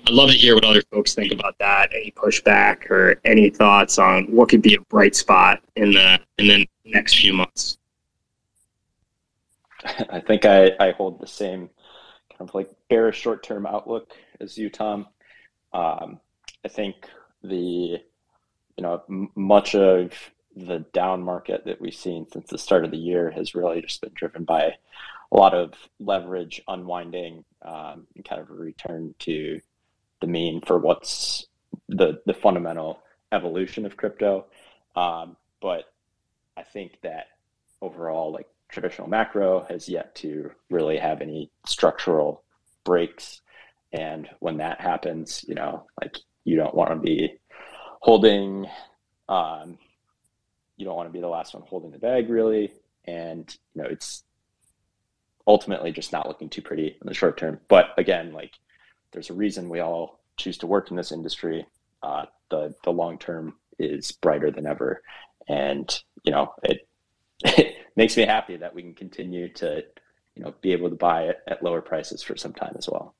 I'd 0.06 0.13
love 0.13 0.30
to 0.30 0.36
hear 0.36 0.54
what 0.54 0.65
other 0.65 0.84
folks 0.91 1.15
think 1.15 1.32
about 1.32 1.58
that. 1.60 1.91
Any 1.93 2.12
pushback 2.12 2.91
or 2.91 3.19
any 3.24 3.50
thoughts 3.50 3.98
on 3.98 4.26
what 4.26 4.50
could 4.50 4.62
be 4.62 4.76
a 4.76 4.82
bright 4.82 5.15
spot 5.15 5.63
in 5.76 5.91
the 5.91 6.19
in 6.38 6.48
the 6.48 6.69
next 6.84 7.17
few 7.17 7.34
months? 7.34 7.78
I 10.10 10.19
think 10.19 10.45
I, 10.45 10.71
I 10.80 10.91
hold 10.91 11.19
the 11.19 11.28
same 11.28 11.69
kind 12.30 12.50
of 12.50 12.54
like 12.54 12.69
bearish 12.89 13.19
short 13.19 13.41
term 13.41 13.65
outlook 13.65 14.13
as 14.41 14.58
you, 14.58 14.69
Tom. 14.69 15.08
Um, 15.74 16.19
I 16.65 16.67
think 16.67 17.10
the 17.43 18.02
you 18.78 18.82
know 18.84 19.04
much 19.36 19.74
of 19.74 20.12
the 20.58 20.80
down 20.93 21.21
market 21.21 21.65
that 21.65 21.80
we've 21.80 21.95
seen 21.95 22.28
since 22.32 22.50
the 22.50 22.58
start 22.58 22.86
of 22.86 22.91
the 22.91 22.98
year 22.98 23.32
has 23.32 23.56
really 23.56 23.82
just 23.82 24.02
been 24.02 24.12
driven 24.13 24.43
by 24.43 24.74
a 25.31 25.38
lot 25.38 25.53
of 25.53 25.73
leverage 25.99 26.61
unwinding 26.67 27.43
um, 27.63 28.07
and 28.15 28.25
kind 28.25 28.41
of 28.41 28.49
a 28.49 28.53
return 28.53 29.13
to 29.19 29.59
the 30.21 30.27
mean 30.27 30.61
for 30.61 30.77
what's 30.77 31.47
the 31.89 32.21
the 32.25 32.33
fundamental 32.33 32.99
evolution 33.31 33.85
of 33.85 33.97
crypto. 33.97 34.45
Um, 34.95 35.35
but 35.61 35.85
I 36.57 36.63
think 36.63 36.99
that 37.03 37.27
overall, 37.81 38.31
like 38.31 38.47
traditional 38.69 39.09
macro 39.09 39.65
has 39.69 39.89
yet 39.89 40.15
to 40.15 40.51
really 40.69 40.97
have 40.97 41.21
any 41.21 41.51
structural 41.65 42.43
breaks. 42.83 43.41
And 43.91 44.29
when 44.39 44.57
that 44.57 44.81
happens, 44.81 45.45
you 45.47 45.55
know, 45.55 45.85
like 46.01 46.17
you 46.43 46.55
don't 46.55 46.75
want 46.75 46.91
to 46.91 46.97
be 46.97 47.38
holding, 47.99 48.67
um, 49.29 49.77
you 50.77 50.85
don't 50.85 50.95
want 50.95 51.09
to 51.09 51.13
be 51.13 51.21
the 51.21 51.27
last 51.27 51.53
one 51.53 51.63
holding 51.67 51.91
the 51.91 51.97
bag, 51.97 52.29
really. 52.29 52.71
And 53.05 53.55
you 53.73 53.81
know, 53.83 53.89
it's 53.89 54.23
ultimately 55.47 55.91
just 55.91 56.12
not 56.12 56.27
looking 56.27 56.49
too 56.49 56.62
pretty 56.62 56.88
in 56.88 57.08
the 57.08 57.13
short 57.13 57.38
term. 57.38 57.60
But 57.67 57.88
again, 57.97 58.34
like 58.34 58.53
there's 59.12 59.29
a 59.29 59.34
reason 59.34 59.69
we 59.69 59.79
all 59.79 60.19
choose 60.38 60.58
to 60.60 60.67
work 60.67 60.89
in 60.91 60.97
this 60.97 61.12
industry. 61.12 61.65
Uh, 62.03 62.25
the 62.49 62.75
the 62.84 62.91
long 62.91 63.17
term 63.17 63.55
is 63.79 64.12
brighter 64.12 64.51
than 64.51 64.65
ever, 64.67 65.01
and 65.47 66.01
you 66.23 66.31
know 66.31 66.53
it, 66.63 66.88
it 67.43 67.75
makes 67.95 68.17
me 68.17 68.25
happy 68.25 68.58
that 68.58 68.73
we 68.73 68.81
can 68.81 68.93
continue 68.93 69.49
to 69.53 69.84
you 70.36 70.43
know 70.43 70.53
be 70.62 70.71
able 70.71 70.89
to 70.89 70.95
buy 70.95 71.23
it 71.23 71.39
at 71.47 71.63
lower 71.63 71.81
prices 71.81 72.21
for 72.21 72.36
some 72.36 72.53
time 72.53 72.75
as 72.77 72.89
well. 72.89 73.15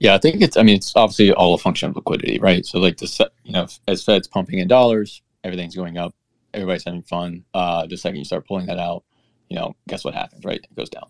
Yeah, 0.00 0.14
I 0.14 0.18
think 0.18 0.40
it's. 0.40 0.56
I 0.56 0.62
mean, 0.62 0.76
it's 0.76 0.96
obviously 0.96 1.30
all 1.30 1.52
a 1.54 1.58
function 1.58 1.90
of 1.90 1.96
liquidity, 1.96 2.38
right? 2.38 2.64
So, 2.64 2.78
like 2.78 2.96
the 2.96 3.30
you 3.44 3.52
know, 3.52 3.66
as 3.86 4.02
Fed's 4.02 4.26
pumping 4.26 4.58
in 4.58 4.66
dollars, 4.66 5.20
everything's 5.44 5.76
going 5.76 5.98
up. 5.98 6.14
Everybody's 6.54 6.84
having 6.84 7.02
fun. 7.02 7.44
Uh, 7.54 7.86
the 7.86 7.96
second 7.96 8.18
you 8.18 8.24
start 8.24 8.46
pulling 8.46 8.66
that 8.66 8.78
out, 8.78 9.04
you 9.48 9.56
know, 9.56 9.74
guess 9.88 10.04
what 10.04 10.14
happens, 10.14 10.44
right? 10.44 10.60
It 10.62 10.76
goes 10.76 10.90
down. 10.90 11.08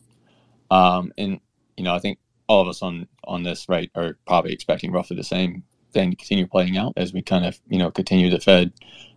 Um, 0.71 1.13
and 1.19 1.41
you 1.77 1.85
know, 1.85 1.95
I 1.95 1.99
think 1.99 2.19
all 2.47 2.63
of 2.63 2.69
us 2.69 2.83
on 2.83 3.07
on 3.25 3.43
this 3.43 3.69
right 3.69 3.91
are 3.95 4.19
probably 4.27 4.53
expecting 4.53 4.93
roughly 4.93 5.17
the 5.17 5.25
same 5.25 5.65
thing 5.93 6.11
to 6.11 6.17
continue 6.17 6.47
playing 6.47 6.77
out 6.77 6.93
as 6.97 7.13
we 7.13 7.23
kind 7.23 7.45
of 7.45 7.61
you 7.69 7.79
know 7.79 7.91
continue 7.91 8.31
the 8.31 8.41
Fed 8.41 8.73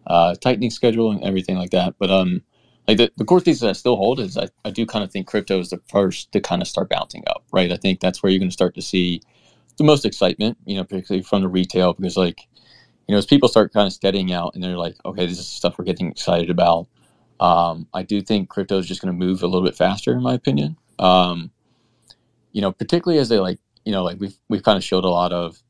uh, 0.08 0.36
tightening 0.36 0.72
schedule 0.72 1.12
and 1.12 1.24
everything 1.24 1.58
like 1.58 1.72
that. 1.72 1.96
But 2.00 2.10
um, 2.10 2.42
like 2.88 2.98
the, 2.98 3.12
the 3.18 3.26
core 3.26 3.40
thesis 3.40 3.64
I 3.64 3.74
still 3.74 3.96
hold 3.96 4.20
is 4.20 4.38
I, 4.38 4.50
I 4.66 4.70
do 4.70 4.86
kind 4.86 5.04
of 5.04 5.12
think 5.12 5.28
crypto 5.28 5.60
is 5.60 5.70
the 5.70 5.82
first 5.90 6.32
to 6.34 6.42
kind 6.42 6.62
of 6.62 6.68
start 6.68 6.90
bouncing 6.90 7.24
up, 7.28 7.44
right? 7.52 7.72
I 7.72 7.78
think 7.78 8.00
that's 8.00 8.22
where 8.22 8.32
you're 8.32 8.40
going 8.40 8.50
to 8.50 8.54
start 8.54 8.76
to 8.76 8.82
see 8.82 9.22
the 9.78 9.84
most 9.84 10.06
excitement, 10.06 10.58
you 10.66 10.76
know, 10.76 10.84
particularly 10.84 11.24
from 11.24 11.42
the 11.42 11.48
retail 11.48 11.94
because 11.94 12.18
like 12.18 12.48
you 13.08 13.14
know 13.14 13.18
as 13.18 13.26
people 13.26 13.50
start 13.50 13.74
kind 13.74 13.88
of 13.88 13.94
steadying 13.94 14.32
out 14.32 14.56
and 14.56 14.64
they're 14.64 14.78
like, 14.78 14.96
okay, 15.06 15.26
this 15.26 15.40
is 15.40 15.48
stuff 15.48 15.78
we're 15.78 15.86
getting 15.86 16.10
excited 16.10 16.50
about. 16.50 16.88
Um, 17.40 17.88
I 17.94 18.04
do 18.04 18.22
think 18.22 18.50
crypto 18.50 18.78
is 18.78 18.88
just 18.88 19.02
going 19.02 19.14
to 19.14 19.26
move 19.26 19.44
a 19.44 19.48
little 19.48 19.66
bit 19.66 19.76
faster, 19.76 20.14
in 20.14 20.22
my 20.22 20.34
opinion. 20.34 20.78
Um, 21.00 21.52
you 22.54 22.62
know, 22.62 22.72
particularly 22.72 23.20
as 23.20 23.30
they 23.30 23.40
like, 23.40 23.60
you 23.84 23.92
know, 23.92 24.04
like 24.04 24.20
we've 24.20 24.38
we've 24.48 24.64
kind 24.64 24.78
of 24.78 24.84
showed 24.84 25.04
a 25.04 25.10
lot 25.10 25.34
of, 25.34 25.62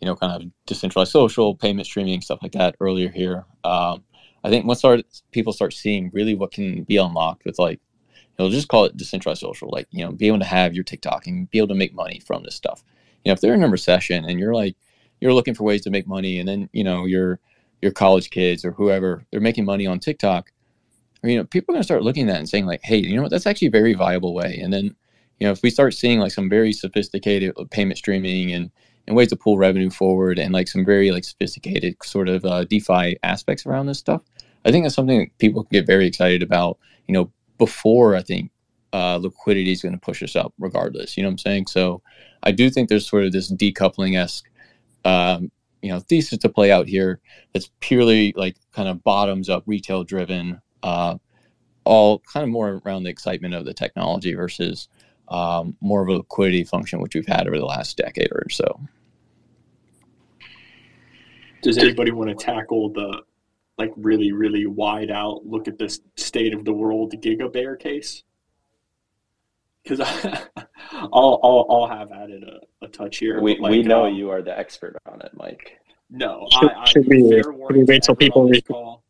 you 0.00 0.06
know, 0.06 0.16
kind 0.16 0.32
of 0.32 0.50
decentralized 0.66 1.12
social 1.12 1.54
payment 1.54 1.86
streaming 1.86 2.22
stuff 2.22 2.38
like 2.42 2.52
that 2.52 2.76
earlier 2.80 3.10
here. 3.10 3.44
Um, 3.64 4.04
I 4.42 4.48
think 4.48 4.64
once 4.64 4.84
our 4.84 4.98
people 5.32 5.52
start 5.52 5.74
seeing 5.74 6.10
really 6.14 6.34
what 6.34 6.52
can 6.52 6.84
be 6.84 6.96
unlocked 6.96 7.44
with 7.44 7.58
like, 7.58 7.80
you 8.38 8.44
know, 8.44 8.50
just 8.50 8.68
call 8.68 8.84
it 8.84 8.96
decentralized 8.96 9.40
social, 9.40 9.68
like 9.70 9.88
you 9.90 10.04
know, 10.04 10.12
be 10.12 10.28
able 10.28 10.38
to 10.38 10.44
have 10.44 10.74
your 10.74 10.84
TikTok 10.84 11.26
and 11.26 11.50
be 11.50 11.58
able 11.58 11.68
to 11.68 11.74
make 11.74 11.92
money 11.92 12.20
from 12.20 12.44
this 12.44 12.54
stuff. 12.54 12.84
You 13.24 13.30
know, 13.30 13.34
if 13.34 13.40
they're 13.40 13.54
in 13.54 13.64
a 13.64 13.68
recession 13.68 14.24
and 14.24 14.38
you're 14.38 14.54
like, 14.54 14.76
you're 15.20 15.34
looking 15.34 15.54
for 15.54 15.64
ways 15.64 15.82
to 15.82 15.90
make 15.90 16.06
money, 16.06 16.38
and 16.38 16.48
then 16.48 16.68
you 16.72 16.84
know 16.84 17.04
your 17.04 17.40
your 17.82 17.92
college 17.92 18.30
kids 18.30 18.64
or 18.64 18.72
whoever 18.72 19.24
they're 19.30 19.40
making 19.40 19.64
money 19.64 19.86
on 19.86 20.00
TikTok, 20.00 20.50
you 21.22 21.36
know, 21.36 21.44
people 21.44 21.72
are 21.72 21.76
gonna 21.76 21.84
start 21.84 22.02
looking 22.02 22.28
at 22.28 22.32
that 22.32 22.38
and 22.38 22.48
saying 22.48 22.66
like, 22.66 22.80
hey, 22.82 22.96
you 22.96 23.16
know 23.16 23.22
what, 23.22 23.30
that's 23.30 23.46
actually 23.46 23.68
a 23.68 23.72
very 23.72 23.94
viable 23.94 24.34
way. 24.34 24.58
And 24.62 24.72
then, 24.72 24.96
you 25.38 25.46
know, 25.46 25.52
if 25.52 25.62
we 25.62 25.70
start 25.70 25.94
seeing 25.94 26.18
like 26.18 26.32
some 26.32 26.48
very 26.48 26.72
sophisticated 26.72 27.54
payment 27.70 27.98
streaming 27.98 28.52
and 28.52 28.70
and 29.06 29.16
ways 29.16 29.28
to 29.28 29.36
pull 29.36 29.56
revenue 29.56 29.90
forward 29.90 30.38
and 30.38 30.52
like 30.52 30.68
some 30.68 30.84
very 30.84 31.10
like 31.10 31.24
sophisticated 31.24 31.96
sort 32.04 32.28
of 32.28 32.44
uh, 32.44 32.64
DeFi 32.64 33.16
aspects 33.22 33.64
around 33.64 33.86
this 33.86 33.98
stuff, 33.98 34.22
I 34.64 34.70
think 34.70 34.84
that's 34.84 34.94
something 34.94 35.20
that 35.20 35.38
people 35.38 35.62
get 35.72 35.86
very 35.86 36.06
excited 36.06 36.42
about. 36.42 36.78
You 37.06 37.14
know, 37.14 37.32
before 37.56 38.14
I 38.14 38.22
think 38.22 38.50
uh, 38.92 39.16
liquidity 39.16 39.72
is 39.72 39.82
going 39.82 39.94
to 39.94 40.00
push 40.00 40.22
us 40.22 40.36
up, 40.36 40.52
regardless. 40.58 41.16
You 41.16 41.22
know 41.22 41.28
what 41.28 41.32
I'm 41.32 41.38
saying? 41.38 41.66
So 41.68 42.02
I 42.42 42.52
do 42.52 42.70
think 42.70 42.88
there's 42.88 43.08
sort 43.08 43.24
of 43.24 43.32
this 43.32 43.50
decoupling 43.50 44.16
esque, 44.16 44.47
um, 45.04 45.50
you 45.82 45.90
know, 45.90 46.00
thesis 46.00 46.38
to 46.38 46.48
play 46.48 46.72
out 46.72 46.88
here 46.88 47.20
that's 47.52 47.70
purely 47.80 48.32
like 48.36 48.56
kind 48.72 48.88
of 48.88 49.02
bottoms 49.04 49.48
up, 49.48 49.62
retail 49.66 50.04
driven, 50.04 50.60
uh, 50.82 51.16
all 51.84 52.18
kind 52.20 52.44
of 52.44 52.50
more 52.50 52.82
around 52.84 53.04
the 53.04 53.10
excitement 53.10 53.54
of 53.54 53.64
the 53.64 53.74
technology 53.74 54.34
versus 54.34 54.88
um, 55.28 55.76
more 55.80 56.02
of 56.02 56.08
a 56.08 56.12
liquidity 56.12 56.64
function, 56.64 57.00
which 57.00 57.14
we've 57.14 57.26
had 57.26 57.46
over 57.46 57.58
the 57.58 57.64
last 57.64 57.96
decade 57.96 58.30
or 58.32 58.48
so. 58.50 58.80
Does 61.62 61.78
anybody 61.78 62.12
want 62.12 62.30
to 62.30 62.36
tackle 62.36 62.90
the 62.90 63.22
like 63.78 63.92
really, 63.96 64.32
really 64.32 64.66
wide 64.66 65.10
out 65.10 65.46
look 65.46 65.68
at 65.68 65.78
this 65.78 66.00
state 66.16 66.52
of 66.52 66.64
the 66.64 66.72
world 66.72 67.12
Giga 67.12 67.52
Bear 67.52 67.76
case? 67.76 68.24
Because 69.88 70.22
I'll, 70.92 71.40
I'll 71.42 71.66
I'll 71.70 71.86
have 71.88 72.12
added 72.12 72.44
a, 72.44 72.84
a 72.84 72.88
touch 72.88 73.18
here. 73.18 73.40
We 73.40 73.58
like, 73.58 73.70
we 73.70 73.82
know 73.82 74.06
um, 74.06 74.14
you 74.14 74.30
are 74.30 74.42
the 74.42 74.56
expert 74.58 74.96
on 75.10 75.20
it, 75.22 75.30
Mike. 75.34 75.78
No, 76.10 76.46
Should- 76.60 76.70
I, 76.72 76.82
I 76.82 76.84
should 76.84 77.06
we- 77.06 77.28
fair 77.30 77.42
should 77.42 77.50
we 77.52 77.56
warning 77.56 77.86
to 77.86 77.92
wait 77.92 78.02
till 78.02 78.14
everyone 78.14 78.18
people 78.28 78.42
on 78.42 78.48
this 78.50 78.56
re- 78.58 78.62
call. 78.62 79.02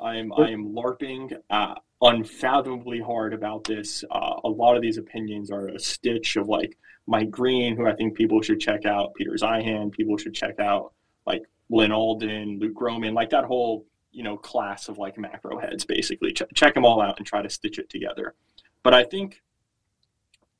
I'm 0.00 0.32
I 0.34 0.50
am 0.50 0.74
larping 0.74 1.32
uh, 1.50 1.74
unfathomably 2.02 3.00
hard 3.00 3.32
about 3.32 3.64
this. 3.64 4.04
Uh, 4.10 4.34
a 4.44 4.48
lot 4.48 4.76
of 4.76 4.82
these 4.82 4.98
opinions 4.98 5.50
are 5.50 5.68
a 5.68 5.78
stitch 5.78 6.36
of 6.36 6.48
like 6.48 6.76
Mike 7.06 7.30
Green, 7.30 7.76
who 7.76 7.86
I 7.86 7.94
think 7.94 8.14
people 8.14 8.42
should 8.42 8.60
check 8.60 8.84
out, 8.84 9.14
Peter 9.14 9.32
Zeihan, 9.32 9.92
people 9.92 10.16
should 10.18 10.34
check 10.34 10.58
out, 10.58 10.92
like 11.26 11.42
Lyn 11.70 11.92
Alden, 11.92 12.58
Luke 12.58 12.74
Gromen, 12.74 13.14
like 13.14 13.30
that 13.30 13.44
whole 13.44 13.86
you 14.12 14.22
know 14.22 14.36
class 14.36 14.88
of 14.88 14.98
like 14.98 15.16
macro 15.16 15.58
heads. 15.58 15.84
Basically, 15.84 16.32
Ch- 16.32 16.42
check 16.54 16.74
them 16.74 16.84
all 16.84 17.00
out 17.00 17.18
and 17.18 17.26
try 17.26 17.40
to 17.42 17.48
stitch 17.50 17.78
it 17.78 17.88
together. 17.88 18.34
But 18.82 18.92
I 18.92 19.04
think 19.04 19.40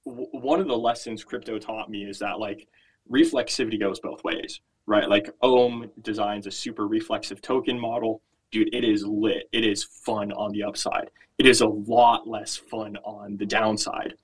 w- 0.06 0.28
one 0.32 0.60
of 0.60 0.68
the 0.68 0.76
lessons 0.76 1.24
crypto 1.24 1.58
taught 1.58 1.90
me 1.90 2.04
is 2.04 2.18
that 2.18 2.38
like 2.38 2.68
reflexivity 3.10 3.78
goes 3.78 4.00
both 4.00 4.22
ways, 4.24 4.60
right? 4.86 5.08
Like 5.08 5.30
Ohm 5.42 5.90
designs 6.02 6.46
a 6.46 6.50
super 6.50 6.86
reflexive 6.86 7.40
token 7.40 7.78
model. 7.78 8.22
Dude, 8.50 8.74
it 8.74 8.84
is 8.84 9.04
lit. 9.04 9.48
It 9.52 9.64
is 9.64 9.84
fun 9.84 10.32
on 10.32 10.52
the 10.52 10.62
upside. 10.62 11.10
It 11.38 11.46
is 11.46 11.60
a 11.60 11.66
lot 11.66 12.28
less 12.28 12.56
fun 12.56 12.96
on 13.04 13.36
the 13.36 13.46
downside. 13.46 14.14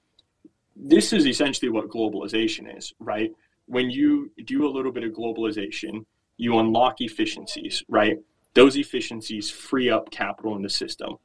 This 0.77 1.13
is 1.13 1.27
essentially 1.27 1.71
what 1.71 1.89
globalization 1.89 2.77
is, 2.77 2.95
right? 3.01 3.33
When 3.67 3.91
you 3.91 4.31
do 4.45 4.67
a 4.67 4.71
little 4.71 4.93
bit 4.93 5.05
of 5.05 5.13
globalization, 5.13 6.05
you 6.37 6.59
unlock 6.59 7.01
efficiencies, 7.01 7.83
right? 7.89 8.19
Those 8.55 8.77
efficiencies 8.77 9.51
free 9.51 9.91
up 9.91 10.11
capital 10.11 10.57
in 10.57 10.63
the 10.63 10.71
system. 10.71 11.17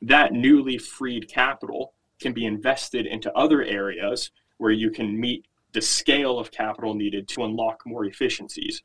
That 0.00 0.32
newly 0.32 0.78
freed 0.78 1.28
capital 1.28 1.92
can 2.22 2.32
be 2.32 2.46
invested 2.46 3.06
into 3.06 3.32
other 3.36 3.62
areas 3.62 4.30
where 4.58 4.70
you 4.70 4.90
can 4.90 5.18
meet 5.18 5.46
the 5.72 5.82
scale 5.82 6.38
of 6.38 6.50
capital 6.50 6.94
needed 6.94 7.28
to 7.28 7.44
unlock 7.44 7.82
more 7.86 8.04
efficiencies, 8.04 8.82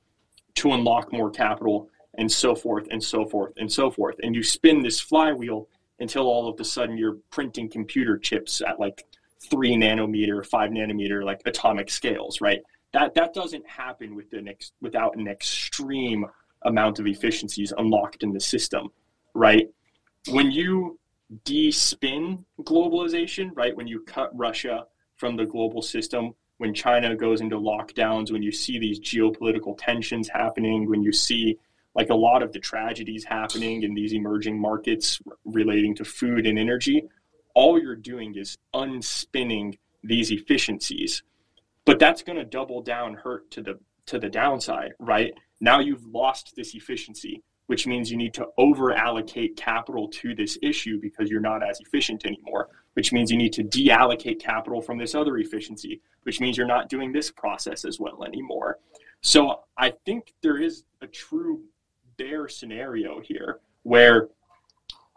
to 0.56 0.72
unlock 0.72 1.12
more 1.12 1.30
capital, 1.30 1.90
and 2.18 2.32
so 2.32 2.56
forth 2.56 2.88
and 2.90 3.04
so 3.04 3.26
forth 3.26 3.54
and 3.58 3.72
so 3.72 3.92
forth. 3.92 4.16
And 4.24 4.36
you 4.36 4.44
spin 4.44 4.82
this 4.82 5.00
flywheel 5.00 5.68
until 6.00 6.24
all 6.24 6.50
of 6.50 6.60
a 6.60 6.64
sudden 6.64 6.98
you're 6.98 7.18
printing 7.30 7.70
computer 7.70 8.18
chips 8.18 8.62
at 8.62 8.80
like 8.80 9.06
three 9.50 9.76
nanometer, 9.76 10.46
five 10.46 10.72
nanometer, 10.72 11.24
like 11.24 11.42
atomic 11.46 11.90
scales, 11.90 12.42
right? 12.42 12.62
That 12.94 13.14
that 13.16 13.34
doesn't 13.34 13.68
happen 13.68 14.16
with 14.16 14.34
an 14.34 14.48
ex, 14.48 14.72
without 14.82 15.16
an 15.16 15.28
extreme 15.28 16.26
amount 16.64 17.00
of 17.00 17.08
efficiencies 17.08 17.74
unlocked 17.78 18.24
in 18.24 18.32
the 18.32 18.40
system, 18.40 18.90
right? 19.34 19.70
When 20.30 20.52
you 20.52 21.00
de-spin 21.44 22.46
globalization, 22.62 23.52
right? 23.56 23.76
When 23.76 23.88
you 23.88 24.02
cut 24.02 24.36
Russia 24.38 24.86
from 25.16 25.36
the 25.36 25.46
global 25.46 25.82
system, 25.82 26.34
when 26.58 26.74
China 26.74 27.16
goes 27.16 27.42
into 27.42 27.58
lockdowns, 27.58 28.32
when 28.32 28.42
you 28.42 28.52
see 28.52 28.80
these 28.80 29.00
geopolitical 29.00 29.76
tensions 29.78 30.30
happening, 30.30 30.90
when 30.90 31.04
you 31.04 31.12
see 31.12 31.58
like 31.96 32.10
a 32.10 32.16
lot 32.16 32.44
of 32.44 32.54
the 32.54 32.60
tragedies 32.60 33.26
happening 33.26 33.84
in 33.84 33.94
these 33.94 34.14
emerging 34.14 34.60
markets 34.60 35.20
relating 35.46 35.96
to 35.96 36.06
food 36.06 36.46
and 36.46 36.58
energy, 36.58 37.04
all 37.56 37.82
you're 37.82 37.96
doing 37.96 38.36
is 38.36 38.58
unspinning 38.74 39.78
these 40.04 40.32
efficiencies. 40.32 41.24
But 41.86 42.00
that's 42.00 42.22
going 42.22 42.38
to 42.38 42.46
double 42.46 42.82
down 42.82 43.16
hurt 43.16 43.50
to 43.52 43.62
the 43.62 43.80
to 44.06 44.20
the 44.20 44.30
downside, 44.30 44.94
right? 45.00 45.34
Now 45.60 45.80
you've 45.80 46.06
lost 46.06 46.54
this 46.56 46.76
efficiency, 46.76 47.44
which 47.68 47.86
means 47.86 48.10
you 48.10 48.18
need 48.18 48.34
to 48.34 48.48
over 48.58 48.92
allocate 48.94 49.56
capital 49.56 50.08
to 50.08 50.34
this 50.34 50.58
issue 50.62 51.00
because 51.00 51.30
you're 51.30 51.40
not 51.40 51.62
as 51.62 51.80
efficient 51.80 52.26
anymore, 52.26 52.70
which 52.94 53.14
means 53.14 53.30
you 53.30 53.38
need 53.38 53.54
to 53.54 53.64
deallocate 53.64 54.40
capital 54.40 54.82
from 54.82 54.98
this 54.98 55.14
other 55.14 55.38
efficiency, 55.38 56.02
which 56.24 56.42
means 56.42 56.58
you're 56.58 56.66
not 56.66 56.90
doing 56.90 57.12
this 57.12 57.30
process 57.30 57.86
as 57.86 58.00
well 58.00 58.24
anymore. 58.24 58.80
So 59.22 59.62
I 59.78 59.94
think 60.06 60.34
there 60.42 60.58
is 60.58 60.84
a 61.02 61.08
true 61.08 61.64
bear 62.18 62.48
scenario 62.48 63.20
here 63.20 63.60
where 63.84 64.30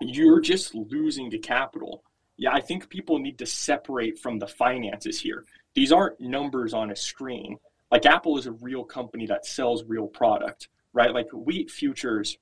you're 0.00 0.40
just 0.40 0.74
losing 0.74 1.30
the 1.30 1.38
capital. 1.38 2.02
Yeah, 2.36 2.52
I 2.52 2.60
think 2.60 2.88
people 2.88 3.18
need 3.18 3.38
to 3.38 3.46
separate 3.46 4.18
from 4.18 4.38
the 4.38 4.46
finances 4.46 5.20
here. 5.20 5.44
These 5.74 5.92
aren't 5.92 6.20
numbers 6.20 6.74
on 6.74 6.90
a 6.90 6.96
screen. 6.96 7.58
Like 7.90 8.06
Apple 8.06 8.38
is 8.38 8.46
a 8.46 8.52
real 8.52 8.84
company 8.84 9.26
that 9.26 9.46
sells 9.46 9.84
real 9.84 10.06
product, 10.06 10.68
right? 10.92 11.12
Like 11.12 11.28
wheat 11.32 11.70
futures 11.70 12.38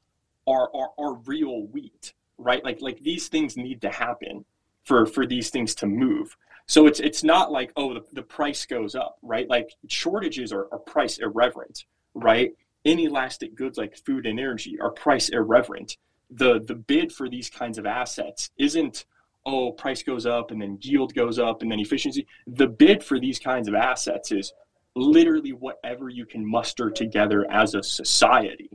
are 0.46 0.70
are, 0.74 0.90
are 0.98 1.14
real 1.14 1.66
wheat, 1.66 2.14
right? 2.38 2.64
Like 2.64 2.80
like 2.80 3.00
these 3.00 3.28
things 3.28 3.56
need 3.56 3.80
to 3.82 3.90
happen 3.90 4.44
for 4.84 5.06
for 5.06 5.26
these 5.26 5.50
things 5.50 5.74
to 5.76 5.86
move. 5.86 6.36
So 6.66 6.86
it's 6.86 7.00
it's 7.00 7.24
not 7.24 7.52
like 7.52 7.72
oh 7.76 7.94
the, 7.94 8.04
the 8.12 8.22
price 8.22 8.66
goes 8.66 8.94
up, 8.94 9.18
right? 9.22 9.48
Like 9.48 9.70
shortages 9.88 10.52
are, 10.52 10.68
are 10.72 10.78
price 10.78 11.18
irreverent, 11.18 11.84
right? 12.14 12.52
Inelastic 12.84 13.54
goods 13.54 13.78
like 13.78 13.96
food 13.96 14.26
and 14.26 14.38
energy 14.38 14.78
are 14.80 14.90
price 14.90 15.28
irreverent. 15.28 15.96
The 16.30 16.60
the 16.60 16.74
bid 16.74 17.12
for 17.12 17.28
these 17.28 17.50
kinds 17.50 17.78
of 17.78 17.86
assets 17.86 18.50
isn't 18.58 19.06
oh 19.46 19.72
price 19.72 20.02
goes 20.02 20.26
up 20.26 20.50
and 20.50 20.60
then 20.60 20.78
yield 20.80 21.14
goes 21.14 21.38
up 21.38 21.62
and 21.62 21.70
then 21.70 21.80
efficiency. 21.80 22.26
The 22.46 22.66
bid 22.66 23.02
for 23.02 23.18
these 23.18 23.38
kinds 23.38 23.68
of 23.68 23.74
assets 23.74 24.32
is 24.32 24.52
literally 24.98 25.52
whatever 25.52 26.08
you 26.08 26.26
can 26.26 26.44
muster 26.44 26.90
together 26.90 27.46
as 27.50 27.74
a 27.74 27.82
society, 27.82 28.70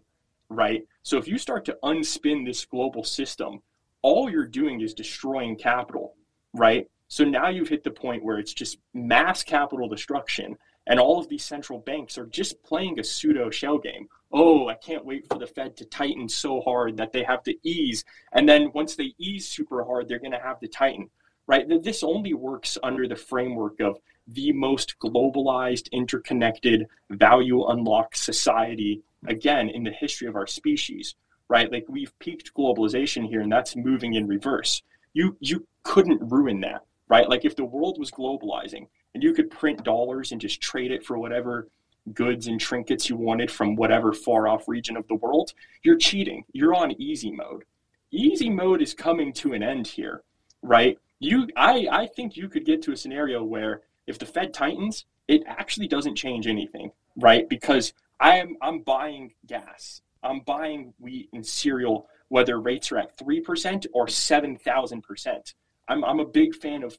right? 0.49 0.87
So 1.03 1.17
if 1.17 1.27
you 1.27 1.37
start 1.37 1.65
to 1.65 1.77
unspin 1.83 2.45
this 2.45 2.65
global 2.65 3.03
system, 3.03 3.61
all 4.01 4.29
you're 4.29 4.47
doing 4.47 4.81
is 4.81 4.93
destroying 4.93 5.55
capital, 5.55 6.15
right? 6.53 6.89
So 7.07 7.23
now 7.23 7.49
you've 7.49 7.69
hit 7.69 7.83
the 7.83 7.91
point 7.91 8.23
where 8.23 8.39
it's 8.39 8.53
just 8.53 8.79
mass 8.93 9.43
capital 9.43 9.87
destruction, 9.87 10.57
and 10.87 10.99
all 10.99 11.19
of 11.19 11.29
these 11.29 11.43
central 11.43 11.79
banks 11.79 12.17
are 12.17 12.25
just 12.25 12.61
playing 12.63 12.99
a 12.99 13.03
pseudo 13.03 13.49
shell 13.49 13.77
game. 13.77 14.07
Oh, 14.31 14.67
I 14.67 14.75
can't 14.75 15.05
wait 15.05 15.27
for 15.27 15.37
the 15.37 15.47
Fed 15.47 15.77
to 15.77 15.85
tighten 15.85 16.27
so 16.27 16.61
hard 16.61 16.97
that 16.97 17.13
they 17.13 17.23
have 17.23 17.43
to 17.43 17.55
ease. 17.63 18.03
And 18.33 18.49
then 18.49 18.71
once 18.73 18.95
they 18.95 19.13
ease 19.17 19.47
super 19.47 19.83
hard, 19.83 20.07
they're 20.07 20.19
going 20.19 20.31
to 20.31 20.39
have 20.39 20.59
to 20.61 20.67
tighten, 20.67 21.09
right? 21.47 21.65
This 21.83 22.03
only 22.03 22.33
works 22.33 22.77
under 22.83 23.07
the 23.07 23.15
framework 23.15 23.79
of 23.79 23.99
the 24.27 24.51
most 24.53 24.97
globalized, 24.99 25.91
interconnected, 25.91 26.87
value 27.09 27.65
unlocked 27.67 28.17
society, 28.17 29.01
again, 29.27 29.69
in 29.69 29.83
the 29.83 29.91
history 29.91 30.27
of 30.27 30.35
our 30.35 30.47
species, 30.47 31.15
right? 31.49 31.71
Like 31.71 31.85
we've 31.87 32.17
peaked 32.19 32.53
globalization 32.53 33.27
here, 33.27 33.41
and 33.41 33.51
that's 33.51 33.75
moving 33.75 34.13
in 34.13 34.27
reverse. 34.27 34.81
You, 35.13 35.35
you 35.39 35.67
couldn't 35.83 36.31
ruin 36.31 36.61
that, 36.61 36.81
right? 37.07 37.29
Like 37.29 37.45
if 37.45 37.55
the 37.55 37.65
world 37.65 37.99
was 37.99 38.11
globalizing 38.11 38.87
and 39.13 39.21
you 39.21 39.33
could 39.33 39.51
print 39.51 39.83
dollars 39.83 40.31
and 40.31 40.41
just 40.41 40.61
trade 40.61 40.91
it 40.91 41.05
for 41.05 41.17
whatever 41.17 41.67
goods 42.13 42.47
and 42.47 42.59
trinkets 42.59 43.09
you 43.09 43.15
wanted 43.15 43.49
from 43.49 43.75
whatever 43.75 44.11
far 44.11 44.47
off 44.47 44.67
region 44.67 44.97
of 44.97 45.07
the 45.07 45.15
world, 45.15 45.53
you're 45.83 45.97
cheating. 45.97 46.43
You're 46.51 46.75
on 46.75 46.99
easy 46.99 47.31
mode. 47.31 47.63
Easy 48.11 48.49
mode 48.49 48.81
is 48.81 48.93
coming 48.93 49.33
to 49.33 49.53
an 49.53 49.63
end 49.63 49.87
here, 49.87 50.23
right? 50.61 50.97
You 51.23 51.47
I 51.55 51.87
I 51.89 52.05
think 52.07 52.35
you 52.35 52.49
could 52.49 52.65
get 52.65 52.81
to 52.83 52.91
a 52.91 52.97
scenario 52.97 53.43
where 53.43 53.81
if 54.07 54.19
the 54.19 54.25
Fed 54.25 54.53
tightens, 54.53 55.05
it 55.29 55.41
actually 55.47 55.87
doesn't 55.87 56.15
change 56.15 56.47
anything, 56.47 56.91
right? 57.15 57.47
Because 57.47 57.93
I 58.19 58.37
am 58.39 58.57
I'm 58.61 58.81
buying 58.81 59.33
gas, 59.47 60.01
I'm 60.21 60.41
buying 60.41 60.93
wheat 60.99 61.29
and 61.31 61.45
cereal, 61.45 62.07
whether 62.27 62.59
rates 62.59 62.91
are 62.91 62.97
at 62.97 63.17
three 63.17 63.39
percent 63.39 63.85
or 63.93 64.09
seven 64.09 64.57
thousand 64.57 65.03
percent. 65.03 65.53
I'm 65.87 66.03
I'm 66.03 66.19
a 66.19 66.25
big 66.25 66.55
fan 66.55 66.83
of 66.83 66.97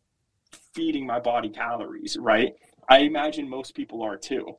feeding 0.73 1.07
my 1.07 1.21
body 1.21 1.51
calories, 1.51 2.17
right? 2.19 2.55
I 2.89 3.01
imagine 3.01 3.49
most 3.49 3.75
people 3.75 4.03
are 4.03 4.17
too, 4.17 4.57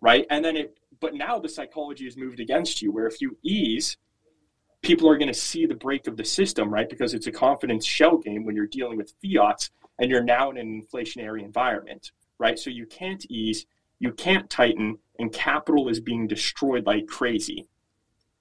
right? 0.00 0.26
And 0.30 0.44
then 0.44 0.56
it, 0.56 0.78
but 1.00 1.14
now 1.14 1.40
the 1.40 1.48
psychology 1.48 2.04
has 2.04 2.16
moved 2.16 2.38
against 2.38 2.82
you, 2.82 2.92
where 2.92 3.06
if 3.06 3.20
you 3.20 3.36
ease, 3.42 3.96
people 4.82 5.08
are 5.08 5.18
going 5.18 5.32
to 5.32 5.38
see 5.38 5.66
the 5.66 5.74
break 5.74 6.06
of 6.06 6.16
the 6.16 6.24
system, 6.24 6.72
right? 6.72 6.88
Because 6.88 7.14
it's 7.14 7.26
a 7.26 7.32
confidence 7.32 7.84
shell 7.84 8.16
game 8.16 8.44
when 8.44 8.54
you're 8.54 8.66
dealing 8.66 8.96
with 8.96 9.14
fiats 9.20 9.70
and 9.98 10.10
you're 10.10 10.22
now 10.22 10.50
in 10.50 10.56
an 10.56 10.82
inflationary 10.82 11.42
environment, 11.42 12.12
right? 12.38 12.58
So 12.58 12.70
you 12.70 12.86
can't 12.86 13.24
ease, 13.28 13.66
you 13.98 14.12
can't 14.12 14.48
tighten, 14.48 14.98
and 15.18 15.32
capital 15.32 15.88
is 15.88 16.00
being 16.00 16.26
destroyed 16.26 16.86
like 16.86 17.06
crazy, 17.06 17.66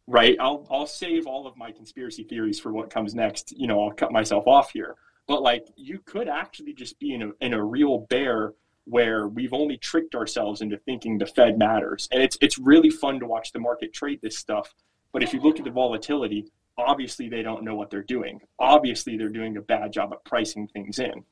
right? 0.05 0.37
I'll 0.39 0.67
I'll 0.69 0.87
save 0.87 1.25
all 1.25 1.47
of 1.47 1.57
my 1.57 1.71
conspiracy 1.71 2.23
theories 2.23 2.59
for 2.59 2.71
what 2.71 2.89
comes 2.89 3.15
next. 3.15 3.51
You 3.57 3.67
know, 3.67 3.83
I'll 3.83 3.91
cut 3.91 4.11
myself 4.11 4.45
off 4.47 4.71
here, 4.71 4.95
but 5.27 5.41
like 5.41 5.67
you 5.75 5.99
could 6.05 6.27
actually 6.27 6.73
just 6.73 6.99
be 6.99 7.13
in 7.13 7.23
a 7.23 7.31
in 7.41 7.53
a 7.53 7.63
real 7.63 7.99
bear 8.09 8.53
where 8.85 9.27
we've 9.27 9.53
only 9.53 9.77
tricked 9.77 10.15
ourselves 10.15 10.61
into 10.61 10.77
thinking 10.77 11.17
the 11.17 11.25
Fed 11.25 11.57
matters, 11.57 12.07
and 12.11 12.21
it's 12.21 12.37
it's 12.41 12.59
really 12.59 12.91
fun 12.91 13.19
to 13.19 13.25
watch 13.25 13.51
the 13.51 13.59
market 13.59 13.91
trade 13.93 14.19
this 14.21 14.37
stuff. 14.37 14.73
But 15.11 15.23
if 15.23 15.33
you 15.33 15.39
look 15.39 15.59
at 15.59 15.65
the 15.65 15.71
volatility, 15.71 16.51
obviously 16.77 17.29
they 17.29 17.41
don't 17.41 17.63
know 17.63 17.75
what 17.75 17.89
they're 17.89 18.03
doing. 18.03 18.41
Obviously, 18.59 19.17
they're 19.17 19.29
doing 19.29 19.57
a 19.57 19.61
bad 19.61 19.91
job 19.91 20.13
at 20.13 20.23
pricing 20.23 20.67
things 20.67 20.99
in. 20.99 21.23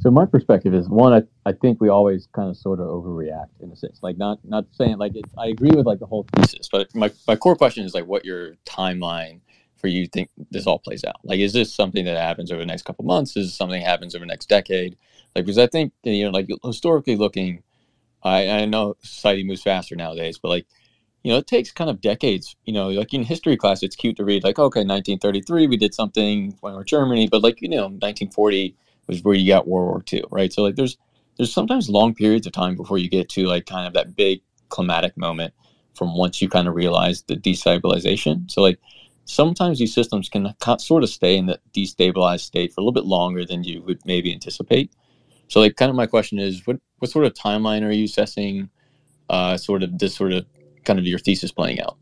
So 0.00 0.10
my 0.10 0.26
perspective 0.26 0.74
is 0.74 0.88
one. 0.88 1.12
I, 1.12 1.22
I 1.48 1.52
think 1.52 1.80
we 1.80 1.88
always 1.88 2.28
kind 2.32 2.48
of 2.48 2.56
sort 2.56 2.80
of 2.80 2.86
overreact 2.86 3.60
in 3.60 3.70
a 3.72 3.76
sense. 3.76 3.98
Like 4.02 4.16
not 4.16 4.38
not 4.44 4.66
saying 4.72 4.98
like 4.98 5.12
I 5.36 5.48
agree 5.48 5.70
with 5.70 5.86
like 5.86 5.98
the 5.98 6.06
whole 6.06 6.26
thesis, 6.34 6.68
but 6.70 6.94
my 6.94 7.10
my 7.26 7.36
core 7.36 7.56
question 7.56 7.84
is 7.84 7.94
like 7.94 8.06
what 8.06 8.24
your 8.24 8.54
timeline 8.64 9.40
for 9.76 9.88
you 9.88 10.06
think 10.06 10.30
this 10.50 10.66
all 10.66 10.78
plays 10.78 11.04
out. 11.04 11.16
Like 11.24 11.40
is 11.40 11.52
this 11.52 11.74
something 11.74 12.04
that 12.04 12.16
happens 12.16 12.52
over 12.52 12.60
the 12.60 12.66
next 12.66 12.82
couple 12.82 13.04
months? 13.04 13.36
Is 13.36 13.54
something 13.54 13.82
happens 13.82 14.14
over 14.14 14.24
the 14.24 14.28
next 14.28 14.48
decade? 14.48 14.96
Like 15.34 15.44
because 15.44 15.58
I 15.58 15.66
think 15.66 15.92
you 16.04 16.24
know 16.24 16.30
like 16.30 16.48
historically 16.64 17.16
looking, 17.16 17.62
I 18.24 18.48
I 18.48 18.64
know 18.66 18.96
society 19.02 19.44
moves 19.44 19.62
faster 19.62 19.96
nowadays, 19.96 20.38
but 20.38 20.48
like 20.48 20.66
you 21.22 21.30
know, 21.30 21.38
it 21.38 21.46
takes 21.46 21.70
kind 21.70 21.88
of 21.88 22.00
decades. 22.00 22.56
You 22.64 22.72
know, 22.72 22.88
like 22.90 23.14
in 23.14 23.22
history 23.22 23.56
class, 23.56 23.82
it's 23.82 23.94
cute 23.96 24.16
to 24.16 24.24
read, 24.24 24.42
like, 24.44 24.58
okay, 24.58 24.80
1933, 24.80 25.68
we 25.68 25.76
did 25.76 25.94
something 25.94 26.56
when 26.60 26.72
we 26.72 26.76
were 26.76 26.84
Germany, 26.84 27.28
but 27.28 27.42
like, 27.42 27.62
you 27.62 27.68
know, 27.68 27.84
1940, 27.84 28.74
was 29.06 29.22
where 29.22 29.34
you 29.34 29.52
got 29.52 29.68
World 29.68 29.88
War 29.88 30.04
II, 30.12 30.24
right? 30.30 30.52
So 30.52 30.62
like 30.62 30.76
there's 30.76 30.96
there's 31.36 31.52
sometimes 31.52 31.88
long 31.88 32.14
periods 32.14 32.46
of 32.46 32.52
time 32.52 32.76
before 32.76 32.98
you 32.98 33.08
get 33.08 33.28
to 33.30 33.46
like 33.46 33.66
kind 33.66 33.86
of 33.86 33.94
that 33.94 34.16
big 34.16 34.42
climatic 34.68 35.16
moment 35.16 35.54
from 35.94 36.16
once 36.16 36.40
you 36.40 36.48
kind 36.48 36.68
of 36.68 36.74
realize 36.74 37.22
the 37.22 37.36
destabilization. 37.36 38.50
So 38.50 38.62
like 38.62 38.78
sometimes 39.24 39.78
these 39.78 39.94
systems 39.94 40.28
can 40.28 40.54
sort 40.78 41.02
of 41.02 41.08
stay 41.10 41.36
in 41.36 41.46
that 41.46 41.60
destabilized 41.72 42.40
state 42.40 42.72
for 42.72 42.80
a 42.80 42.84
little 42.84 42.92
bit 42.92 43.04
longer 43.04 43.44
than 43.44 43.64
you 43.64 43.82
would 43.82 44.00
maybe 44.04 44.32
anticipate. 44.32 44.92
So 45.52 45.60
like 45.60 45.76
kind 45.76 45.90
of 45.90 45.96
my 45.96 46.06
question 46.06 46.38
is 46.38 46.66
what 46.66 46.78
what 46.98 47.10
sort 47.10 47.26
of 47.26 47.34
timeline 47.34 47.86
are 47.86 47.90
you 47.90 48.04
assessing 48.04 48.70
uh, 49.28 49.58
sort 49.58 49.82
of 49.82 49.98
this 49.98 50.14
sort 50.14 50.32
of 50.32 50.46
kind 50.86 50.98
of 50.98 51.06
your 51.06 51.18
thesis 51.18 51.52
playing 51.52 51.78
out? 51.78 51.98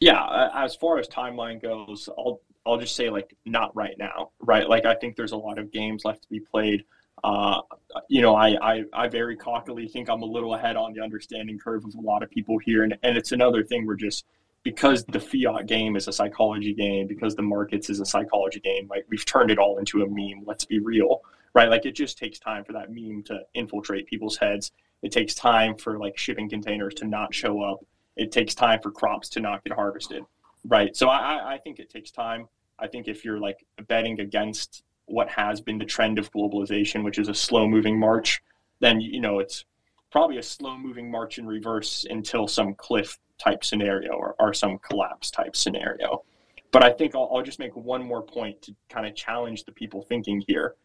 Yeah, 0.00 0.48
as 0.54 0.74
far 0.74 0.98
as 0.98 1.06
timeline 1.06 1.60
goes, 1.60 2.08
I'll 2.16 2.40
I'll 2.64 2.78
just 2.78 2.96
say 2.96 3.10
like 3.10 3.36
not 3.44 3.76
right 3.76 3.94
now, 3.98 4.30
right? 4.40 4.66
Like 4.66 4.86
I 4.86 4.94
think 4.94 5.16
there's 5.16 5.32
a 5.32 5.36
lot 5.36 5.58
of 5.58 5.70
games 5.70 6.06
left 6.06 6.22
to 6.22 6.28
be 6.30 6.40
played. 6.40 6.82
Uh, 7.24 7.60
you 8.08 8.22
know, 8.22 8.36
I, 8.36 8.56
I 8.62 8.84
I 8.94 9.08
very 9.08 9.36
cockily 9.36 9.86
think 9.86 10.08
I'm 10.08 10.22
a 10.22 10.26
little 10.26 10.54
ahead 10.54 10.76
on 10.76 10.94
the 10.94 11.02
understanding 11.02 11.58
curve 11.58 11.84
of 11.84 11.94
a 11.94 12.00
lot 12.00 12.22
of 12.22 12.30
people 12.30 12.56
here, 12.56 12.84
and 12.84 12.96
and 13.02 13.18
it's 13.18 13.32
another 13.32 13.62
thing 13.62 13.84
we're 13.84 13.96
just 13.96 14.24
because 14.62 15.04
the 15.04 15.20
fiat 15.20 15.66
game 15.66 15.96
is 15.96 16.08
a 16.08 16.12
psychology 16.12 16.72
game, 16.72 17.06
because 17.06 17.36
the 17.36 17.42
markets 17.42 17.90
is 17.90 18.00
a 18.00 18.06
psychology 18.06 18.60
game, 18.60 18.86
like 18.88 19.04
we've 19.10 19.26
turned 19.26 19.50
it 19.50 19.58
all 19.58 19.76
into 19.76 20.02
a 20.02 20.08
meme. 20.08 20.42
Let's 20.46 20.64
be 20.64 20.78
real, 20.78 21.20
right? 21.54 21.68
Like 21.68 21.86
it 21.86 21.92
just 21.92 22.18
takes 22.18 22.38
time 22.38 22.64
for 22.64 22.72
that 22.72 22.90
meme 22.90 23.22
to 23.24 23.40
infiltrate 23.54 24.06
people's 24.06 24.36
heads. 24.36 24.72
It 25.02 25.12
takes 25.12 25.34
time 25.34 25.76
for 25.76 25.98
like 25.98 26.16
shipping 26.16 26.48
containers 26.48 26.94
to 26.94 27.06
not 27.06 27.34
show 27.34 27.62
up. 27.62 27.84
It 28.16 28.30
takes 28.30 28.54
time 28.54 28.80
for 28.82 28.90
crops 28.90 29.28
to 29.30 29.40
not 29.40 29.64
get 29.64 29.72
harvested 29.72 30.24
Right. 30.64 30.96
So 30.96 31.08
I, 31.08 31.54
I 31.54 31.58
think 31.58 31.78
it 31.78 31.90
takes 31.90 32.10
time. 32.10 32.46
I 32.78 32.86
think 32.86 33.08
if 33.08 33.24
you're 33.24 33.38
like 33.38 33.64
betting 33.88 34.20
against 34.20 34.84
what 35.06 35.28
has 35.28 35.60
been 35.60 35.78
the 35.78 35.84
trend 35.84 36.18
of 36.18 36.30
globalization, 36.32 37.02
which 37.02 37.18
is 37.18 37.28
a 37.28 37.34
slow 37.34 37.66
moving 37.66 37.98
march, 37.98 38.42
then 38.80 39.00
you 39.00 39.20
know 39.20 39.40
it's 39.40 39.64
probably 40.10 40.38
a 40.38 40.42
slow 40.42 40.76
moving 40.76 41.10
march 41.10 41.38
in 41.38 41.46
reverse 41.46 42.06
until 42.08 42.46
some 42.46 42.74
cliff 42.74 43.18
type 43.38 43.64
scenario 43.64 44.12
or, 44.12 44.36
or 44.38 44.54
some 44.54 44.78
collapse 44.78 45.30
type 45.30 45.56
scenario. 45.56 46.22
But 46.70 46.84
I 46.84 46.92
think 46.92 47.14
I'll, 47.14 47.28
I'll 47.32 47.42
just 47.42 47.58
make 47.58 47.74
one 47.74 48.04
more 48.04 48.22
point 48.22 48.62
to 48.62 48.74
kind 48.88 49.06
of 49.06 49.14
challenge 49.14 49.64
the 49.64 49.72
people 49.72 50.02
thinking 50.02 50.42
here. 50.46 50.76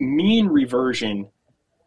Mean 0.00 0.46
reversion 0.46 1.28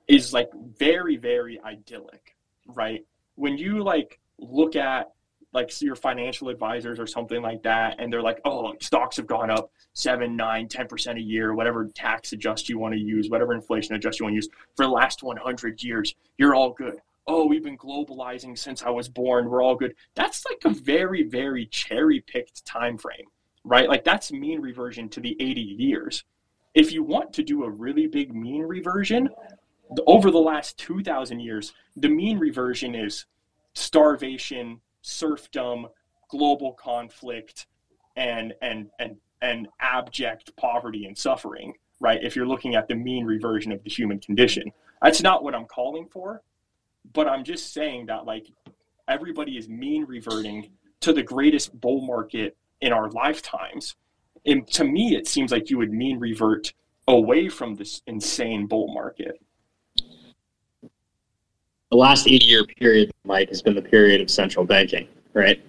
is 0.08 0.34
like 0.34 0.50
very, 0.78 1.18
very 1.18 1.60
idyllic, 1.62 2.36
right? 2.68 3.06
When 3.36 3.58
you 3.58 3.84
like 3.84 4.20
look 4.38 4.76
at 4.76 5.12
like 5.54 5.82
your 5.82 5.96
financial 5.96 6.50
advisors 6.50 7.00
or 7.00 7.08
something 7.08 7.42
like 7.42 7.64
that, 7.64 7.96
and 8.00 8.12
they're 8.12 8.22
like, 8.22 8.40
oh, 8.46 8.74
stocks 8.80 9.18
have 9.18 9.28
gone 9.28 9.50
up 9.50 9.72
seven, 9.94 10.36
nine, 10.36 10.68
10% 10.68 11.18
a 11.18 11.22
year, 11.22 11.54
whatever 11.54 11.90
tax 11.94 12.32
adjust 12.32 12.70
you 12.70 12.80
want 12.80 12.94
to 12.94 13.00
use, 13.00 13.30
whatever 13.30 13.54
inflation 13.54 13.96
adjust 13.96 14.20
you 14.20 14.26
want 14.26 14.34
to 14.34 14.36
use 14.36 14.50
for 14.76 14.86
the 14.86 14.92
last 14.92 15.24
100 15.24 15.84
years, 15.84 16.16
you're 16.38 16.56
all 16.56 16.72
good. 16.72 17.02
Oh, 17.28 17.46
we've 17.46 17.64
been 17.64 17.78
globalizing 17.78 18.58
since 18.58 18.82
I 18.82 18.90
was 18.90 19.08
born. 19.10 19.50
We're 19.50 19.62
all 19.62 19.76
good. 19.76 19.94
That's 20.16 20.44
like 20.46 20.62
a 20.66 20.70
very, 20.70 21.24
very 21.24 21.66
cherry 21.68 22.22
picked 22.22 22.66
time 22.66 22.98
frame, 22.98 23.28
right? 23.64 23.88
Like 23.88 24.04
that's 24.04 24.32
mean 24.32 24.62
reversion 24.62 25.10
to 25.10 25.20
the 25.20 25.36
80 25.40 25.62
years. 25.62 26.24
If 26.74 26.92
you 26.92 27.04
want 27.04 27.34
to 27.34 27.44
do 27.44 27.64
a 27.64 27.70
really 27.70 28.08
big 28.08 28.34
mean 28.34 28.64
reversion, 28.64 29.30
over 30.08 30.32
the 30.32 30.38
last 30.38 30.78
2,000 30.78 31.40
years, 31.40 31.74
the 31.98 32.10
mean 32.10 32.38
reversion 32.38 32.96
is 32.96 33.26
starvation, 33.74 34.80
serfdom, 35.02 35.88
global 36.30 36.74
conflict, 36.74 37.68
and 38.16 38.54
and 38.62 38.90
and 39.00 39.18
and 39.42 39.68
abject 39.80 40.56
poverty 40.56 41.06
and 41.06 41.18
suffering, 41.18 41.74
right? 42.00 42.24
If 42.24 42.36
you're 42.36 42.48
looking 42.48 42.76
at 42.76 42.88
the 42.88 42.96
mean 42.96 43.26
reversion 43.26 43.72
of 43.72 43.84
the 43.84 43.90
human 43.90 44.20
condition. 44.20 44.72
That's 45.02 45.22
not 45.22 45.44
what 45.44 45.56
I'm 45.56 45.66
calling 45.66 46.08
for, 46.12 46.42
but 47.14 47.28
I'm 47.28 47.44
just 47.44 47.74
saying 47.74 48.06
that 48.06 48.26
like 48.26 48.48
everybody 49.08 49.58
is 49.58 49.68
mean 49.68 50.06
reverting 50.06 50.70
to 51.02 51.12
the 51.12 51.24
greatest 51.24 51.80
bull 51.80 52.02
market 52.02 52.56
in 52.82 52.94
our 52.94 53.10
lifetimes. 53.10 53.96
And 54.46 54.68
to 54.70 54.84
me, 54.84 55.16
it 55.16 55.28
seems 55.28 55.52
like 55.52 55.70
you 55.70 55.78
would 55.78 55.94
mean 55.94 56.20
revert 56.20 56.74
away 57.08 57.50
from 57.50 57.76
this 57.76 58.02
insane 58.08 58.68
bull 58.68 58.94
market 58.94 59.40
the 61.92 61.98
last 61.98 62.28
80 62.28 62.46
year 62.46 62.66
period, 62.66 63.12
Mike, 63.26 63.50
has 63.50 63.62
been 63.62 63.76
the 63.76 63.82
period 63.82 64.22
of 64.22 64.32
central 64.32 64.66
banking, 64.66 65.08
right? 65.34 65.62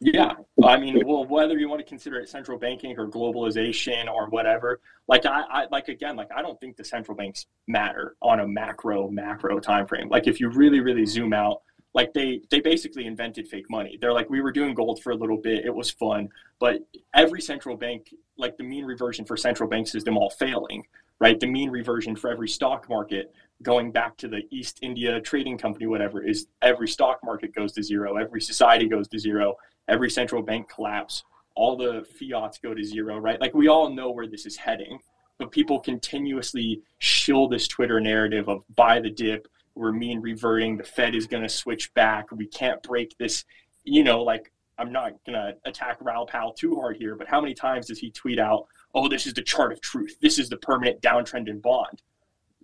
Yeah, 0.00 0.32
I 0.64 0.78
mean, 0.78 1.00
well, 1.06 1.24
whether 1.24 1.56
you 1.56 1.68
want 1.68 1.80
to 1.80 1.86
consider 1.86 2.18
it 2.18 2.28
central 2.28 2.58
banking 2.58 2.98
or 2.98 3.06
globalization 3.06 4.12
or 4.12 4.28
whatever, 4.30 4.80
like 5.06 5.26
I, 5.26 5.42
I, 5.42 5.66
like 5.70 5.86
again, 5.86 6.16
like 6.16 6.28
I 6.34 6.42
don't 6.42 6.58
think 6.60 6.76
the 6.76 6.84
central 6.84 7.16
banks 7.16 7.46
matter 7.68 8.16
on 8.20 8.40
a 8.40 8.48
macro 8.48 9.08
macro 9.10 9.60
time 9.60 9.86
frame. 9.86 10.08
Like 10.08 10.26
if 10.26 10.40
you 10.40 10.48
really 10.48 10.80
really 10.80 11.06
zoom 11.06 11.32
out, 11.32 11.62
like 11.94 12.12
they 12.14 12.40
they 12.50 12.60
basically 12.60 13.06
invented 13.06 13.48
fake 13.48 13.68
money. 13.68 13.98
They're 14.00 14.12
like 14.12 14.30
we 14.30 14.40
were 14.40 14.52
doing 14.52 14.74
gold 14.74 15.02
for 15.02 15.10
a 15.12 15.16
little 15.16 15.36
bit, 15.36 15.64
it 15.64 15.74
was 15.74 15.90
fun, 15.90 16.28
but 16.58 16.80
every 17.14 17.40
central 17.40 17.76
bank, 17.76 18.14
like 18.36 18.56
the 18.56 18.64
mean 18.64 18.84
reversion 18.84 19.24
for 19.24 19.36
central 19.36 19.68
banks 19.68 19.94
is 19.94 20.04
them 20.04 20.16
all 20.16 20.30
failing 20.30 20.84
right? 21.22 21.38
The 21.38 21.46
mean 21.46 21.70
reversion 21.70 22.16
for 22.16 22.30
every 22.30 22.48
stock 22.48 22.88
market 22.88 23.32
going 23.62 23.92
back 23.92 24.16
to 24.16 24.26
the 24.26 24.42
East 24.50 24.80
India 24.82 25.20
Trading 25.20 25.56
Company, 25.56 25.86
whatever, 25.86 26.20
is 26.20 26.48
every 26.62 26.88
stock 26.88 27.20
market 27.24 27.54
goes 27.54 27.70
to 27.74 27.82
zero, 27.82 28.16
every 28.16 28.40
society 28.40 28.88
goes 28.88 29.06
to 29.06 29.20
zero, 29.20 29.54
every 29.86 30.10
central 30.10 30.42
bank 30.42 30.68
collapse, 30.68 31.22
all 31.54 31.76
the 31.76 32.04
fiats 32.18 32.58
go 32.58 32.74
to 32.74 32.82
zero, 32.82 33.18
right? 33.18 33.40
Like 33.40 33.54
we 33.54 33.68
all 33.68 33.88
know 33.88 34.10
where 34.10 34.26
this 34.26 34.46
is 34.46 34.56
heading, 34.56 34.98
but 35.38 35.52
people 35.52 35.78
continuously 35.78 36.82
shill 36.98 37.46
this 37.46 37.68
Twitter 37.68 38.00
narrative 38.00 38.48
of 38.48 38.64
buy 38.74 38.98
the 38.98 39.10
dip, 39.10 39.46
we're 39.74 39.92
mean 39.92 40.20
reverting, 40.20 40.76
the 40.76 40.84
Fed 40.84 41.14
is 41.14 41.26
going 41.26 41.42
to 41.42 41.48
switch 41.48 41.92
back, 41.94 42.30
we 42.32 42.46
can't 42.46 42.82
break 42.82 43.16
this, 43.18 43.44
you 43.84 44.04
know, 44.04 44.22
like 44.22 44.52
I'm 44.78 44.92
not 44.92 45.12
going 45.24 45.38
to 45.38 45.56
attack 45.64 45.98
Raoul 46.00 46.26
Pal 46.26 46.52
too 46.52 46.76
hard 46.76 46.96
here, 46.96 47.14
but 47.14 47.28
how 47.28 47.40
many 47.40 47.54
times 47.54 47.86
does 47.86 47.98
he 47.98 48.10
tweet 48.10 48.38
out, 48.38 48.66
oh, 48.94 49.08
this 49.08 49.26
is 49.26 49.34
the 49.34 49.42
chart 49.42 49.72
of 49.72 49.80
truth. 49.80 50.16
This 50.20 50.38
is 50.38 50.48
the 50.48 50.56
permanent 50.56 51.00
downtrend 51.00 51.48
in 51.48 51.60
bond. 51.60 52.02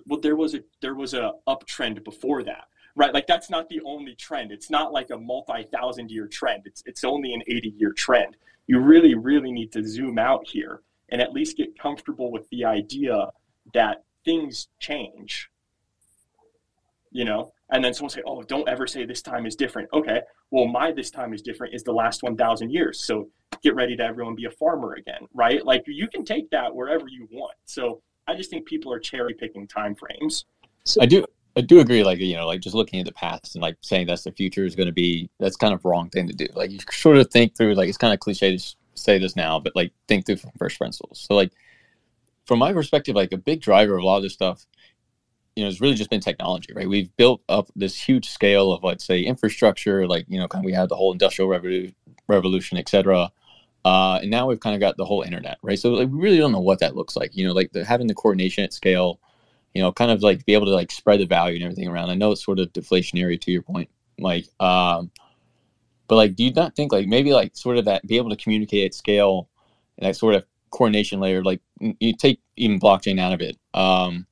Well, 0.06 0.20
there 0.20 0.36
was 0.36 0.54
a 0.54 0.60
there 0.80 0.94
was 0.94 1.14
a 1.14 1.32
uptrend 1.46 2.02
before 2.04 2.42
that, 2.44 2.64
right? 2.94 3.12
Like 3.12 3.26
that's 3.26 3.50
not 3.50 3.68
the 3.68 3.80
only 3.84 4.14
trend. 4.14 4.52
It's 4.52 4.70
not 4.70 4.92
like 4.92 5.10
a 5.10 5.18
multi-thousand 5.18 6.10
year 6.10 6.26
trend. 6.26 6.62
It's 6.64 6.82
it's 6.86 7.04
only 7.04 7.34
an 7.34 7.42
80 7.46 7.74
year 7.76 7.92
trend. 7.92 8.36
You 8.66 8.80
really 8.80 9.14
really 9.14 9.52
need 9.52 9.72
to 9.72 9.86
zoom 9.86 10.18
out 10.18 10.46
here 10.46 10.80
and 11.10 11.20
at 11.20 11.32
least 11.32 11.56
get 11.56 11.78
comfortable 11.78 12.30
with 12.30 12.48
the 12.50 12.64
idea 12.64 13.28
that 13.74 14.04
things 14.24 14.68
change. 14.78 15.50
You 17.10 17.24
know, 17.24 17.52
and 17.70 17.84
then 17.84 17.94
someone 17.94 18.10
say, 18.10 18.22
"Oh, 18.26 18.42
don't 18.42 18.68
ever 18.68 18.86
say 18.86 19.04
this 19.04 19.22
time 19.22 19.46
is 19.46 19.56
different." 19.56 19.88
Okay, 19.92 20.20
well, 20.50 20.66
my 20.66 20.92
this 20.92 21.10
time 21.10 21.32
is 21.32 21.42
different 21.42 21.74
is 21.74 21.82
the 21.82 21.92
last 21.92 22.22
one 22.22 22.36
thousand 22.36 22.70
years. 22.70 23.04
So 23.04 23.28
get 23.62 23.74
ready 23.74 23.96
to 23.96 24.04
everyone 24.04 24.34
be 24.34 24.44
a 24.44 24.50
farmer 24.50 24.94
again, 24.94 25.26
right? 25.34 25.64
Like 25.64 25.84
you 25.86 26.08
can 26.08 26.24
take 26.24 26.50
that 26.50 26.74
wherever 26.74 27.08
you 27.08 27.26
want. 27.30 27.54
So 27.64 28.02
I 28.26 28.34
just 28.34 28.50
think 28.50 28.66
people 28.66 28.92
are 28.92 28.98
cherry 28.98 29.34
picking 29.34 29.66
time 29.66 29.94
frames. 29.94 30.44
I 31.00 31.06
do 31.06 31.24
I 31.56 31.60
do 31.60 31.80
agree, 31.80 32.04
like 32.04 32.20
you 32.20 32.36
know, 32.36 32.46
like 32.46 32.60
just 32.60 32.76
looking 32.76 33.00
at 33.00 33.06
the 33.06 33.12
past 33.12 33.56
and 33.56 33.62
like 33.62 33.76
saying 33.80 34.06
that's 34.06 34.22
the 34.22 34.32
future 34.32 34.64
is 34.64 34.76
going 34.76 34.86
to 34.86 34.92
be 34.92 35.28
that's 35.40 35.56
kind 35.56 35.74
of 35.74 35.84
wrong 35.84 36.08
thing 36.10 36.28
to 36.28 36.34
do. 36.34 36.46
Like 36.54 36.70
you 36.70 36.78
sort 36.90 37.16
of 37.18 37.30
think 37.30 37.56
through, 37.56 37.74
like 37.74 37.88
it's 37.88 37.98
kind 37.98 38.14
of 38.14 38.20
cliche 38.20 38.56
to 38.56 38.76
say 38.94 39.18
this 39.18 39.34
now, 39.34 39.58
but 39.58 39.74
like 39.74 39.92
think 40.06 40.24
through 40.24 40.36
from 40.36 40.52
first 40.58 40.78
principles. 40.78 41.26
So 41.28 41.34
like 41.34 41.52
from 42.46 42.60
my 42.60 42.72
perspective, 42.72 43.16
like 43.16 43.32
a 43.32 43.36
big 43.36 43.60
driver 43.60 43.96
of 43.96 44.02
a 44.02 44.06
lot 44.06 44.18
of 44.18 44.22
this 44.22 44.34
stuff, 44.34 44.66
you 45.58 45.64
know, 45.64 45.68
has 45.68 45.80
really 45.80 45.96
just 45.96 46.08
been 46.08 46.20
technology, 46.20 46.72
right? 46.72 46.88
We've 46.88 47.14
built 47.16 47.42
up 47.48 47.68
this 47.74 48.00
huge 48.00 48.28
scale 48.28 48.72
of 48.72 48.84
let's 48.84 49.04
say 49.04 49.22
infrastructure, 49.22 50.06
like 50.06 50.24
you 50.28 50.38
know, 50.38 50.46
kind 50.46 50.64
of 50.64 50.66
we 50.66 50.72
had 50.72 50.88
the 50.88 50.96
whole 50.96 51.12
industrial 51.12 51.48
revolution, 51.48 51.94
revolution, 52.28 52.78
et 52.78 52.88
cetera. 52.88 53.32
Uh, 53.84 54.18
and 54.22 54.30
now 54.30 54.46
we've 54.46 54.60
kind 54.60 54.74
of 54.74 54.80
got 54.80 54.96
the 54.96 55.04
whole 55.04 55.22
internet, 55.22 55.58
right? 55.62 55.78
So 55.78 55.90
like 55.90 56.08
we 56.08 56.20
really 56.20 56.38
don't 56.38 56.52
know 56.52 56.60
what 56.60 56.78
that 56.78 56.94
looks 56.94 57.16
like. 57.16 57.36
You 57.36 57.46
know, 57.46 57.52
like 57.52 57.72
the, 57.72 57.84
having 57.84 58.06
the 58.06 58.14
coordination 58.14 58.64
at 58.64 58.72
scale 58.72 59.20
you 59.74 59.82
know, 59.82 59.92
kind 59.92 60.10
of 60.10 60.22
like 60.22 60.44
be 60.46 60.54
able 60.54 60.66
to 60.66 60.72
like 60.72 60.90
spread 60.90 61.20
the 61.20 61.26
value 61.26 61.56
and 61.56 61.64
everything 61.64 61.88
around. 61.88 62.10
I 62.10 62.14
know 62.14 62.32
it's 62.32 62.44
sort 62.44 62.58
of 62.58 62.72
deflationary 62.72 63.40
to 63.40 63.50
your 63.50 63.62
point, 63.62 63.90
Mike. 64.18 64.46
Um, 64.60 65.10
but 66.06 66.16
like, 66.16 66.36
do 66.36 66.44
you 66.44 66.52
not 66.52 66.74
think 66.74 66.92
like 66.92 67.06
maybe 67.06 67.32
like 67.32 67.56
sort 67.56 67.76
of 67.76 67.84
that 67.84 68.06
be 68.06 68.16
able 68.16 68.30
to 68.30 68.36
communicate 68.36 68.86
at 68.86 68.94
scale 68.94 69.48
and 69.98 70.08
that 70.08 70.16
sort 70.16 70.34
of 70.34 70.44
coordination 70.70 71.20
layer, 71.20 71.42
like 71.42 71.60
you 71.80 72.14
take 72.14 72.40
even 72.56 72.80
blockchain 72.80 73.20
out 73.20 73.32
of 73.32 73.40
it. 73.40 73.56
Um, 73.74 74.26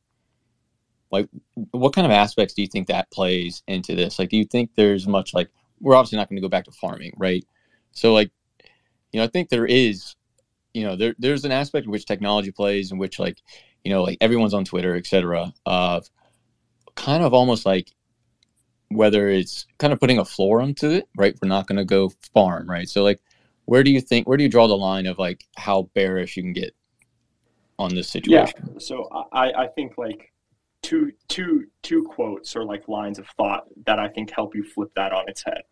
like 1.10 1.28
what 1.70 1.94
kind 1.94 2.06
of 2.06 2.10
aspects 2.10 2.54
do 2.54 2.62
you 2.62 2.68
think 2.68 2.88
that 2.88 3.10
plays 3.10 3.62
into 3.68 3.94
this? 3.94 4.18
Like, 4.18 4.30
do 4.30 4.36
you 4.36 4.44
think 4.44 4.70
there's 4.74 5.06
much 5.06 5.34
like, 5.34 5.48
we're 5.80 5.94
obviously 5.94 6.18
not 6.18 6.28
going 6.28 6.36
to 6.36 6.42
go 6.42 6.48
back 6.48 6.64
to 6.64 6.72
farming, 6.72 7.12
right? 7.16 7.44
So 7.92 8.12
like, 8.12 8.30
you 9.12 9.20
know, 9.20 9.24
I 9.24 9.28
think 9.28 9.48
there 9.48 9.66
is, 9.66 10.16
you 10.74 10.84
know, 10.84 10.96
there, 10.96 11.14
there's 11.18 11.44
an 11.44 11.52
aspect 11.52 11.86
in 11.86 11.92
which 11.92 12.06
technology 12.06 12.50
plays 12.50 12.92
in 12.92 12.98
which 12.98 13.18
like, 13.18 13.38
you 13.84 13.90
know, 13.90 14.02
like 14.02 14.18
everyone's 14.20 14.54
on 14.54 14.64
Twitter, 14.64 14.96
etc. 14.96 15.52
Of 15.64 16.10
kind 16.96 17.22
of 17.22 17.32
almost 17.32 17.64
like 17.64 17.92
whether 18.88 19.28
it's 19.28 19.66
kind 19.78 19.92
of 19.92 20.00
putting 20.00 20.18
a 20.18 20.24
floor 20.24 20.60
onto 20.60 20.90
it, 20.90 21.08
right? 21.16 21.36
We're 21.40 21.48
not 21.48 21.66
going 21.66 21.78
to 21.78 21.84
go 21.84 22.12
farm, 22.34 22.68
right? 22.68 22.88
So 22.88 23.02
like, 23.02 23.20
where 23.66 23.82
do 23.82 23.90
you 23.90 24.00
think 24.00 24.28
where 24.28 24.36
do 24.36 24.44
you 24.44 24.50
draw 24.50 24.66
the 24.66 24.76
line 24.76 25.06
of 25.06 25.18
like 25.18 25.44
how 25.56 25.90
bearish 25.94 26.36
you 26.36 26.42
can 26.42 26.52
get 26.52 26.74
on 27.78 27.94
this 27.94 28.08
situation? 28.08 28.70
Yeah. 28.72 28.78
So 28.78 29.08
I 29.32 29.52
I 29.52 29.66
think 29.68 29.98
like 29.98 30.32
two 30.86 31.12
two 31.26 31.66
two 31.82 32.04
quotes 32.04 32.54
or 32.54 32.64
like 32.64 32.86
lines 32.86 33.18
of 33.18 33.26
thought 33.36 33.64
that 33.86 33.98
I 33.98 34.06
think 34.06 34.30
help 34.30 34.54
you 34.54 34.62
flip 34.62 34.90
that 34.94 35.12
on 35.12 35.28
its 35.28 35.42
head. 35.42 35.62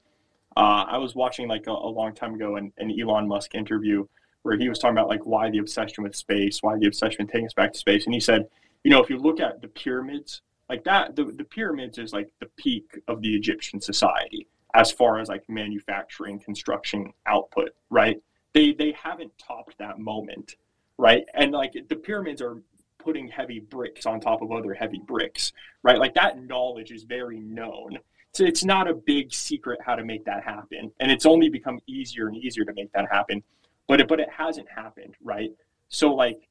Uh, 0.57 0.85
I 0.89 0.99
was 0.99 1.15
watching 1.15 1.47
like 1.47 1.69
a, 1.69 1.71
a 1.71 1.91
long 2.01 2.15
time 2.15 2.35
ago 2.35 2.57
an, 2.57 2.73
an 2.79 2.93
Elon 3.01 3.29
Musk 3.29 3.55
interview 3.55 4.07
where 4.43 4.59
he 4.59 4.69
was 4.69 4.81
talking 4.81 4.97
about 4.97 5.09
like 5.09 5.25
why 5.25 5.51
the 5.51 5.59
obsession 5.59 6.03
with 6.03 6.17
space, 6.17 6.62
why 6.62 6.77
the 6.79 6.87
obsession 6.87 7.25
with 7.25 7.33
taking 7.33 7.47
us 7.47 7.55
back 7.55 7.73
to 7.73 7.79
space. 7.79 8.05
And 8.05 8.15
he 8.15 8.21
said, 8.21 8.49
you 8.83 8.91
know, 8.91 9.01
if 9.01 9.09
you 9.09 9.19
look 9.19 9.41
at 9.41 9.62
the 9.62 9.69
pyramids, 9.69 10.43
like 10.69 10.83
that, 10.85 11.15
the, 11.15 11.25
the 11.25 11.45
pyramids 11.45 11.99
is 11.99 12.12
like 12.12 12.31
the 12.41 12.47
peak 12.57 12.99
of 13.07 13.23
the 13.23 13.35
Egyptian 13.35 13.81
society 13.81 14.49
as 14.75 14.91
far 14.91 15.21
as 15.21 15.29
like 15.29 15.49
manufacturing, 15.49 16.41
construction 16.41 17.12
output, 17.27 17.71
right? 17.89 18.21
They 18.53 18.73
they 18.73 18.93
haven't 19.01 19.33
topped 19.39 19.79
that 19.79 20.01
moment, 20.01 20.57
right? 20.99 21.25
And 21.35 21.53
like 21.53 21.73
the 21.89 21.97
pyramids 21.97 22.43
are 22.43 22.62
putting 23.05 23.28
heavy 23.28 23.61
bricks 23.61 24.07
on 24.07 24.20
top 24.20 24.42
of 24.42 24.50
other 24.52 24.74
heavy 24.74 25.00
bricks, 25.05 25.52
right? 25.82 25.98
Like 25.98 26.14
that 26.14 26.42
knowledge 26.42 26.90
is 26.90 27.05
very 27.05 27.40
known. 27.40 27.98
So 28.32 28.44
it's 28.44 28.64
not 28.64 28.88
a 28.88 28.94
big 28.94 29.32
secret 29.32 29.78
how 29.84 29.94
to 29.94 30.05
make 30.05 30.24
that 30.24 30.42
happen. 30.42 30.90
And 30.98 31.11
it's 31.11 31.26
only 31.26 31.48
become 31.48 31.78
easier 31.86 32.26
and 32.26 32.36
easier 32.36 32.64
to 32.64 32.72
make 32.72 32.92
that 32.92 33.07
happen 33.11 33.42
but 33.86 34.00
it, 34.00 34.09
but 34.09 34.20
it 34.20 34.28
hasn't 34.30 34.68
happened, 34.68 35.16
right? 35.22 35.50
So 35.88 36.14
like 36.14 36.48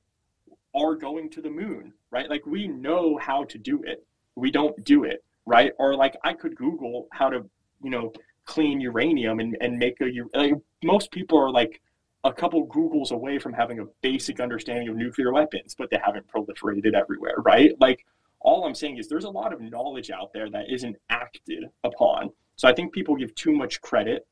are 0.75 0.95
going 0.95 1.29
to 1.31 1.41
the 1.41 1.49
moon, 1.49 1.93
right? 2.11 2.29
Like 2.29 2.45
we 2.45 2.67
know 2.67 3.17
how 3.17 3.43
to 3.45 3.57
do 3.57 3.83
it. 3.83 4.05
We 4.35 4.51
don't 4.51 4.83
do 4.83 5.03
it, 5.03 5.23
right? 5.45 5.71
Or 5.79 5.95
like 5.95 6.15
I 6.23 6.33
could 6.33 6.55
Google 6.55 7.07
how 7.11 7.29
to, 7.29 7.45
you 7.83 7.89
know, 7.89 8.13
clean 8.45 8.81
uranium 8.81 9.39
and, 9.39 9.55
and 9.61 9.77
make 9.77 10.01
a 10.01 10.11
like 10.33 10.53
most 10.83 11.11
people 11.11 11.39
are 11.39 11.51
like 11.51 11.81
a 12.23 12.33
couple 12.33 12.65
Googles 12.67 13.11
away 13.11 13.37
from 13.37 13.53
having 13.53 13.79
a 13.79 13.85
basic 14.01 14.39
understanding 14.39 14.87
of 14.87 14.95
nuclear 14.95 15.33
weapons, 15.33 15.75
but 15.77 15.89
they 15.89 15.99
haven't 16.03 16.27
proliferated 16.27 16.93
everywhere, 16.93 17.35
right? 17.39 17.71
Like 17.79 18.05
all 18.39 18.65
I'm 18.65 18.75
saying 18.75 18.97
is 18.97 19.07
there's 19.07 19.25
a 19.25 19.29
lot 19.29 19.53
of 19.53 19.61
knowledge 19.61 20.09
out 20.09 20.31
there 20.33 20.49
that 20.49 20.69
isn't 20.69 20.95
acted 21.09 21.65
upon. 21.83 22.29
So 22.55 22.67
I 22.67 22.73
think 22.73 22.93
people 22.93 23.15
give 23.15 23.35
too 23.35 23.51
much 23.51 23.81
credit 23.81 24.25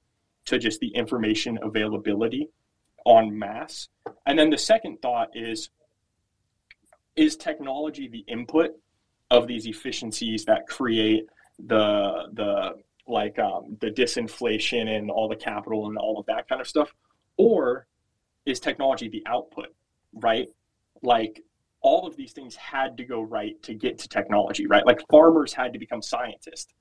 to 0.45 0.57
just 0.57 0.79
the 0.79 0.89
information 0.89 1.59
availability 1.61 2.49
en 3.05 3.37
masse. 3.37 3.89
And 4.25 4.37
then 4.37 4.49
the 4.49 4.57
second 4.57 5.01
thought 5.01 5.29
is 5.33 5.69
is 7.17 7.35
technology 7.35 8.07
the 8.07 8.23
input 8.27 8.71
of 9.29 9.47
these 9.47 9.65
efficiencies 9.65 10.45
that 10.45 10.67
create 10.67 11.25
the 11.59 12.29
the 12.33 12.75
like 13.07 13.37
um, 13.39 13.77
the 13.81 13.91
disinflation 13.91 14.87
and 14.87 15.11
all 15.11 15.27
the 15.27 15.35
capital 15.35 15.87
and 15.87 15.97
all 15.97 16.17
of 16.19 16.25
that 16.27 16.47
kind 16.47 16.61
of 16.61 16.67
stuff 16.67 16.93
or 17.37 17.87
is 18.45 18.59
technology 18.59 19.07
the 19.09 19.23
output 19.27 19.67
right 20.13 20.47
like 21.01 21.41
all 21.81 22.05
of 22.05 22.15
these 22.15 22.31
things 22.31 22.55
had 22.55 22.95
to 22.97 23.03
go 23.03 23.21
right 23.21 23.61
to 23.63 23.73
get 23.73 23.97
to 23.97 24.07
technology 24.07 24.67
right 24.67 24.85
like 24.85 24.99
farmers 25.09 25.53
had 25.53 25.73
to 25.73 25.79
become 25.79 26.01
scientists 26.01 26.73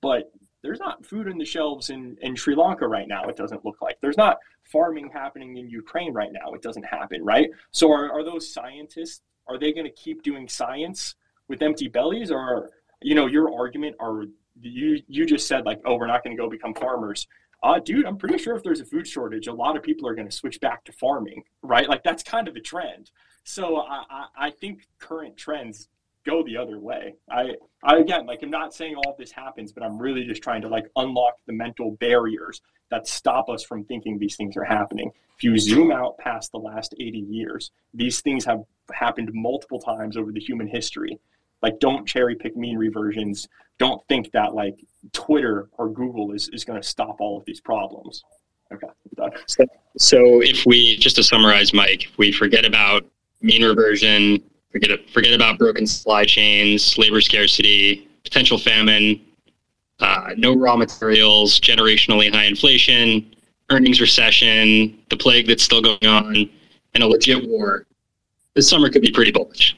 but 0.00 0.30
there's 0.62 0.80
not 0.80 1.04
food 1.04 1.28
in 1.28 1.38
the 1.38 1.44
shelves 1.44 1.90
in, 1.90 2.16
in 2.22 2.34
Sri 2.34 2.54
Lanka 2.54 2.86
right 2.86 3.06
now. 3.06 3.24
It 3.24 3.36
doesn't 3.36 3.64
look 3.64 3.80
like 3.80 3.98
there's 4.00 4.16
not 4.16 4.38
farming 4.64 5.10
happening 5.12 5.56
in 5.56 5.68
Ukraine 5.68 6.12
right 6.12 6.30
now. 6.32 6.52
It 6.52 6.62
doesn't 6.62 6.84
happen, 6.84 7.24
right? 7.24 7.48
So 7.70 7.92
are, 7.92 8.10
are 8.10 8.24
those 8.24 8.52
scientists, 8.52 9.22
are 9.46 9.58
they 9.58 9.72
going 9.72 9.86
to 9.86 9.92
keep 9.92 10.22
doing 10.22 10.48
science 10.48 11.14
with 11.48 11.62
empty 11.62 11.88
bellies 11.88 12.30
or, 12.30 12.70
you 13.00 13.14
know, 13.14 13.26
your 13.26 13.54
argument 13.54 13.96
or 14.00 14.26
you, 14.60 15.00
you 15.06 15.24
just 15.24 15.46
said 15.46 15.64
like, 15.64 15.80
oh, 15.84 15.96
we're 15.96 16.06
not 16.06 16.24
going 16.24 16.36
to 16.36 16.40
go 16.40 16.50
become 16.50 16.74
farmers. 16.74 17.26
Uh, 17.62 17.80
dude, 17.80 18.06
I'm 18.06 18.16
pretty 18.16 18.38
sure 18.38 18.54
if 18.54 18.62
there's 18.62 18.80
a 18.80 18.84
food 18.84 19.06
shortage, 19.06 19.48
a 19.48 19.52
lot 19.52 19.76
of 19.76 19.82
people 19.82 20.08
are 20.08 20.14
going 20.14 20.28
to 20.28 20.34
switch 20.34 20.60
back 20.60 20.84
to 20.84 20.92
farming, 20.92 21.42
right? 21.62 21.88
Like 21.88 22.04
that's 22.04 22.22
kind 22.22 22.46
of 22.46 22.54
the 22.54 22.60
trend. 22.60 23.10
So 23.44 23.78
I, 23.78 24.26
I, 24.36 24.50
think 24.50 24.86
current 24.98 25.36
trends 25.36 25.88
go 26.24 26.44
the 26.44 26.56
other 26.56 26.78
way. 26.78 27.14
I, 27.30 27.54
I 27.82 27.96
again, 27.96 28.26
like, 28.26 28.42
I'm 28.42 28.50
not 28.50 28.74
saying 28.74 28.94
all 28.96 29.16
this 29.18 29.32
happens, 29.32 29.72
but 29.72 29.82
I'm 29.82 29.98
really 29.98 30.24
just 30.24 30.42
trying 30.42 30.62
to 30.62 30.68
like 30.68 30.86
unlock 30.96 31.34
the 31.46 31.52
mental 31.52 31.92
barriers 31.92 32.60
that 32.90 33.08
stop 33.08 33.48
us 33.48 33.64
from 33.64 33.84
thinking 33.84 34.18
these 34.18 34.36
things 34.36 34.56
are 34.56 34.64
happening. 34.64 35.10
If 35.36 35.44
you 35.44 35.58
zoom 35.58 35.90
out 35.90 36.18
past 36.18 36.52
the 36.52 36.58
last 36.58 36.94
80 36.98 37.18
years, 37.18 37.70
these 37.94 38.20
things 38.20 38.44
have 38.44 38.62
happened 38.92 39.30
multiple 39.32 39.80
times 39.80 40.16
over 40.16 40.32
the 40.32 40.40
human 40.40 40.68
history. 40.68 41.18
Like, 41.62 41.78
don't 41.80 42.06
cherry 42.06 42.36
pick 42.36 42.56
mean 42.56 42.76
reversions. 42.76 43.48
Don't 43.78 44.06
think 44.08 44.30
that 44.32 44.54
like 44.54 44.76
Twitter 45.12 45.68
or 45.78 45.88
Google 45.88 46.32
is, 46.32 46.48
is 46.52 46.64
going 46.64 46.80
to 46.80 46.86
stop 46.86 47.20
all 47.20 47.38
of 47.38 47.44
these 47.44 47.60
problems. 47.60 48.24
Okay. 48.72 48.88
So, 49.46 49.64
so 49.96 50.42
if 50.42 50.66
we, 50.66 50.96
just 50.98 51.16
to 51.16 51.22
summarize, 51.22 51.72
Mike, 51.72 52.04
if 52.04 52.18
we 52.18 52.32
forget 52.32 52.64
about 52.64 53.04
mean 53.40 53.64
reversion, 53.64 54.42
Forget 54.70 55.08
forget 55.10 55.32
about 55.32 55.58
broken 55.58 55.86
supply 55.86 56.24
chains, 56.24 56.98
labor 56.98 57.22
scarcity, 57.22 58.06
potential 58.22 58.58
famine, 58.58 59.20
uh, 60.00 60.30
no 60.36 60.54
raw 60.54 60.76
materials, 60.76 61.58
generationally 61.58 62.30
high 62.30 62.44
inflation, 62.44 63.34
earnings 63.70 64.00
recession, 64.00 64.98
the 65.08 65.16
plague 65.16 65.46
that's 65.46 65.62
still 65.62 65.80
going 65.80 66.06
on, 66.06 66.50
and 66.94 67.02
a 67.02 67.06
legit 67.06 67.48
war. 67.48 67.86
This 68.54 68.68
summer 68.68 68.90
could 68.90 69.02
be 69.02 69.10
pretty 69.10 69.32
bullish. 69.32 69.74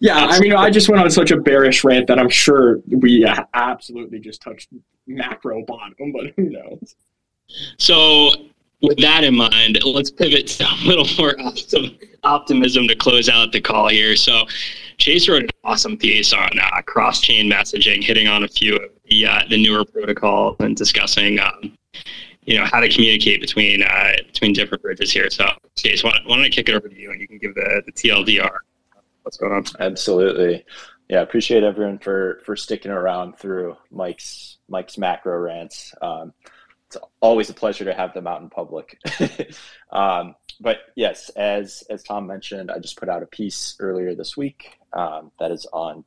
Yeah, 0.00 0.16
I 0.16 0.38
mean, 0.38 0.52
I 0.52 0.70
just 0.70 0.88
went 0.88 1.02
on 1.02 1.10
such 1.10 1.30
a 1.30 1.36
bearish 1.36 1.84
rant 1.84 2.06
that 2.06 2.18
I'm 2.18 2.28
sure 2.28 2.80
we 2.86 3.26
absolutely 3.54 4.20
just 4.20 4.42
touched 4.42 4.68
macro 5.06 5.64
bottom, 5.64 6.12
but 6.12 6.32
who 6.36 6.50
knows? 6.50 6.94
So 7.78 8.30
with 8.80 8.98
that 8.98 9.24
in 9.24 9.34
mind, 9.34 9.82
let's 9.84 10.10
pivot 10.10 10.46
to 10.46 10.64
a 10.64 10.86
little 10.86 11.06
more 11.18 11.34
optimism 12.22 12.86
to 12.88 12.94
close 12.94 13.28
out 13.28 13.52
the 13.52 13.60
call 13.60 13.88
here. 13.88 14.16
So, 14.16 14.44
Chase 14.98 15.28
wrote 15.28 15.44
an 15.44 15.50
awesome 15.64 15.96
piece 15.96 16.32
on 16.32 16.50
uh, 16.60 16.82
cross-chain 16.82 17.50
messaging, 17.50 18.02
hitting 18.02 18.26
on 18.26 18.44
a 18.44 18.48
few 18.48 18.76
of 18.76 18.90
the 19.08 19.26
uh, 19.26 19.42
the 19.48 19.62
newer 19.62 19.84
protocols 19.84 20.56
and 20.60 20.76
discussing, 20.76 21.38
um, 21.38 21.76
you 22.42 22.56
know, 22.58 22.64
how 22.64 22.80
to 22.80 22.88
communicate 22.88 23.40
between 23.40 23.82
uh, 23.82 24.12
between 24.26 24.52
different 24.52 24.82
bridges 24.82 25.12
here. 25.12 25.30
So, 25.30 25.46
Chase, 25.76 26.02
why, 26.02 26.18
why 26.26 26.36
don't 26.36 26.44
I 26.44 26.48
kick 26.48 26.68
it 26.68 26.74
over 26.74 26.88
to 26.88 26.98
you 26.98 27.10
and 27.10 27.20
you 27.20 27.28
can 27.28 27.38
give 27.38 27.54
the, 27.54 27.82
the 27.86 27.92
TLDR. 27.92 28.58
What's 29.28 29.36
going 29.36 29.52
on? 29.52 29.64
Absolutely. 29.78 30.64
Yeah, 31.10 31.20
appreciate 31.20 31.62
everyone 31.62 31.98
for 31.98 32.40
for 32.46 32.56
sticking 32.56 32.90
around 32.90 33.38
through 33.38 33.76
Mike's 33.90 34.56
Mike's 34.70 34.96
macro 34.96 35.36
rants. 35.36 35.94
Um, 36.00 36.32
it's 36.86 36.96
always 37.20 37.50
a 37.50 37.52
pleasure 37.52 37.84
to 37.84 37.92
have 37.92 38.14
them 38.14 38.26
out 38.26 38.40
in 38.40 38.48
public. 38.48 38.98
um, 39.92 40.34
but 40.60 40.78
yes, 40.96 41.28
as 41.36 41.84
as 41.90 42.02
Tom 42.02 42.26
mentioned, 42.26 42.70
I 42.70 42.78
just 42.78 42.98
put 42.98 43.10
out 43.10 43.22
a 43.22 43.26
piece 43.26 43.76
earlier 43.80 44.14
this 44.14 44.34
week 44.34 44.78
um, 44.94 45.30
that 45.38 45.50
is 45.50 45.66
on 45.74 46.04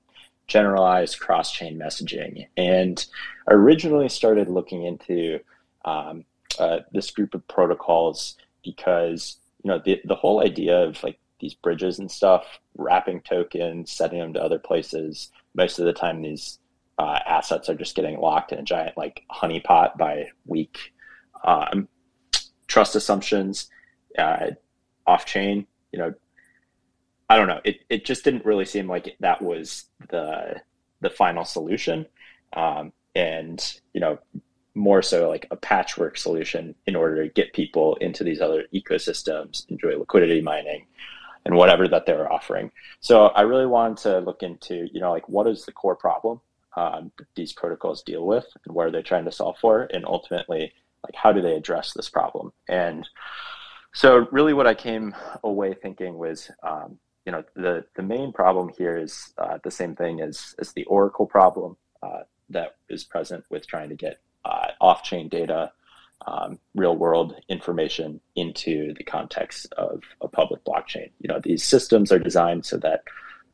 generalized 0.47 1.19
cross 1.19 1.51
chain 1.51 1.78
messaging, 1.78 2.47
and 2.57 3.05
I 3.47 3.53
originally 3.53 4.09
started 4.09 4.49
looking 4.49 4.84
into 4.84 5.41
um, 5.86 6.26
uh, 6.57 6.80
this 6.91 7.11
group 7.11 7.36
of 7.36 7.47
protocols 7.47 8.36
because 8.63 9.38
you 9.63 9.67
know 9.67 9.80
the 9.86 10.01
the 10.05 10.15
whole 10.15 10.41
idea 10.41 10.80
of 10.80 11.03
like 11.03 11.19
these 11.41 11.53
bridges 11.55 11.99
and 11.99 12.09
stuff, 12.09 12.59
wrapping 12.77 13.21
tokens, 13.21 13.91
sending 13.91 14.19
them 14.19 14.33
to 14.33 14.41
other 14.41 14.59
places. 14.59 15.29
Most 15.53 15.79
of 15.79 15.85
the 15.85 15.93
time, 15.93 16.21
these 16.21 16.59
uh, 16.97 17.19
assets 17.25 17.69
are 17.69 17.75
just 17.75 17.95
getting 17.95 18.19
locked 18.19 18.51
in 18.51 18.59
a 18.59 18.63
giant 18.63 18.97
like 18.97 19.23
honeypot 19.31 19.97
by 19.97 20.27
weak 20.45 20.93
um, 21.43 21.87
trust 22.67 22.95
assumptions 22.95 23.69
uh, 24.17 24.51
off 25.07 25.25
chain. 25.25 25.65
You 25.91 25.99
know, 25.99 26.13
I 27.29 27.37
don't 27.37 27.47
know. 27.47 27.61
It 27.63 27.79
it 27.89 28.05
just 28.05 28.23
didn't 28.23 28.45
really 28.45 28.65
seem 28.65 28.87
like 28.87 29.15
that 29.19 29.41
was 29.41 29.85
the 30.09 30.61
the 31.01 31.09
final 31.09 31.43
solution, 31.43 32.05
um, 32.53 32.93
and 33.15 33.79
you 33.93 34.01
know, 34.01 34.19
more 34.75 35.01
so 35.01 35.29
like 35.29 35.47
a 35.51 35.55
patchwork 35.55 36.17
solution 36.17 36.75
in 36.87 36.95
order 36.95 37.23
to 37.23 37.33
get 37.33 37.53
people 37.53 37.95
into 37.95 38.23
these 38.23 38.41
other 38.41 38.65
ecosystems, 38.73 39.69
enjoy 39.69 39.97
liquidity 39.97 40.41
mining, 40.41 40.85
and 41.45 41.55
whatever 41.55 41.87
that 41.87 42.05
they 42.05 42.13
were 42.13 42.31
offering. 42.31 42.71
So 42.99 43.27
I 43.27 43.41
really 43.41 43.65
wanted 43.65 43.97
to 44.03 44.19
look 44.19 44.43
into, 44.43 44.87
you 44.93 44.99
know, 44.99 45.11
like 45.11 45.27
what 45.27 45.47
is 45.47 45.65
the 45.65 45.71
core 45.71 45.95
problem 45.95 46.41
um, 46.75 47.11
these 47.35 47.53
protocols 47.53 48.03
deal 48.03 48.25
with, 48.25 48.45
and 48.65 48.75
what 48.75 48.87
are 48.87 48.91
they 48.91 49.01
trying 49.01 49.25
to 49.25 49.31
solve 49.31 49.57
for, 49.59 49.89
and 49.93 50.05
ultimately, 50.05 50.73
like 51.03 51.15
how 51.15 51.31
do 51.31 51.41
they 51.41 51.55
address 51.55 51.93
this 51.93 52.09
problem? 52.09 52.53
And 52.69 53.07
so 53.93 54.27
really, 54.31 54.53
what 54.53 54.67
I 54.67 54.73
came 54.73 55.13
away 55.43 55.73
thinking 55.73 56.17
was, 56.17 56.49
um, 56.63 56.97
you 57.25 57.31
know, 57.31 57.43
the 57.55 57.85
the 57.95 58.03
main 58.03 58.31
problem 58.31 58.69
here 58.77 58.97
is 58.97 59.33
uh, 59.37 59.57
the 59.63 59.71
same 59.71 59.95
thing 59.95 60.21
as 60.21 60.55
as 60.59 60.71
the 60.73 60.85
Oracle 60.85 61.25
problem 61.25 61.75
uh, 62.01 62.21
that 62.49 62.75
is 62.89 63.03
present 63.03 63.43
with 63.49 63.67
trying 63.67 63.89
to 63.89 63.95
get 63.95 64.21
uh, 64.45 64.67
off 64.79 65.03
chain 65.03 65.27
data 65.27 65.71
um, 66.27 66.59
real 66.75 66.95
world 66.95 67.35
information 67.49 68.21
into 68.35 68.93
the 68.97 69.03
context 69.03 69.71
of 69.77 70.01
a 70.21 70.27
public 70.27 70.61
blockchain. 70.91 71.11
You 71.19 71.27
know, 71.27 71.39
these 71.43 71.63
systems 71.63 72.11
are 72.11 72.19
designed 72.19 72.65
so 72.65 72.77
that 72.77 73.03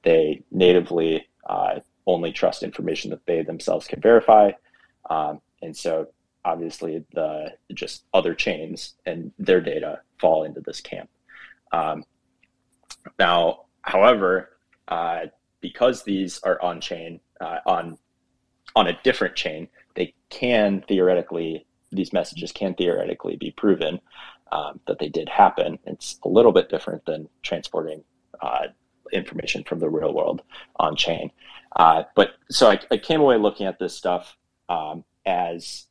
they 0.03 0.43
natively 0.51 1.27
uh, 1.49 1.79
only 2.05 2.31
trust 2.31 2.63
information 2.63 3.09
that 3.11 3.25
they 3.25 3.43
themselves 3.43 3.87
can 3.87 4.01
verify. 4.01 4.51
Um, 5.09 5.41
and 5.61 5.75
so 5.75 6.07
obviously 6.45 7.03
the 7.13 7.53
just 7.73 8.05
other 8.13 8.33
chains 8.33 8.95
and 9.05 9.31
their 9.37 9.61
data 9.61 10.01
fall 10.19 10.43
into 10.43 10.61
this 10.61 10.81
camp. 10.81 11.09
Um, 11.71 12.03
now, 13.19 13.65
however, 13.81 14.57
uh, 14.87 15.25
because 15.59 16.03
these 16.03 16.39
are 16.43 16.61
on 16.61 16.79
chain, 16.81 17.19
uh, 17.41 17.59
on 17.65 17.97
on 18.75 18.87
a 18.87 18.99
different 19.03 19.35
chain, 19.35 19.67
they 19.95 20.13
can 20.29 20.83
theoretically 20.87 21.65
these 21.91 22.13
messages 22.13 22.51
can 22.51 22.75
theoretically 22.75 23.37
be 23.37 23.51
proven 23.51 23.99
um, 24.51 24.79
that 24.87 24.99
they 24.99 25.09
did 25.09 25.29
happen. 25.29 25.79
It's 25.85 26.19
a 26.23 26.29
little 26.29 26.51
bit 26.51 26.69
different 26.69 27.05
than 27.05 27.29
transporting 27.43 28.03
uh, 28.41 28.67
information 29.11 29.63
from 29.63 29.79
the 29.79 29.89
real 29.89 30.13
world 30.13 30.41
on 30.77 30.95
chain. 30.95 31.31
Uh, 31.75 32.03
but 32.15 32.31
so 32.49 32.71
I, 32.71 32.79
I, 32.91 32.97
came 32.97 33.21
away 33.21 33.37
looking 33.37 33.67
at 33.67 33.79
this 33.79 33.95
stuff 33.95 34.35
um, 34.69 35.03
as 35.25 35.85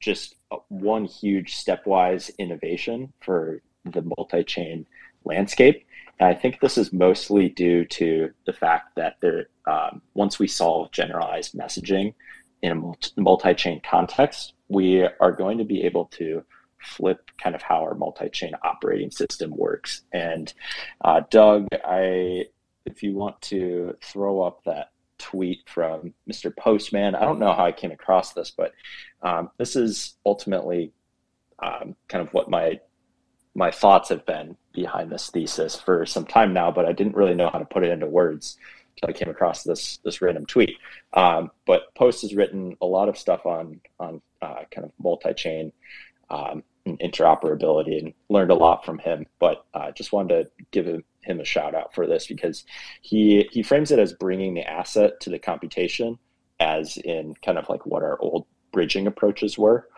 just 0.00 0.36
one 0.68 1.04
huge 1.04 1.56
stepwise 1.56 2.30
innovation 2.38 3.12
for 3.20 3.62
the 3.84 4.02
multi 4.16 4.42
chain 4.44 4.86
landscape. 5.24 5.86
And 6.18 6.28
I 6.28 6.34
think 6.34 6.60
this 6.60 6.78
is 6.78 6.92
mostly 6.92 7.48
due 7.48 7.84
to 7.86 8.30
the 8.46 8.52
fact 8.52 8.96
that 8.96 9.16
there, 9.20 9.48
um, 9.66 10.02
once 10.14 10.38
we 10.38 10.46
solve 10.46 10.92
generalized 10.92 11.54
messaging 11.54 12.14
in 12.62 12.94
a 13.16 13.20
multi 13.20 13.54
chain 13.54 13.80
context, 13.88 14.54
we 14.68 15.02
are 15.20 15.32
going 15.32 15.58
to 15.58 15.64
be 15.64 15.82
able 15.82 16.06
to 16.06 16.44
flip 16.82 17.30
kind 17.42 17.54
of 17.54 17.62
how 17.62 17.82
our 17.82 17.94
multi-chain 17.94 18.52
operating 18.62 19.10
system 19.10 19.56
works. 19.56 20.02
And 20.12 20.52
uh, 21.04 21.22
Doug, 21.30 21.68
I 21.84 22.46
if 22.84 23.02
you 23.02 23.14
want 23.14 23.40
to 23.42 23.96
throw 24.02 24.42
up 24.42 24.64
that 24.64 24.90
tweet 25.18 25.60
from 25.68 26.12
Mr. 26.30 26.54
Postman, 26.54 27.14
I 27.14 27.20
don't 27.20 27.38
know 27.38 27.52
how 27.52 27.64
I 27.64 27.72
came 27.72 27.92
across 27.92 28.32
this, 28.32 28.50
but 28.50 28.72
um, 29.22 29.50
this 29.56 29.76
is 29.76 30.16
ultimately 30.26 30.92
um, 31.62 31.94
kind 32.08 32.26
of 32.26 32.34
what 32.34 32.50
my 32.50 32.80
my 33.54 33.70
thoughts 33.70 34.08
have 34.08 34.24
been 34.24 34.56
behind 34.72 35.12
this 35.12 35.28
thesis 35.30 35.78
for 35.78 36.06
some 36.06 36.24
time 36.24 36.54
now, 36.54 36.70
but 36.70 36.86
I 36.86 36.92
didn't 36.92 37.16
really 37.16 37.34
know 37.34 37.50
how 37.50 37.58
to 37.58 37.66
put 37.66 37.84
it 37.84 37.90
into 37.90 38.06
words. 38.06 38.56
Until 38.96 39.14
I 39.14 39.18
came 39.18 39.30
across 39.30 39.62
this 39.62 39.98
this 40.04 40.20
random 40.20 40.44
tweet. 40.44 40.76
Um, 41.14 41.50
but 41.66 41.94
Post 41.94 42.22
has 42.22 42.34
written 42.34 42.76
a 42.82 42.86
lot 42.86 43.08
of 43.08 43.16
stuff 43.16 43.46
on 43.46 43.80
on 43.98 44.20
uh, 44.42 44.64
kind 44.70 44.84
of 44.84 44.92
multi-chain 44.98 45.72
um, 46.28 46.62
interoperability 46.86 47.98
and 47.98 48.12
learned 48.28 48.50
a 48.50 48.56
lot 48.56 48.84
from 48.84 48.98
him. 48.98 49.26
But 49.38 49.64
uh, 49.74 49.92
just 49.92 50.12
wanted 50.12 50.44
to 50.44 50.64
give 50.70 50.86
him, 50.86 51.04
him 51.22 51.40
a 51.40 51.44
shout 51.44 51.74
out 51.74 51.94
for 51.94 52.06
this 52.06 52.26
because 52.26 52.64
he 53.00 53.48
he 53.52 53.62
frames 53.62 53.90
it 53.90 53.98
as 53.98 54.12
bringing 54.12 54.54
the 54.54 54.68
asset 54.68 55.20
to 55.20 55.30
the 55.30 55.38
computation, 55.38 56.18
as 56.60 56.96
in 56.96 57.34
kind 57.44 57.58
of 57.58 57.68
like 57.68 57.86
what 57.86 58.02
our 58.02 58.18
old 58.20 58.46
bridging 58.72 59.06
approaches 59.06 59.58
were. 59.58 59.88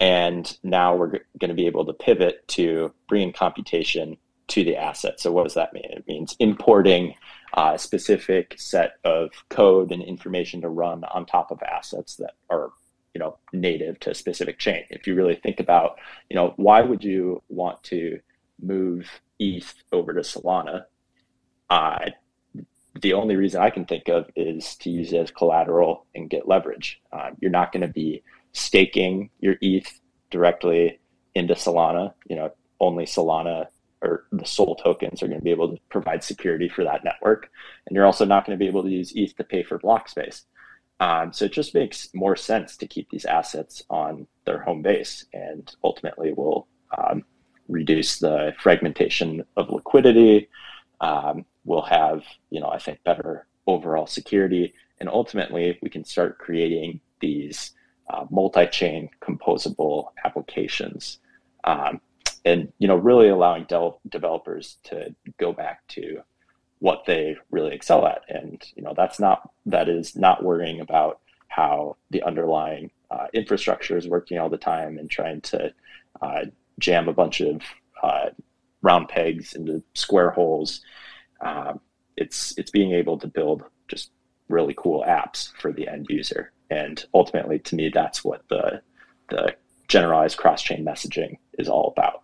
And 0.00 0.56
now 0.62 0.96
we're 0.96 1.20
going 1.38 1.48
to 1.48 1.54
be 1.54 1.66
able 1.66 1.86
to 1.86 1.92
pivot 1.92 2.46
to 2.48 2.92
bringing 3.08 3.32
computation 3.32 4.16
to 4.48 4.64
the 4.64 4.76
asset. 4.76 5.20
So 5.20 5.32
what 5.32 5.44
does 5.44 5.54
that 5.54 5.72
mean? 5.72 5.84
It 5.90 6.04
means 6.06 6.36
importing 6.38 7.14
a 7.56 7.78
specific 7.78 8.56
set 8.58 8.94
of 9.04 9.30
code 9.48 9.92
and 9.92 10.02
information 10.02 10.60
to 10.62 10.68
run 10.68 11.04
on 11.04 11.24
top 11.24 11.50
of 11.50 11.62
assets 11.62 12.16
that 12.16 12.34
are 12.50 12.70
you 13.14 13.18
know 13.18 13.38
native 13.52 13.98
to 14.00 14.10
a 14.10 14.14
specific 14.14 14.58
chain 14.58 14.84
if 14.90 15.06
you 15.06 15.14
really 15.14 15.36
think 15.36 15.60
about 15.60 15.98
you 16.28 16.36
know 16.36 16.52
why 16.56 16.80
would 16.80 17.02
you 17.02 17.42
want 17.48 17.82
to 17.82 18.18
move 18.60 19.08
eth 19.40 19.74
over 19.92 20.12
to 20.12 20.20
solana 20.20 20.84
uh, 21.70 21.98
the 23.00 23.12
only 23.12 23.36
reason 23.36 23.60
i 23.60 23.70
can 23.70 23.84
think 23.84 24.08
of 24.08 24.28
is 24.36 24.76
to 24.76 24.90
use 24.90 25.12
it 25.12 25.18
as 25.18 25.30
collateral 25.30 26.06
and 26.14 26.30
get 26.30 26.48
leverage 26.48 27.00
uh, 27.12 27.30
you're 27.40 27.50
not 27.50 27.72
going 27.72 27.80
to 27.80 27.88
be 27.88 28.22
staking 28.52 29.30
your 29.40 29.56
eth 29.62 30.00
directly 30.30 30.98
into 31.34 31.54
solana 31.54 32.12
you 32.28 32.36
know 32.36 32.50
only 32.80 33.04
solana 33.04 33.66
or 34.04 34.26
the 34.32 34.44
SOL 34.44 34.76
tokens 34.76 35.22
are 35.22 35.28
going 35.28 35.40
to 35.40 35.44
be 35.44 35.50
able 35.50 35.74
to 35.74 35.80
provide 35.88 36.22
security 36.22 36.68
for 36.68 36.84
that 36.84 37.04
network. 37.04 37.50
And 37.86 37.96
you're 37.96 38.04
also 38.04 38.26
not 38.26 38.46
going 38.46 38.56
to 38.56 38.62
be 38.62 38.68
able 38.68 38.82
to 38.82 38.90
use 38.90 39.12
ETH 39.16 39.34
to 39.36 39.44
pay 39.44 39.62
for 39.62 39.78
block 39.78 40.10
space. 40.10 40.44
Um, 41.00 41.32
so 41.32 41.46
it 41.46 41.52
just 41.52 41.74
makes 41.74 42.08
more 42.14 42.36
sense 42.36 42.76
to 42.76 42.86
keep 42.86 43.10
these 43.10 43.24
assets 43.24 43.82
on 43.90 44.26
their 44.44 44.60
home 44.60 44.82
base 44.82 45.26
and 45.32 45.74
ultimately 45.82 46.32
will 46.32 46.68
um, 46.96 47.24
reduce 47.68 48.18
the 48.18 48.54
fragmentation 48.60 49.44
of 49.56 49.70
liquidity. 49.70 50.48
Um, 51.00 51.44
we'll 51.64 51.82
have, 51.82 52.22
you 52.50 52.60
know, 52.60 52.68
I 52.68 52.78
think 52.78 53.02
better 53.04 53.46
overall 53.66 54.06
security. 54.06 54.74
And 55.00 55.08
ultimately, 55.08 55.78
we 55.82 55.90
can 55.90 56.04
start 56.04 56.38
creating 56.38 57.00
these 57.20 57.72
uh, 58.10 58.26
multi 58.30 58.66
chain 58.66 59.08
composable 59.20 60.12
applications 60.24 61.18
um, 61.64 62.00
and 62.44 62.72
you 62.78 62.86
know 62.88 62.96
really 62.96 63.28
allowing 63.28 63.64
de- 63.64 63.90
developers 64.08 64.78
to 64.84 65.14
go 65.38 65.52
back 65.52 65.86
to 65.88 66.22
what 66.84 67.06
they 67.06 67.34
really 67.50 67.74
excel 67.74 68.06
at. 68.06 68.24
And 68.28 68.62
you 68.76 68.82
know 68.82 68.92
that's 68.94 69.18
not 69.18 69.50
that 69.64 69.88
is 69.88 70.14
not 70.16 70.44
worrying 70.44 70.80
about 70.80 71.20
how 71.48 71.96
the 72.10 72.22
underlying 72.22 72.90
uh, 73.10 73.28
infrastructure 73.32 73.96
is 73.96 74.06
working 74.06 74.38
all 74.38 74.50
the 74.50 74.58
time 74.58 74.98
and 74.98 75.08
trying 75.08 75.40
to 75.40 75.72
uh, 76.20 76.44
jam 76.78 77.08
a 77.08 77.14
bunch 77.14 77.40
of 77.40 77.62
uh, 78.02 78.26
round 78.82 79.08
pegs 79.08 79.54
into 79.54 79.82
square 79.94 80.28
holes. 80.28 80.82
Um, 81.40 81.80
it's 82.18 82.52
it's 82.58 82.70
being 82.70 82.92
able 82.92 83.16
to 83.18 83.28
build 83.28 83.62
just 83.88 84.10
really 84.50 84.74
cool 84.76 85.02
apps 85.08 85.52
for 85.58 85.72
the 85.72 85.88
end 85.88 86.08
user. 86.10 86.52
And 86.68 87.02
ultimately 87.14 87.60
to 87.60 87.76
me 87.76 87.88
that's 87.88 88.22
what 88.22 88.42
the 88.50 88.82
the 89.30 89.56
generalized 89.88 90.36
cross-chain 90.36 90.84
messaging 90.84 91.38
is 91.58 91.70
all 91.70 91.94
about 91.96 92.23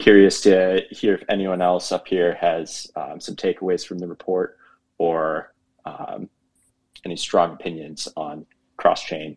curious 0.00 0.40
to 0.42 0.82
hear 0.90 1.14
if 1.14 1.22
anyone 1.28 1.62
else 1.62 1.92
up 1.92 2.08
here 2.08 2.34
has 2.40 2.90
um, 2.96 3.20
some 3.20 3.36
takeaways 3.36 3.86
from 3.86 3.98
the 3.98 4.06
report 4.06 4.56
or 4.98 5.52
um, 5.84 6.28
any 7.04 7.16
strong 7.16 7.52
opinions 7.52 8.08
on 8.16 8.46
cross 8.76 9.04
chain 9.04 9.36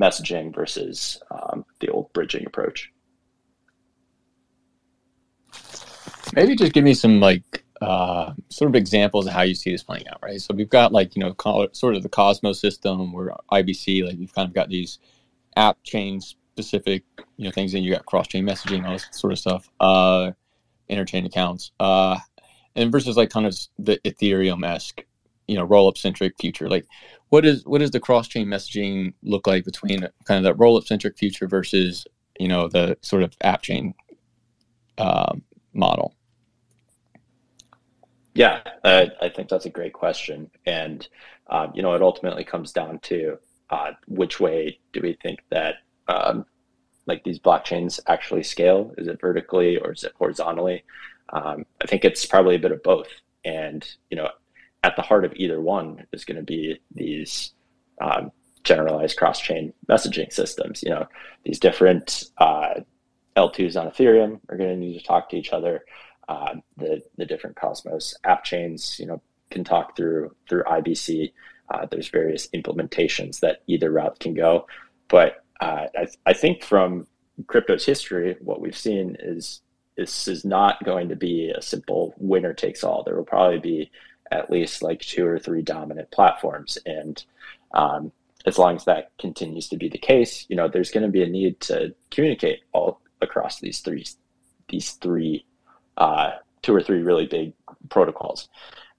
messaging 0.00 0.54
versus 0.54 1.20
um, 1.30 1.64
the 1.80 1.88
old 1.88 2.12
bridging 2.12 2.46
approach. 2.46 2.90
Maybe 6.34 6.56
just 6.56 6.72
give 6.72 6.84
me 6.84 6.94
some 6.94 7.20
like 7.20 7.64
uh, 7.82 8.32
sort 8.48 8.70
of 8.70 8.74
examples 8.74 9.26
of 9.26 9.32
how 9.32 9.42
you 9.42 9.54
see 9.54 9.72
this 9.72 9.82
playing 9.82 10.08
out, 10.08 10.20
right? 10.22 10.40
So 10.40 10.54
we've 10.54 10.70
got 10.70 10.92
like 10.92 11.14
you 11.14 11.20
know 11.20 11.34
sort 11.72 11.96
of 11.96 12.02
the 12.02 12.08
Cosmos 12.08 12.60
system 12.60 13.12
where 13.12 13.34
IBC 13.50 14.06
like 14.06 14.18
we've 14.18 14.34
kind 14.34 14.48
of 14.48 14.54
got 14.54 14.68
these 14.68 14.98
app 15.56 15.82
chains 15.82 16.36
specific 16.52 17.02
you 17.36 17.44
know 17.44 17.50
things 17.50 17.72
and 17.74 17.84
you 17.84 17.90
got 17.90 18.04
cross 18.04 18.28
chain 18.28 18.44
messaging 18.44 18.84
all 18.84 18.92
this 18.92 19.06
sort 19.12 19.32
of 19.32 19.38
stuff 19.38 19.70
uh 19.80 20.30
interchain 20.92 21.26
accounts, 21.26 21.72
uh, 21.80 22.18
and 22.76 22.92
versus 22.92 23.16
like 23.16 23.30
kind 23.30 23.46
of 23.46 23.58
the 23.78 23.98
Ethereum 24.04 24.66
esque, 24.66 25.04
you 25.48 25.56
know, 25.56 25.64
roll 25.64 25.88
up 25.88 25.98
centric 25.98 26.34
future. 26.38 26.68
Like, 26.68 26.86
what 27.30 27.44
is 27.44 27.64
what 27.64 27.78
does 27.78 27.90
the 27.90 28.00
cross 28.00 28.28
chain 28.28 28.46
messaging 28.46 29.14
look 29.22 29.46
like 29.46 29.64
between 29.64 30.00
kind 30.24 30.38
of 30.38 30.44
that 30.44 30.58
roll 30.58 30.76
up 30.76 30.84
centric 30.84 31.18
future 31.18 31.48
versus 31.48 32.06
you 32.38 32.48
know 32.48 32.68
the 32.68 32.96
sort 33.02 33.22
of 33.22 33.34
app 33.42 33.62
chain 33.62 33.94
uh, 34.98 35.34
model? 35.72 36.14
Yeah, 38.34 38.62
uh, 38.82 39.06
I 39.20 39.28
think 39.28 39.48
that's 39.48 39.66
a 39.66 39.70
great 39.70 39.92
question, 39.92 40.50
and 40.66 41.06
um, 41.48 41.72
you 41.74 41.82
know, 41.82 41.94
it 41.94 42.02
ultimately 42.02 42.44
comes 42.44 42.72
down 42.72 42.98
to 43.00 43.38
uh, 43.70 43.92
which 44.06 44.40
way 44.40 44.78
do 44.92 45.00
we 45.00 45.14
think 45.22 45.40
that 45.50 45.76
um, 46.12 46.44
like 47.06 47.24
these 47.24 47.38
blockchains 47.38 48.00
actually 48.06 48.42
scale? 48.42 48.94
Is 48.98 49.08
it 49.08 49.20
vertically 49.20 49.78
or 49.78 49.92
is 49.92 50.04
it 50.04 50.12
horizontally? 50.16 50.84
Um, 51.32 51.64
I 51.82 51.86
think 51.86 52.04
it's 52.04 52.26
probably 52.26 52.56
a 52.56 52.60
bit 52.60 52.72
of 52.72 52.82
both, 52.82 53.08
and 53.44 53.86
you 54.10 54.16
know, 54.16 54.28
at 54.82 54.96
the 54.96 55.02
heart 55.02 55.24
of 55.24 55.32
either 55.36 55.60
one 55.60 56.06
is 56.12 56.24
going 56.24 56.36
to 56.36 56.42
be 56.42 56.78
these 56.94 57.52
um, 58.00 58.30
generalized 58.64 59.16
cross-chain 59.16 59.72
messaging 59.88 60.32
systems. 60.32 60.82
You 60.82 60.90
know, 60.90 61.08
these 61.44 61.58
different 61.58 62.24
uh, 62.38 62.80
L2s 63.36 63.80
on 63.80 63.90
Ethereum 63.90 64.40
are 64.48 64.56
going 64.56 64.70
to 64.70 64.76
need 64.76 64.98
to 64.98 65.04
talk 65.04 65.30
to 65.30 65.36
each 65.36 65.52
other. 65.52 65.84
Uh, 66.28 66.56
the 66.76 67.02
the 67.16 67.26
different 67.26 67.56
Cosmos 67.56 68.14
app 68.24 68.44
chains, 68.44 68.96
you 68.98 69.06
know, 69.06 69.20
can 69.50 69.64
talk 69.64 69.96
through 69.96 70.34
through 70.48 70.62
IBC. 70.64 71.32
Uh, 71.70 71.86
there's 71.90 72.08
various 72.08 72.48
implementations 72.48 73.40
that 73.40 73.62
either 73.66 73.90
route 73.90 74.18
can 74.18 74.34
go, 74.34 74.66
but 75.08 75.41
uh, 75.62 75.86
I, 75.96 76.06
I 76.26 76.32
think 76.32 76.64
from 76.64 77.06
crypto's 77.46 77.86
history, 77.86 78.36
what 78.40 78.60
we've 78.60 78.76
seen 78.76 79.16
is 79.20 79.60
this 79.96 80.26
is 80.26 80.44
not 80.44 80.82
going 80.84 81.08
to 81.08 81.16
be 81.16 81.50
a 81.50 81.62
simple 81.62 82.14
winner 82.18 82.52
takes 82.52 82.82
all. 82.82 83.04
There 83.04 83.16
will 83.16 83.24
probably 83.24 83.60
be 83.60 83.90
at 84.32 84.50
least 84.50 84.82
like 84.82 85.00
two 85.00 85.24
or 85.24 85.38
three 85.38 85.62
dominant 85.62 86.10
platforms, 86.10 86.78
and 86.84 87.24
um, 87.74 88.10
as 88.44 88.58
long 88.58 88.74
as 88.74 88.84
that 88.86 89.12
continues 89.20 89.68
to 89.68 89.76
be 89.76 89.88
the 89.88 89.98
case, 89.98 90.46
you 90.48 90.56
know, 90.56 90.66
there's 90.66 90.90
going 90.90 91.06
to 91.06 91.12
be 91.12 91.22
a 91.22 91.28
need 91.28 91.60
to 91.60 91.94
communicate 92.10 92.60
all 92.72 93.00
across 93.20 93.60
these 93.60 93.78
three 93.80 94.04
these 94.68 94.92
three 94.94 95.44
uh, 95.96 96.32
two 96.62 96.74
or 96.74 96.82
three 96.82 97.02
really 97.02 97.26
big 97.26 97.52
protocols. 97.88 98.48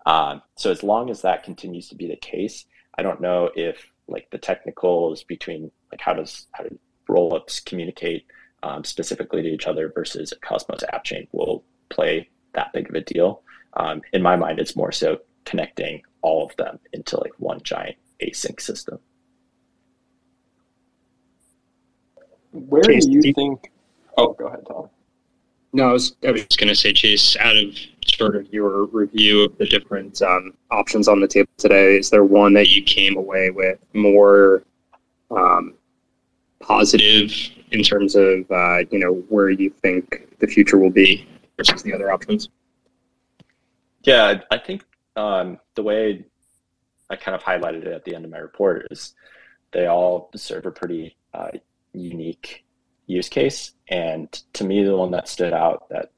Um, 0.06 0.42
so 0.56 0.72
as 0.72 0.82
long 0.82 1.10
as 1.10 1.24
that 1.24 1.44
continues 1.44 1.90
to 1.90 1.96
be 1.96 2.08
the 2.08 2.16
case, 2.16 2.66
I 2.98 3.02
don't 3.02 3.20
know 3.20 3.50
if 3.54 3.86
like 4.08 4.30
the 4.32 4.38
technicals 4.38 5.24
between 5.24 5.72
like 5.94 6.02
how 6.02 6.14
does 6.14 6.48
how 6.54 6.64
do 6.64 6.80
rollups 7.08 7.64
communicate 7.64 8.26
um, 8.64 8.84
specifically 8.84 9.44
to 9.44 9.48
each 9.48 9.68
other 9.68 9.92
versus 9.94 10.32
a 10.32 10.36
Cosmos 10.38 10.84
app 10.92 11.04
chain 11.04 11.28
will 11.32 11.64
play 11.90 12.28
that 12.54 12.74
big 12.74 12.90
of 12.90 12.96
a 12.96 13.02
deal. 13.02 13.44
Um, 13.76 14.02
in 14.12 14.24
my 14.24 14.36
mind, 14.36 14.60
it's 14.60 14.76
more 14.76 14.92
so 14.92 15.20
connecting 15.46 16.02
all 16.22 16.46
of 16.46 16.56
them 16.56 16.80
into 16.94 17.20
like 17.20 17.34
one 17.38 17.62
giant 17.62 17.98
async 18.22 18.60
system. 18.60 18.98
Where 22.52 22.82
do 22.84 22.98
you 23.10 23.34
think? 23.34 23.72
Oh, 24.18 24.34
go 24.34 24.48
ahead, 24.48 24.66
Tom. 24.68 24.90
No, 25.74 25.90
I 25.90 25.92
was, 25.92 26.16
I 26.26 26.32
was 26.32 26.42
just 26.46 26.60
going 26.60 26.70
to 26.70 26.76
say, 26.76 26.94
Chase, 26.94 27.36
out 27.38 27.58
of 27.58 27.76
sort 28.08 28.36
of 28.36 28.52
your 28.54 28.86
review 28.86 29.44
of 29.44 29.58
the 29.58 29.66
different 29.66 30.22
um, 30.22 30.54
options 30.70 31.08
on 31.08 31.20
the 31.20 31.28
table 31.28 31.50
today, 31.58 31.98
is 31.98 32.12
there 32.12 32.24
one 32.24 32.54
that 32.54 32.70
you 32.70 32.84
came 32.84 33.18
away 33.18 33.50
with 33.50 33.80
more 33.94 34.64
um, 35.32 35.74
positive 36.64 37.32
in 37.72 37.84
terms 37.84 38.16
of, 38.16 38.50
uh, 38.52 38.80
you 38.92 39.00
know, 39.00 39.14
where 39.30 39.50
you 39.50 39.70
think 39.70 40.38
the 40.40 40.48
future 40.48 40.78
will 40.78 40.90
be 40.90 41.28
versus 41.58 41.84
the 41.84 41.94
other 41.94 42.12
options? 42.12 42.50
Yeah, 44.04 44.42
I 44.52 44.58
think 44.58 44.84
um, 45.16 45.60
the 45.76 45.84
way 45.84 46.26
I 47.10 47.16
kind 47.16 47.36
of 47.36 47.44
highlighted 47.44 47.86
it 47.86 47.94
at 47.94 48.06
the 48.06 48.16
end 48.16 48.26
of 48.26 48.32
my 48.32 48.38
report 48.38 48.88
is 48.92 49.14
they 49.72 49.88
all 49.88 50.30
serve 50.36 50.66
a 50.66 50.72
pretty 50.72 51.16
uh, 51.34 51.50
unique 51.94 52.64
use 53.08 53.30
case. 53.30 53.74
And 53.88 54.32
to 54.54 54.64
me, 54.64 54.84
the 54.84 54.96
one 54.96 55.12
that 55.12 55.28
stood 55.28 55.54
out 55.54 55.90
that 55.90 56.12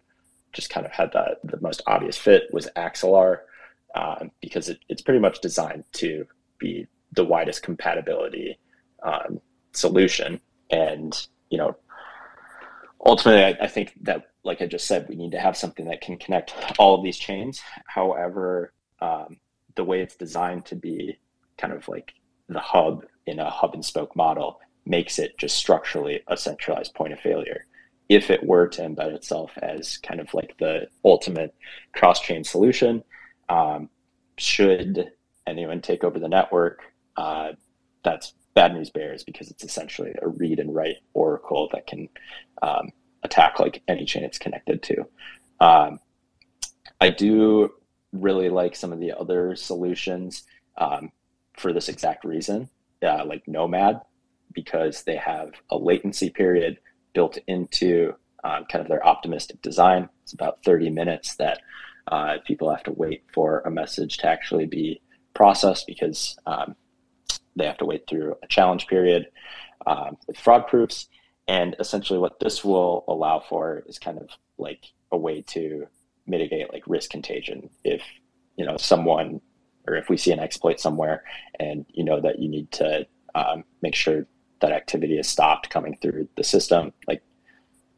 just 0.54 0.70
kind 0.70 0.86
of 0.86 0.92
had 0.92 1.12
the, 1.12 1.60
most 1.62 1.82
obvious 1.88 2.18
fit 2.18 2.44
was 2.52 2.70
Axelar 2.76 3.40
um, 3.94 4.32
because 4.42 4.70
it, 4.70 4.80
it's 4.90 5.02
pretty 5.02 5.20
much 5.20 5.42
designed 5.42 5.84
to 5.94 6.26
be 6.58 6.88
the 7.14 7.26
widest 7.26 7.64
compatibility 7.64 8.58
um, 9.04 9.40
solution. 9.76 10.40
And, 10.70 11.28
you 11.50 11.58
know, 11.58 11.76
ultimately, 13.06 13.44
I, 13.44 13.66
I, 13.66 13.68
think 13.68 13.94
that, 14.02 14.32
like 14.44 14.62
I 14.62 14.66
just 14.66 14.88
said, 14.88 15.08
we 15.08 15.16
need 15.16 15.32
to 15.32 15.40
have 15.40 15.58
something 15.58 15.86
that 15.86 16.02
can 16.02 16.18
connect 16.18 16.54
all 16.80 16.96
of 16.96 17.04
these 17.04 17.18
chains. 17.18 17.62
However, 17.88 18.74
um, 19.02 19.38
the 19.76 19.84
way 19.84 20.02
it's 20.02 20.16
designed 20.16 20.66
to 20.66 20.76
be 20.76 21.18
kind 21.58 21.74
of 21.74 21.88
like 21.88 22.14
the 22.50 22.60
hub 22.60 23.06
in 23.26 23.40
a 23.40 23.50
hub 23.50 23.74
and 23.74 23.86
spoke 23.86 24.16
model 24.16 24.60
makes 24.86 25.20
it 25.20 25.38
just 25.38 25.56
structurally 25.56 26.22
a 26.28 26.38
centralized 26.38 26.94
point 26.94 27.14
of 27.14 27.20
failure. 27.20 27.66
If 28.08 28.30
it 28.30 28.46
were 28.46 28.68
to 28.68 28.82
embed 28.84 29.14
itself 29.14 29.52
as 29.62 29.98
kind 29.98 30.20
of 30.20 30.34
like 30.34 30.56
the 30.60 30.88
ultimate 31.04 31.56
cross 31.94 32.22
chain 32.22 32.44
solution, 32.44 33.04
um, 33.50 33.90
should 34.38 35.12
anyone 35.48 35.82
take 35.82 36.04
over 36.04 36.20
the 36.20 36.28
network, 36.28 36.82
uh, 37.18 37.54
that's 38.04 38.34
bad 38.56 38.74
news 38.74 38.90
bears 38.90 39.24
because 39.24 39.52
it's 39.52 39.64
essentially 39.64 40.14
a 40.22 40.28
read 40.28 40.60
and 40.60 40.74
write 40.74 40.98
oracle 41.14 41.70
that 41.74 41.86
can 41.86 42.10
um, 42.64 42.92
attack 43.24 43.60
like 43.60 43.84
any 43.88 44.06
chain 44.06 44.24
it's 44.24 44.40
connected 44.40 44.82
to. 44.82 45.06
Um, 45.60 46.00
I 47.00 47.10
do 47.10 47.74
really 48.14 48.50
like 48.50 48.76
some 48.76 48.94
of 48.94 49.00
the 49.00 49.12
other 49.12 49.56
solutions 49.56 50.44
um, 50.78 51.12
for 51.58 51.74
this 51.74 51.90
exact 51.90 52.24
reason, 52.24 52.70
uh, 53.04 53.26
like 53.26 53.48
Nomad 53.48 54.02
because 54.54 55.04
they 55.04 55.18
have 55.18 55.52
a 55.70 55.78
latency 55.78 56.30
period 56.30 56.80
built 57.14 57.38
into 57.48 58.14
um, 58.44 58.66
kind 58.72 58.82
of 58.82 58.88
their 58.88 59.06
optimistic 59.06 59.62
design. 59.62 60.10
It's 60.24 60.34
about 60.34 60.64
30 60.64 60.90
minutes 60.90 61.36
that 61.36 61.62
uh, 62.08 62.38
people 62.46 62.70
have 62.70 62.84
to 62.84 62.92
wait 62.92 63.24
for 63.34 63.62
a 63.62 63.72
message 63.72 64.18
to 64.18 64.28
actually 64.28 64.66
be 64.66 65.02
processed 65.34 65.88
because 65.88 66.38
um, 66.46 66.76
they 67.56 67.66
have 67.66 67.78
to 67.78 67.86
wait 67.86 68.08
through 68.08 68.36
a 68.44 68.48
challenge 68.48 68.88
period 68.88 69.28
um, 69.88 70.18
with 70.28 70.38
fraud 70.38 70.68
proofs. 70.68 71.08
And 71.48 71.76
essentially, 71.80 72.20
what 72.20 72.40
this 72.40 72.64
will 72.64 73.04
allow 73.08 73.40
for 73.40 73.84
is 73.88 74.00
kind 74.00 74.18
of 74.18 74.30
like 74.58 74.86
a 75.12 75.18
way 75.18 75.42
to 75.42 75.88
mitigate 76.26 76.74
like 76.74 76.84
risk 76.88 77.12
contagion. 77.12 77.70
If 77.84 78.02
you 78.58 78.66
know 78.66 78.78
someone, 78.78 79.42
or 79.88 79.96
if 79.96 80.10
we 80.10 80.18
see 80.18 80.32
an 80.32 80.40
exploit 80.40 80.80
somewhere, 80.80 81.24
and 81.60 81.86
you 81.90 82.04
know 82.04 82.20
that 82.22 82.40
you 82.40 82.50
need 82.50 82.72
to 82.74 83.06
um, 83.36 83.64
make 83.82 83.96
sure 83.96 84.26
that 84.62 84.72
activity 84.72 85.20
is 85.20 85.28
stopped 85.28 85.70
coming 85.70 85.98
through 86.02 86.28
the 86.36 86.44
system, 86.44 86.94
like 87.08 87.22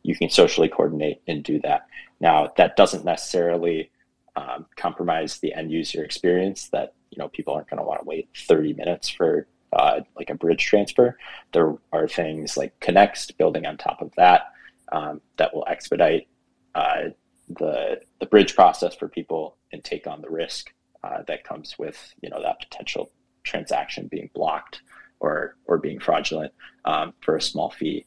you 0.03 0.15
can 0.15 0.29
socially 0.29 0.67
coordinate 0.67 1.21
and 1.27 1.43
do 1.43 1.59
that. 1.61 1.87
Now, 2.19 2.51
that 2.57 2.75
doesn't 2.75 3.05
necessarily 3.05 3.91
um, 4.37 4.67
compromise 4.75 5.39
the 5.39 5.53
end 5.53 5.71
user 5.71 6.03
experience 6.03 6.69
that 6.69 6.93
you 7.09 7.17
know 7.17 7.27
people 7.29 7.53
aren't 7.53 7.69
going 7.69 7.79
to 7.79 7.83
want 7.83 7.99
to 7.99 8.05
wait 8.05 8.29
30 8.35 8.73
minutes 8.73 9.09
for 9.09 9.47
uh, 9.73 10.01
like 10.15 10.29
a 10.29 10.35
bridge 10.35 10.63
transfer. 10.63 11.17
There 11.53 11.75
are 11.91 12.07
things 12.07 12.55
like 12.55 12.79
Connext 12.79 13.37
building 13.37 13.65
on 13.65 13.77
top 13.77 14.01
of 14.01 14.13
that 14.15 14.51
um, 14.91 15.21
that 15.37 15.53
will 15.53 15.65
expedite 15.67 16.27
uh, 16.75 17.09
the 17.49 17.99
the 18.19 18.27
bridge 18.27 18.55
process 18.55 18.95
for 18.95 19.07
people 19.07 19.57
and 19.73 19.83
take 19.83 20.05
on 20.05 20.21
the 20.21 20.29
risk 20.29 20.71
uh, 21.03 21.23
that 21.27 21.43
comes 21.43 21.75
with 21.79 22.13
you 22.21 22.29
know 22.29 22.41
that 22.41 22.59
potential 22.59 23.11
transaction 23.43 24.07
being 24.07 24.29
blocked 24.35 24.81
or 25.19 25.55
or 25.65 25.79
being 25.79 25.99
fraudulent 25.99 26.53
um, 26.85 27.13
for 27.21 27.35
a 27.35 27.41
small 27.41 27.71
fee. 27.71 28.05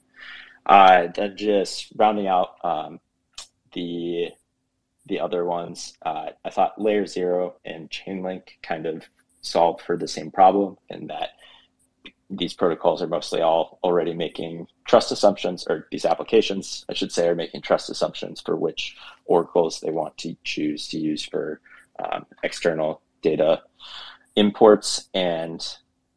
Uh, 0.67 1.09
then 1.17 1.37
just 1.37 1.89
rounding 1.97 2.29
out 2.29 2.55
um, 2.63 3.01
the 3.73 4.29
the 5.11 5.21
other 5.21 5.45
ones, 5.45 5.99
uh, 6.07 6.31
I 6.45 6.51
thought 6.51 6.81
Layer 6.81 7.05
Zero 7.05 7.57
and 7.65 7.91
Chainlink 7.91 8.43
kind 8.63 8.87
of 8.87 9.05
solved 9.43 9.83
for 9.83 9.97
the 9.97 10.09
same 10.09 10.31
problem 10.31 10.79
in 10.89 11.09
that 11.09 11.31
these 12.31 12.55
protocols 12.55 13.03
are 13.03 13.09
mostly 13.09 13.41
all 13.41 13.81
already 13.83 14.15
making 14.15 14.69
trust 14.87 15.11
assumptions, 15.11 15.67
or 15.69 15.89
these 15.91 16.05
applications, 16.05 16.85
I 16.89 16.95
should 16.95 17.11
say, 17.11 17.27
are 17.27 17.35
making 17.35 17.63
trust 17.63 17.91
assumptions 17.91 18.41
for 18.41 18.55
which 18.55 18.97
oracles 19.25 19.81
they 19.81 19.91
want 19.91 20.17
to 20.19 20.37
choose 20.45 20.87
to 20.89 20.99
use 20.99 21.25
for 21.25 21.61
um, 21.99 22.25
external 22.45 23.03
data 23.21 23.63
imports. 24.37 25.09
And 25.13 25.61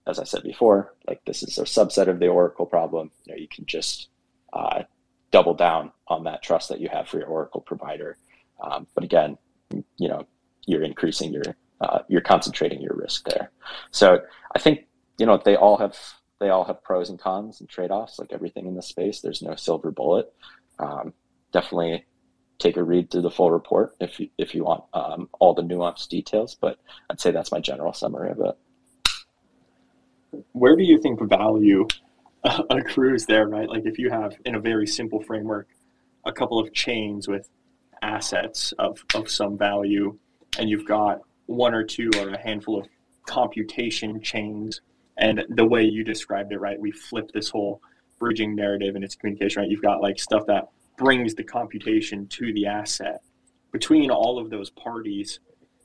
as 0.06 0.20
I 0.20 0.24
said 0.24 0.44
before, 0.44 0.94
like 1.08 1.26
this 1.26 1.42
is 1.42 1.58
a 1.58 1.64
subset 1.64 2.08
of 2.08 2.20
the 2.20 2.28
Oracle 2.28 2.68
problem. 2.68 3.10
You 3.26 3.34
know, 3.34 3.40
you 3.40 3.48
can 3.48 3.66
just 3.66 4.10
uh, 4.54 4.84
double 5.32 5.56
down 5.56 5.92
on 6.08 6.26
that 6.26 6.44
trust 6.44 6.70
that 6.70 6.80
you 6.80 6.90
have 6.90 7.08
for 7.08 7.18
your 7.18 7.28
Oracle 7.28 7.62
provider. 7.62 8.18
Um, 8.64 8.88
but 8.96 9.04
again, 9.04 9.38
you 9.98 10.08
know, 10.08 10.26
you're 10.66 10.84
increasing 10.84 11.34
your, 11.34 11.44
uh, 11.82 12.00
you're 12.08 12.22
concentrating 12.22 12.82
your 12.82 12.96
risk 12.96 13.28
there. 13.30 13.52
So 13.92 14.20
I 14.56 14.60
think 14.60 14.88
you 15.18 15.26
know 15.26 15.42
they 15.44 15.56
all 15.56 15.78
have 15.78 15.98
they 16.40 16.50
all 16.50 16.66
have 16.66 16.84
pros 16.84 17.10
and 17.10 17.20
cons 17.20 17.60
and 17.60 17.70
trade 17.70 17.92
offs. 17.92 18.20
Like 18.20 18.32
everything 18.32 18.66
in 18.66 18.76
the 18.76 18.82
space, 18.82 19.22
there's 19.22 19.42
no 19.42 19.56
silver 19.56 19.92
bullet. 19.92 20.34
Um, 20.80 21.14
definitely 21.52 22.06
take 22.60 22.78
a 22.78 22.84
read 22.84 23.10
through 23.12 23.22
the 23.22 23.32
full 23.32 23.52
report 23.52 23.96
if 24.00 24.20
you, 24.20 24.30
if 24.38 24.56
you 24.56 24.64
want 24.64 24.84
um, 24.94 25.30
all 25.40 25.54
the 25.54 25.62
nuanced 25.62 26.10
details. 26.10 26.56
But 26.56 26.80
I'd 27.10 27.20
say 27.20 27.32
that's 27.32 27.52
my 27.52 27.60
general 27.60 27.94
summary 27.94 28.32
of 28.32 28.40
it. 28.40 28.58
Where 30.54 30.76
do 30.76 30.84
you 30.84 30.98
think 30.98 31.22
value 31.22 31.88
accrues 32.44 33.26
there? 33.26 33.48
Right, 33.48 33.70
like 33.70 33.86
if 33.86 34.00
you 34.00 34.10
have 34.10 34.36
in 34.46 34.56
a 34.56 34.60
very 34.60 34.88
simple 34.88 35.22
framework 35.22 35.68
a 36.26 36.32
couple 36.32 36.60
of 36.60 36.74
chains 36.74 37.28
with 37.28 37.50
assets 38.04 38.74
of, 38.78 39.04
of 39.16 39.30
some 39.30 39.58
value, 39.58 40.18
and 40.60 40.70
you've 40.70 40.88
got 40.88 41.22
one 41.46 41.74
or 41.74 41.84
two 41.84 42.10
or 42.18 42.30
a 42.30 42.38
handful 42.38 42.78
of 42.80 42.88
computation 43.26 44.22
chains. 44.22 44.82
And 45.18 45.44
the 45.50 45.66
way 45.66 45.84
you 45.84 46.04
described 46.04 46.52
it, 46.52 46.60
right, 46.60 46.80
we 46.80 46.92
flip 46.92 47.32
this 47.34 47.50
whole 47.50 47.82
bridging 48.20 48.56
narrative 48.56 48.96
and 48.96 49.04
its 49.04 49.16
communication, 49.16 49.62
right? 49.62 49.72
You've 49.72 49.82
got 49.82 50.02
like 50.02 50.20
stuff 50.20 50.46
that 50.48 50.70
brings 50.98 51.36
the 51.36 51.44
computation 51.44 52.28
to 52.28 52.54
the 52.54 52.68
asset. 52.68 53.22
Between 53.72 54.12
all 54.12 54.38
of 54.38 54.50
those 54.50 54.70
parties, 54.70 55.40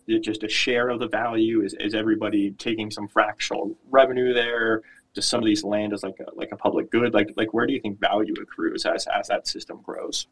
it 0.08 0.22
just 0.22 0.42
a 0.42 0.48
share 0.48 0.88
of 0.88 1.00
the 1.00 1.08
value? 1.08 1.62
Is, 1.62 1.74
is 1.74 1.94
everybody 1.94 2.52
taking 2.52 2.90
some 2.90 3.08
fractional 3.08 3.76
revenue 3.90 4.32
there? 4.32 4.82
Does 5.14 5.26
some 5.26 5.40
of 5.40 5.46
these 5.46 5.64
land 5.64 5.92
as 5.92 6.02
like 6.02 6.18
a 6.20 6.34
like 6.34 6.52
a 6.52 6.56
public 6.56 6.90
good? 6.90 7.14
Like 7.14 7.32
like 7.36 7.52
where 7.52 7.66
do 7.66 7.72
you 7.72 7.80
think 7.80 8.00
value 8.00 8.34
accrues 8.40 8.86
as 8.86 9.06
as 9.06 9.28
that 9.28 9.46
system 9.46 9.80
grows? 9.82 10.26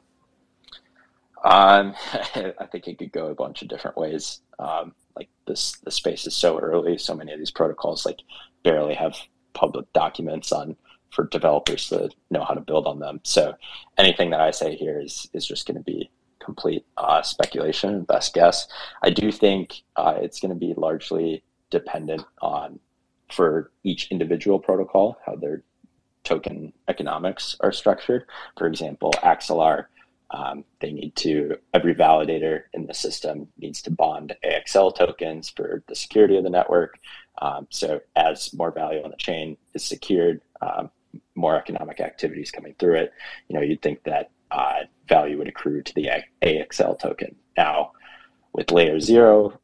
Um, 1.45 1.95
I 2.13 2.67
think 2.71 2.89
it 2.89 2.99
could 2.99 3.13
go 3.13 3.29
a 3.29 3.35
bunch 3.35 3.63
of 3.63 3.69
different 3.69 3.97
ways. 3.97 4.41
Um, 4.59 4.95
like 5.17 5.29
this, 5.47 5.73
the 5.85 5.91
space 5.91 6.27
is 6.27 6.35
so 6.35 6.59
early. 6.59 6.99
So 6.99 7.15
many 7.15 7.33
of 7.33 7.39
these 7.39 7.51
protocols 7.51 8.05
like 8.07 8.21
barely 8.63 8.95
have 8.95 9.17
public 9.55 9.93
documents 9.93 10.53
on 10.53 10.77
for 11.11 11.27
developers 11.27 11.89
to 11.89 12.11
know 12.31 12.45
how 12.45 12.55
to 12.55 12.61
build 12.61 12.87
on 12.87 12.99
them. 12.99 13.21
So 13.23 13.55
anything 13.97 14.31
that 14.31 14.41
I 14.41 14.51
say 14.51 14.77
here 14.77 15.01
is 15.01 15.29
is 15.33 15.47
just 15.47 15.67
going 15.67 15.79
to 15.79 15.83
be 15.83 16.11
complete 16.41 16.85
uh, 16.97 17.23
speculation, 17.23 18.05
best 18.05 18.35
guess. 18.35 18.69
I 19.03 19.11
do 19.11 19.33
think 19.33 19.83
uh, 19.97 20.15
it's 20.19 20.41
going 20.41 20.55
to 20.55 20.59
be 20.59 20.75
largely 20.77 21.43
dependent 21.71 22.23
on 22.41 22.79
for 23.33 23.73
each 23.83 24.09
individual 24.11 24.59
protocol 24.59 25.19
how 25.27 25.35
their 25.35 25.63
token 26.23 26.73
economics 26.89 27.57
are 27.61 27.73
structured. 27.73 28.25
For 28.57 28.67
example, 28.67 29.13
Axelar 29.23 29.87
um, 30.31 30.65
they 30.81 30.93
need 30.93 31.15
to, 31.17 31.57
every 31.73 31.95
validator 31.95 32.63
in 32.73 32.87
the 32.87 32.95
system 32.95 33.49
needs 33.59 33.83
to 33.83 33.91
bond 33.91 34.35
AXL 34.45 34.95
tokens 34.95 35.49
for 35.49 35.83
the 35.87 35.95
security 35.95 36.37
of 36.37 36.45
the 36.45 36.51
network. 36.51 36.99
Um, 37.41 37.67
so 37.71 38.01
as 38.17 38.53
more 38.53 38.71
value 38.71 39.03
on 39.03 39.11
the 39.11 39.17
chain 39.17 39.57
is 39.75 39.85
secured, 39.85 40.41
um, 40.61 40.91
more 41.35 41.57
economic 41.57 42.01
activities 42.01 42.51
coming 42.51 42.75
through 42.79 42.97
it, 42.97 43.13
you 43.49 43.55
know, 43.55 43.63
you'd 43.63 43.83
think 43.83 44.03
that 44.05 44.31
uh, 44.51 44.81
value 45.09 45.39
would 45.39 45.49
accrue 45.49 45.83
to 45.83 45.95
the 45.95 46.11
AXL 46.43 46.99
token. 46.99 47.37
Now, 47.57 47.93
with 48.53 48.69
LayerZero, 48.69 49.57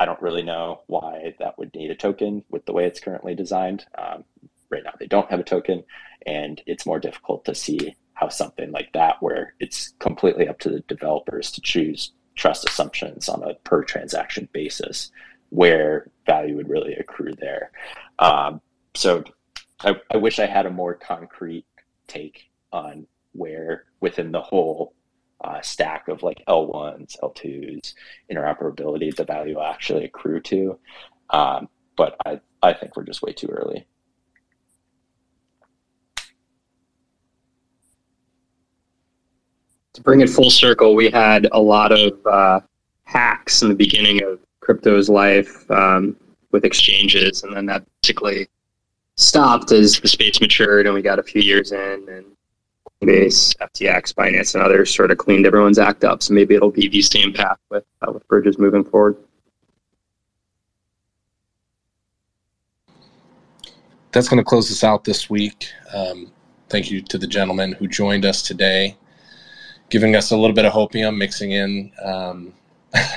I 0.00 0.04
don't 0.04 0.22
really 0.22 0.42
know 0.42 0.82
why 0.86 1.34
that 1.38 1.58
would 1.58 1.74
need 1.74 1.90
a 1.90 1.94
token 1.94 2.44
with 2.50 2.64
the 2.66 2.72
way 2.72 2.86
it's 2.86 3.00
currently 3.00 3.34
designed. 3.34 3.84
Um, 3.96 4.24
right 4.70 4.84
now, 4.84 4.92
they 4.98 5.06
don't 5.06 5.30
have 5.30 5.40
a 5.40 5.44
token, 5.44 5.84
and 6.26 6.62
it's 6.66 6.86
more 6.86 7.00
difficult 7.00 7.44
to 7.46 7.54
see 7.54 7.94
how 8.18 8.28
something 8.28 8.72
like 8.72 8.92
that, 8.94 9.22
where 9.22 9.54
it's 9.60 9.94
completely 10.00 10.48
up 10.48 10.58
to 10.58 10.70
the 10.70 10.80
developers 10.80 11.52
to 11.52 11.60
choose 11.60 12.12
trust 12.34 12.68
assumptions 12.68 13.28
on 13.28 13.44
a 13.44 13.54
per 13.62 13.84
transaction 13.84 14.48
basis, 14.52 15.12
where 15.50 16.10
value 16.26 16.56
would 16.56 16.68
really 16.68 16.94
accrue 16.94 17.32
there. 17.38 17.70
Um, 18.18 18.60
so 18.94 19.22
I, 19.80 19.94
I 20.12 20.16
wish 20.16 20.40
I 20.40 20.46
had 20.46 20.66
a 20.66 20.70
more 20.70 20.94
concrete 20.94 21.64
take 22.08 22.50
on 22.72 23.06
where 23.32 23.84
within 24.00 24.32
the 24.32 24.42
whole 24.42 24.94
uh, 25.44 25.60
stack 25.60 26.08
of 26.08 26.24
like 26.24 26.42
L1s, 26.48 27.20
L2s, 27.22 27.94
interoperability, 28.32 29.14
the 29.14 29.24
value 29.24 29.60
actually 29.60 30.04
accrue 30.04 30.40
to. 30.40 30.76
Um, 31.30 31.68
but 31.96 32.16
I, 32.26 32.40
I 32.64 32.72
think 32.72 32.96
we're 32.96 33.04
just 33.04 33.22
way 33.22 33.32
too 33.32 33.46
early. 33.48 33.86
To 39.98 40.04
bring 40.04 40.20
it 40.20 40.30
full 40.30 40.50
circle, 40.50 40.94
we 40.94 41.10
had 41.10 41.48
a 41.52 41.60
lot 41.60 41.92
of 41.92 42.24
uh, 42.24 42.60
hacks 43.04 43.62
in 43.62 43.68
the 43.68 43.74
beginning 43.74 44.22
of 44.22 44.38
crypto's 44.60 45.08
life 45.08 45.68
um, 45.70 46.16
with 46.52 46.64
exchanges, 46.64 47.42
and 47.42 47.54
then 47.54 47.66
that 47.66 47.84
basically 48.02 48.48
stopped 49.16 49.72
as 49.72 49.98
the 50.00 50.08
space 50.08 50.40
matured, 50.40 50.86
and 50.86 50.94
we 50.94 51.02
got 51.02 51.18
a 51.18 51.22
few 51.22 51.42
years 51.42 51.72
in, 51.72 52.06
and 52.08 52.24
Base, 53.00 53.54
FTX, 53.54 54.12
Binance, 54.14 54.54
and 54.56 54.64
others 54.64 54.92
sort 54.92 55.12
of 55.12 55.18
cleaned 55.18 55.46
everyone's 55.46 55.78
act 55.78 56.02
up. 56.02 56.20
So 56.20 56.34
maybe 56.34 56.56
it'll 56.56 56.72
be 56.72 56.88
the 56.88 57.00
same 57.00 57.32
path 57.32 57.58
with 57.70 57.84
uh, 58.02 58.10
with 58.10 58.26
bridges 58.26 58.58
moving 58.58 58.82
forward. 58.82 59.16
That's 64.10 64.28
going 64.28 64.38
to 64.38 64.44
close 64.44 64.70
us 64.72 64.82
out 64.82 65.04
this 65.04 65.30
week. 65.30 65.68
Um, 65.94 66.32
thank 66.68 66.90
you 66.90 67.00
to 67.02 67.18
the 67.18 67.26
gentleman 67.26 67.72
who 67.72 67.86
joined 67.86 68.24
us 68.24 68.42
today 68.42 68.96
giving 69.90 70.16
us 70.16 70.30
a 70.30 70.36
little 70.36 70.54
bit 70.54 70.64
of 70.64 70.72
hopium, 70.72 71.16
mixing 71.16 71.52
in 71.52 71.92
um, 72.02 72.52
a 72.94 73.16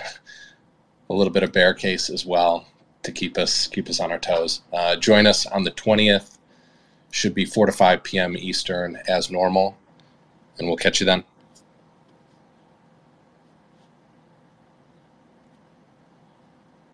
little 1.09 1.33
bit 1.33 1.43
of 1.43 1.51
bear 1.51 1.73
case 1.73 2.09
as 2.09 2.25
well 2.25 2.65
to 3.03 3.11
keep 3.11 3.37
us 3.37 3.67
keep 3.67 3.89
us 3.89 3.99
on 3.99 4.11
our 4.11 4.19
toes. 4.19 4.61
Uh, 4.71 4.95
join 4.95 5.25
us 5.27 5.45
on 5.45 5.63
the 5.63 5.71
twentieth. 5.71 6.37
Should 7.11 7.33
be 7.33 7.45
four 7.45 7.65
to 7.65 7.71
five 7.71 8.03
p.m. 8.03 8.37
Eastern 8.37 8.97
as 9.07 9.29
normal, 9.29 9.77
and 10.57 10.67
we'll 10.67 10.77
catch 10.77 10.99
you 10.99 11.05
then. 11.05 11.23